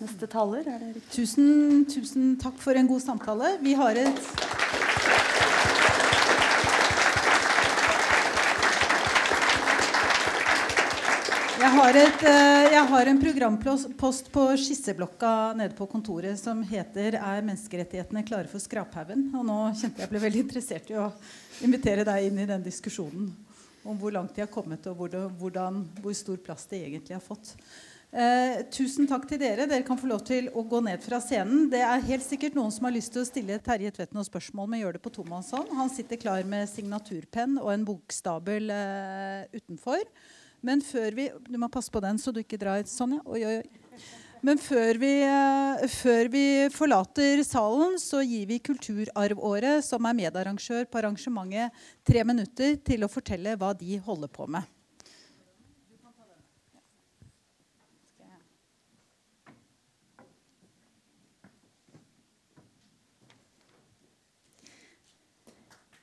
neste 0.00 0.28
taler. 0.28 0.68
Tusen, 1.08 1.86
tusen 1.88 2.34
takk 2.40 2.60
for 2.60 2.76
en 2.76 2.90
god 2.90 3.00
samtale. 3.00 3.54
Vi 3.64 3.72
har 3.80 3.96
et 3.96 4.20
Jeg 11.60 11.74
har, 11.76 11.96
et, 12.00 12.22
eh, 12.24 12.66
jeg 12.72 12.84
har, 12.88 13.08
en 13.10 13.18
programpost 13.20 14.30
på 14.32 14.44
skisseblokka 14.62 15.32
nede 15.58 15.74
på 15.76 15.84
kontoret 15.92 16.38
som 16.40 16.62
heter 16.64 17.18
'Er 17.18 17.42
menneskerettighetene 17.44 18.24
klare 18.24 18.48
for 18.48 18.58
skraphaugen?' 18.58 19.28
Og 19.36 19.44
nå 19.44 19.58
kjente 19.76 20.00
jeg 20.00 20.08
ble 20.08 20.22
veldig 20.24 20.40
interessert 20.40 20.90
i 20.90 20.96
å 20.96 21.12
invitere 21.60 22.04
deg 22.04 22.30
inn 22.30 22.38
i 22.38 22.46
den 22.46 22.64
diskusjonen 22.64 23.28
om 23.84 23.98
hvor 23.98 24.10
langt 24.10 24.34
de 24.34 24.40
har 24.40 24.48
kommet, 24.48 24.86
og 24.86 24.96
hvordan, 24.96 25.84
hvor 26.00 26.14
stor 26.14 26.38
plass 26.38 26.64
de 26.64 26.80
egentlig 26.80 27.12
har 27.12 27.20
fått. 27.20 27.54
Eh, 28.10 28.64
tusen 28.72 29.06
takk 29.06 29.28
til 29.28 29.38
dere. 29.38 29.68
Dere 29.68 29.84
kan 29.84 29.98
få 29.98 30.08
lov 30.08 30.24
til 30.24 30.48
å 30.48 30.66
gå 30.66 30.82
ned 30.82 31.02
fra 31.02 31.20
scenen. 31.20 31.68
Det 31.68 31.80
er 31.80 32.08
helt 32.08 32.24
sikkert 32.24 32.54
noen 32.54 32.72
som 32.72 32.84
har 32.84 32.92
lyst 32.96 33.12
til 33.12 33.20
å 33.20 33.28
stille 33.28 33.60
Terje 33.60 33.92
Tvedt 33.92 34.14
noen 34.14 34.24
spørsmål, 34.24 34.66
men 34.66 34.80
gjør 34.80 34.94
det 34.94 35.02
på 35.02 35.12
tomannshånd. 35.12 35.76
Han 35.76 35.90
sitter 35.90 36.16
klar 36.16 36.42
med 36.42 36.68
signaturpenn 36.68 37.58
og 37.60 37.70
en 37.70 37.84
bokstabel 37.84 38.70
eh, 38.70 39.44
utenfor. 39.52 40.00
Men 40.62 40.82
før 40.84 41.16
vi 41.16 41.28
Du 41.48 41.56
må 41.60 41.70
passe 41.72 41.92
på 41.92 42.02
den, 42.04 42.18
så 42.20 42.32
du 42.32 42.42
ikke 42.42 42.60
drar 42.60 42.82
sånn, 42.88 43.18
ja. 43.18 43.22
Oi, 43.24 43.44
oi, 43.44 43.60
oi. 43.60 43.80
Men 44.40 44.56
før 44.56 44.96
vi, 44.96 45.10
uh, 45.28 45.82
før 45.92 46.30
vi, 46.32 46.44
forlater 46.72 47.42
salen, 47.44 47.98
så 48.00 48.22
gir 48.24 48.46
vi 48.48 48.56
Kulturarvåret, 48.64 49.84
som 49.84 50.08
er 50.08 50.16
medarrangør 50.16 50.86
på 50.88 51.00
arrangementet, 51.02 51.76
tre 52.08 52.24
minutter 52.24 52.78
til 52.80 53.04
å 53.04 53.12
fortelle 53.12 53.52
hva 53.60 53.74
de 53.76 54.00
holder 54.00 54.32
på 54.32 54.48
med. 54.48 54.64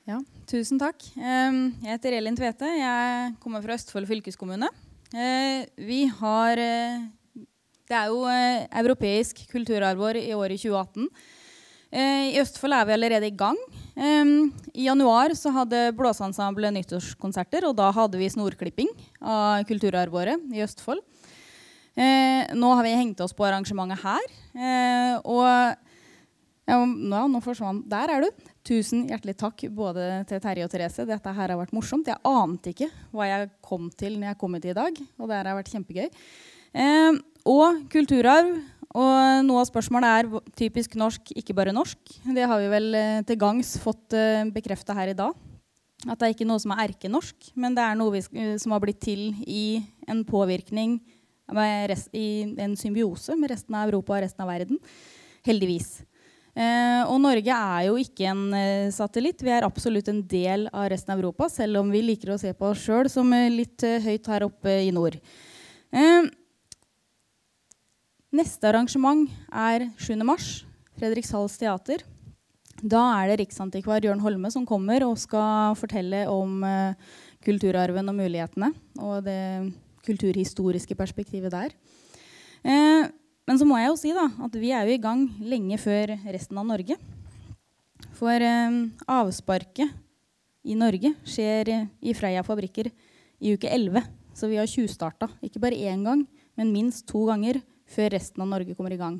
Ja, 0.08 0.22
tusen 0.48 0.80
takk. 0.80 1.02
Jeg 1.12 1.56
heter 1.84 2.14
Elin 2.16 2.36
Tvete. 2.36 2.68
Jeg 2.78 3.32
kommer 3.42 3.60
fra 3.64 3.76
Østfold 3.76 4.08
fylkeskommune. 4.08 4.70
Eh, 5.12 5.66
Vi 5.76 6.06
har 6.20 6.58
eh, 6.58 7.04
Det 7.88 7.96
er 7.96 8.08
jo 8.08 8.22
eh, 8.28 8.64
europeisk 8.80 9.44
kulturarvår 9.50 10.20
i 10.22 10.32
året 10.36 10.60
2018. 10.60 11.08
Eh, 11.92 12.32
I 12.32 12.40
Østfold 12.40 12.76
er 12.76 12.86
vi 12.88 12.96
allerede 12.96 13.28
i 13.28 13.36
gang. 13.36 13.58
I 13.98 14.84
januar 14.86 15.34
så 15.34 15.50
hadde 15.50 15.90
Blåseensemblet 15.98 16.72
nyttårskonserter, 16.76 17.64
og 17.66 17.74
da 17.76 17.88
hadde 17.90 18.20
vi 18.20 18.28
snorklipping 18.30 18.88
av 19.20 19.64
kulturarvåret 19.66 20.44
i 20.54 20.62
Østfold. 20.62 21.02
Nå 21.98 22.68
har 22.78 22.86
vi 22.86 22.92
hengt 22.94 23.18
oss 23.24 23.34
på 23.34 23.42
arrangementet 23.48 23.98
her. 24.04 24.28
Og 25.26 25.42
ja, 26.68 26.78
nå 26.84 27.40
forsvant 27.42 27.88
Der 27.90 28.12
er 28.14 28.22
du. 28.22 28.46
Tusen 28.68 29.06
hjertelig 29.08 29.32
takk 29.40 29.62
både 29.72 30.06
til 30.28 30.40
Terje 30.44 30.66
og 30.66 30.72
Therese. 30.72 31.06
Dette 31.08 31.32
her 31.32 31.52
har 31.54 31.56
vært 31.56 31.72
morsomt. 31.72 32.08
Jeg 32.10 32.20
ante 32.28 32.74
ikke 32.74 32.90
hva 33.16 33.24
jeg 33.30 33.46
kom 33.64 33.86
til 33.96 34.18
når 34.18 34.34
jeg 34.34 34.38
kom 34.42 34.56
hit 34.58 34.66
i 34.68 34.74
dag. 34.76 34.98
Og 35.16 35.30
det 35.30 35.38
her 35.38 35.48
har 35.48 35.56
vært 35.56 35.70
kjempegøy. 35.72 36.10
Eh, 36.76 37.20
og 37.48 37.78
kulturarv. 37.94 38.58
Og 38.98 39.44
noe 39.44 39.62
av 39.62 39.68
spørsmålet 39.68 40.18
er 40.18 40.50
typisk 40.56 40.96
norsk, 41.00 41.32
ikke 41.36 41.56
bare 41.56 41.74
norsk. 41.76 42.00
Det 42.24 42.44
har 42.48 42.60
vi 42.60 42.70
vel 42.72 42.96
eh, 42.96 43.20
til 43.28 43.38
gangs 43.40 43.74
fått 43.80 44.16
eh, 44.16 44.48
bekrefta 44.52 44.96
her 44.96 45.12
i 45.12 45.16
dag. 45.16 45.36
At 46.04 46.20
det 46.20 46.28
er 46.28 46.34
ikke 46.34 46.48
noe 46.48 46.60
som 46.62 46.72
er 46.72 46.86
erkenorsk, 46.86 47.50
men 47.58 47.76
det 47.76 47.84
er 47.84 47.96
noe 47.98 48.16
vi, 48.16 48.22
eh, 48.36 48.54
som 48.60 48.72
har 48.72 48.84
blitt 48.84 49.00
til 49.04 49.30
i 49.44 49.80
en 50.08 50.24
påvirkning 50.28 50.98
rest, 51.88 52.12
i 52.16 52.44
en 52.60 52.76
symbiose 52.76 53.36
med 53.36 53.52
resten 53.52 53.76
av 53.76 53.88
Europa 53.88 54.16
og 54.16 54.24
resten 54.24 54.44
av 54.44 54.52
verden. 54.52 54.80
Heldigvis. 55.48 56.02
Eh, 56.58 57.02
og 57.06 57.20
Norge 57.22 57.54
er 57.54 57.84
jo 57.86 57.94
ikke 58.02 58.26
en 58.32 58.42
eh, 58.56 58.90
satellitt. 58.94 59.44
Vi 59.46 59.52
er 59.54 59.66
absolutt 59.66 60.10
en 60.10 60.24
del 60.26 60.66
av 60.72 60.88
resten 60.90 61.14
av 61.14 61.22
Europa, 61.22 61.46
selv 61.52 61.78
om 61.82 61.92
vi 61.94 62.02
liker 62.02 62.34
å 62.34 62.40
se 62.40 62.50
på 62.56 62.72
oss 62.72 62.82
sjøl 62.82 63.10
som 63.12 63.30
eh, 63.36 63.46
litt 63.52 63.84
høyt 63.84 64.26
her 64.32 64.46
oppe 64.48 64.74
i 64.88 64.90
nord. 64.94 65.20
Neste 68.28 68.68
arrangement 68.68 69.30
er 69.54 69.86
7. 70.02 70.18
mars. 70.26 70.48
Fredrikshalls 70.98 71.54
teater. 71.60 72.02
Da 72.82 73.04
er 73.20 73.30
det 73.30 73.38
riksantikvar 73.44 74.02
Jørn 74.04 74.20
Holme 74.22 74.50
som 74.52 74.66
kommer 74.68 75.06
og 75.06 75.16
skal 75.18 75.78
fortelle 75.78 76.26
om 76.30 76.60
kulturarven 77.46 78.10
og 78.10 78.18
mulighetene. 78.18 78.72
Og 79.00 79.22
det 79.24 79.38
kulturhistoriske 80.08 80.96
perspektivet 80.98 81.54
der. 81.54 81.72
Eh, 82.64 83.08
men 83.48 83.56
så 83.56 83.64
må 83.64 83.78
jeg 83.80 83.88
jo 83.88 83.96
si 83.96 84.10
da, 84.12 84.26
at 84.44 84.56
vi 84.60 84.74
er 84.76 84.84
jo 84.84 84.92
i 84.98 85.00
gang 85.00 85.22
lenge 85.40 85.78
før 85.80 86.12
resten 86.28 86.58
av 86.60 86.66
Norge. 86.68 86.98
For 88.18 88.44
eh, 88.44 88.76
avsparket 89.08 89.94
i 90.68 90.76
Norge 90.76 91.14
skjer 91.24 91.70
i 92.04 92.12
Freia 92.12 92.44
fabrikker 92.44 92.90
i 93.40 93.54
uke 93.56 93.70
11. 93.72 94.04
Så 94.36 94.50
vi 94.50 94.58
har 94.60 94.68
tjuvstarta. 94.68 95.30
Ikke 95.40 95.62
bare 95.62 95.80
én 95.80 96.04
gang, 96.04 96.26
men 96.60 96.74
minst 96.74 97.06
to 97.08 97.24
ganger 97.30 97.62
før 97.88 98.12
resten 98.18 98.44
av 98.44 98.52
Norge 98.52 98.76
kommer 98.76 98.92
i 98.92 99.00
gang. 99.00 99.16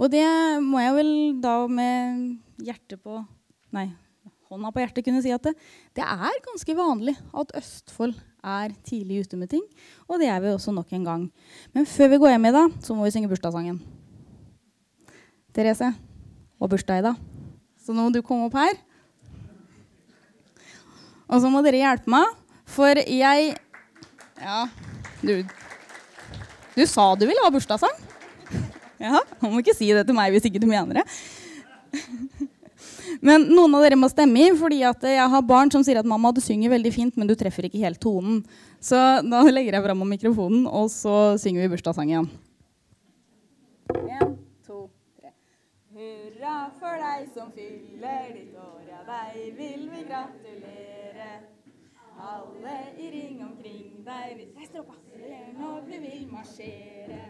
Og 0.00 0.08
det 0.10 0.24
må 0.64 0.80
jeg 0.80 0.96
vel 0.96 1.12
da 1.44 1.56
med 1.68 2.64
hjertet 2.64 3.04
på 3.04 3.20
Nei, 3.72 3.86
hånda 4.52 4.70
på 4.74 4.82
hjertet 4.82 5.06
kunne 5.06 5.22
si 5.24 5.32
at 5.34 5.44
det, 5.46 5.54
det 5.96 6.04
er 6.04 6.38
ganske 6.44 6.76
vanlig 6.76 7.14
at 7.40 7.52
Østfold 7.58 8.14
er 8.42 8.74
tidlig 8.86 9.22
ute 9.24 9.38
med 9.40 9.50
ting. 9.52 9.64
Og 10.08 10.20
det 10.20 10.28
er 10.28 10.40
vi 10.44 10.52
også 10.52 10.74
nok 10.74 10.92
en 10.96 11.04
gang. 11.08 11.26
Men 11.74 11.88
før 11.88 12.12
vi 12.12 12.20
går 12.22 12.34
hjem 12.34 12.48
i 12.50 12.54
dag, 12.58 12.78
så 12.84 12.96
må 12.96 13.06
vi 13.06 13.12
synge 13.14 13.30
bursdagssangen. 13.30 13.80
Therese, 15.52 15.92
og 16.60 16.70
bursdag 16.72 17.02
i 17.02 17.06
dag. 17.08 17.20
Så 17.82 17.94
nå 17.94 18.06
må 18.06 18.12
du 18.14 18.22
komme 18.24 18.46
opp 18.48 18.56
her. 18.56 18.78
Og 21.32 21.40
så 21.40 21.50
må 21.52 21.62
dere 21.64 21.80
hjelpe 21.80 22.12
meg, 22.12 22.38
for 22.68 22.98
jeg 22.98 23.52
Ja, 24.42 24.64
du 25.22 25.42
Du 26.74 26.82
sa 26.88 27.12
du 27.14 27.26
ville 27.28 27.42
ha 27.44 27.50
bursdagssang? 27.52 27.94
Ja, 29.02 29.20
Du 29.40 29.48
må 29.50 29.60
ikke 29.62 29.74
si 29.76 29.90
det 29.92 30.06
til 30.06 30.16
meg 30.16 30.32
hvis 30.34 30.46
ikke 30.48 30.60
du 30.62 30.68
mener 30.70 31.00
det. 31.02 31.06
Men 33.20 33.44
noen 33.50 33.74
av 33.76 33.84
dere 33.84 33.98
må 33.98 34.08
stemme 34.10 34.46
i, 34.46 34.52
fordi 34.56 34.80
jeg 34.82 35.28
har 35.34 35.44
barn 35.46 35.72
som 35.72 35.84
sier 35.84 36.00
at 36.00 36.08
mamma, 36.08 36.32
du 36.32 36.40
synger 36.40 36.72
veldig 36.72 36.92
fint, 36.94 37.18
men 37.18 37.28
du 37.28 37.34
treffer 37.38 37.68
ikke 37.68 37.82
helt 37.82 38.00
tonen. 38.02 38.40
Så 38.82 38.96
da 39.26 39.42
legger 39.50 39.76
jeg 39.76 39.84
fram 39.84 40.06
mikrofonen, 40.08 40.64
og 40.66 40.88
så 40.92 41.36
synger 41.42 41.66
vi 41.66 41.74
bursdagssangen 41.74 42.14
igjen. 42.14 42.30
En, 43.92 44.36
to, 44.66 44.86
tre. 45.18 45.34
Hurra 45.92 46.56
for 46.80 47.02
deg 47.02 47.26
som 47.34 47.50
fyller 47.54 48.30
ditt 48.36 48.56
år, 48.56 48.80
ja, 48.88 49.02
deg 49.08 49.58
vil 49.58 49.88
vi 49.92 50.06
gratulere. 50.08 51.32
Alle 52.22 52.74
i 53.02 53.08
ring 53.10 53.40
omkring 53.42 54.04
deg, 54.06 54.36
vi 54.38 54.48
reiser 54.54 54.84
opp 54.84 54.92
når 55.58 55.80
vi 55.88 55.98
vil 56.02 56.26
marsjere. 56.30 57.22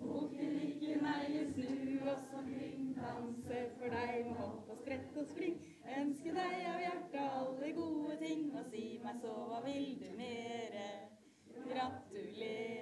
Bukken 0.00 0.60
ikke 0.60 0.94
i 0.94 1.44
snu 1.52 2.10
oss 2.10 2.34
omkring, 2.38 2.96
danse 2.96 3.58
for 3.78 3.88
deg 3.94 4.26
med 4.26 4.36
hopp 4.40 4.70
og 4.70 4.78
sprett 4.82 5.16
og 5.16 5.26
spring. 5.32 5.58
Ønske 5.98 6.34
deg 6.36 6.64
av 6.72 6.80
hjertet 6.84 7.20
alle 7.40 7.72
gode 7.76 8.16
ting, 8.22 8.48
og 8.54 8.64
si 8.70 8.86
meg 9.04 9.20
så, 9.22 9.34
hva 9.50 9.60
vil 9.66 9.94
du 10.02 10.08
mere? 10.18 10.88
Gratulere. 11.68 12.78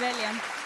Vel. 0.00 0.59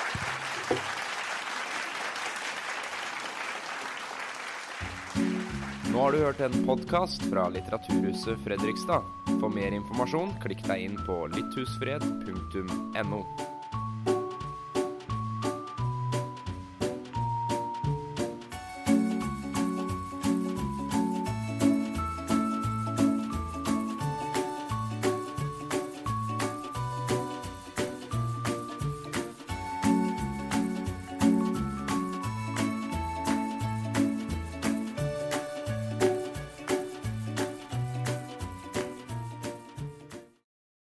Nå 5.94 6.00
har 6.00 6.12
du 6.12 6.18
hørt 6.18 6.40
en 6.40 6.66
podkast 6.66 7.22
fra 7.22 7.48
Litteraturhuset 7.48 8.38
Fredrikstad. 8.44 9.02
For 9.38 9.48
mer 9.48 9.70
informasjon, 9.76 10.32
klikk 10.42 10.64
deg 10.66 10.82
inn 10.88 10.96
på 11.06 11.20
lytthusfred.no. 11.30 13.20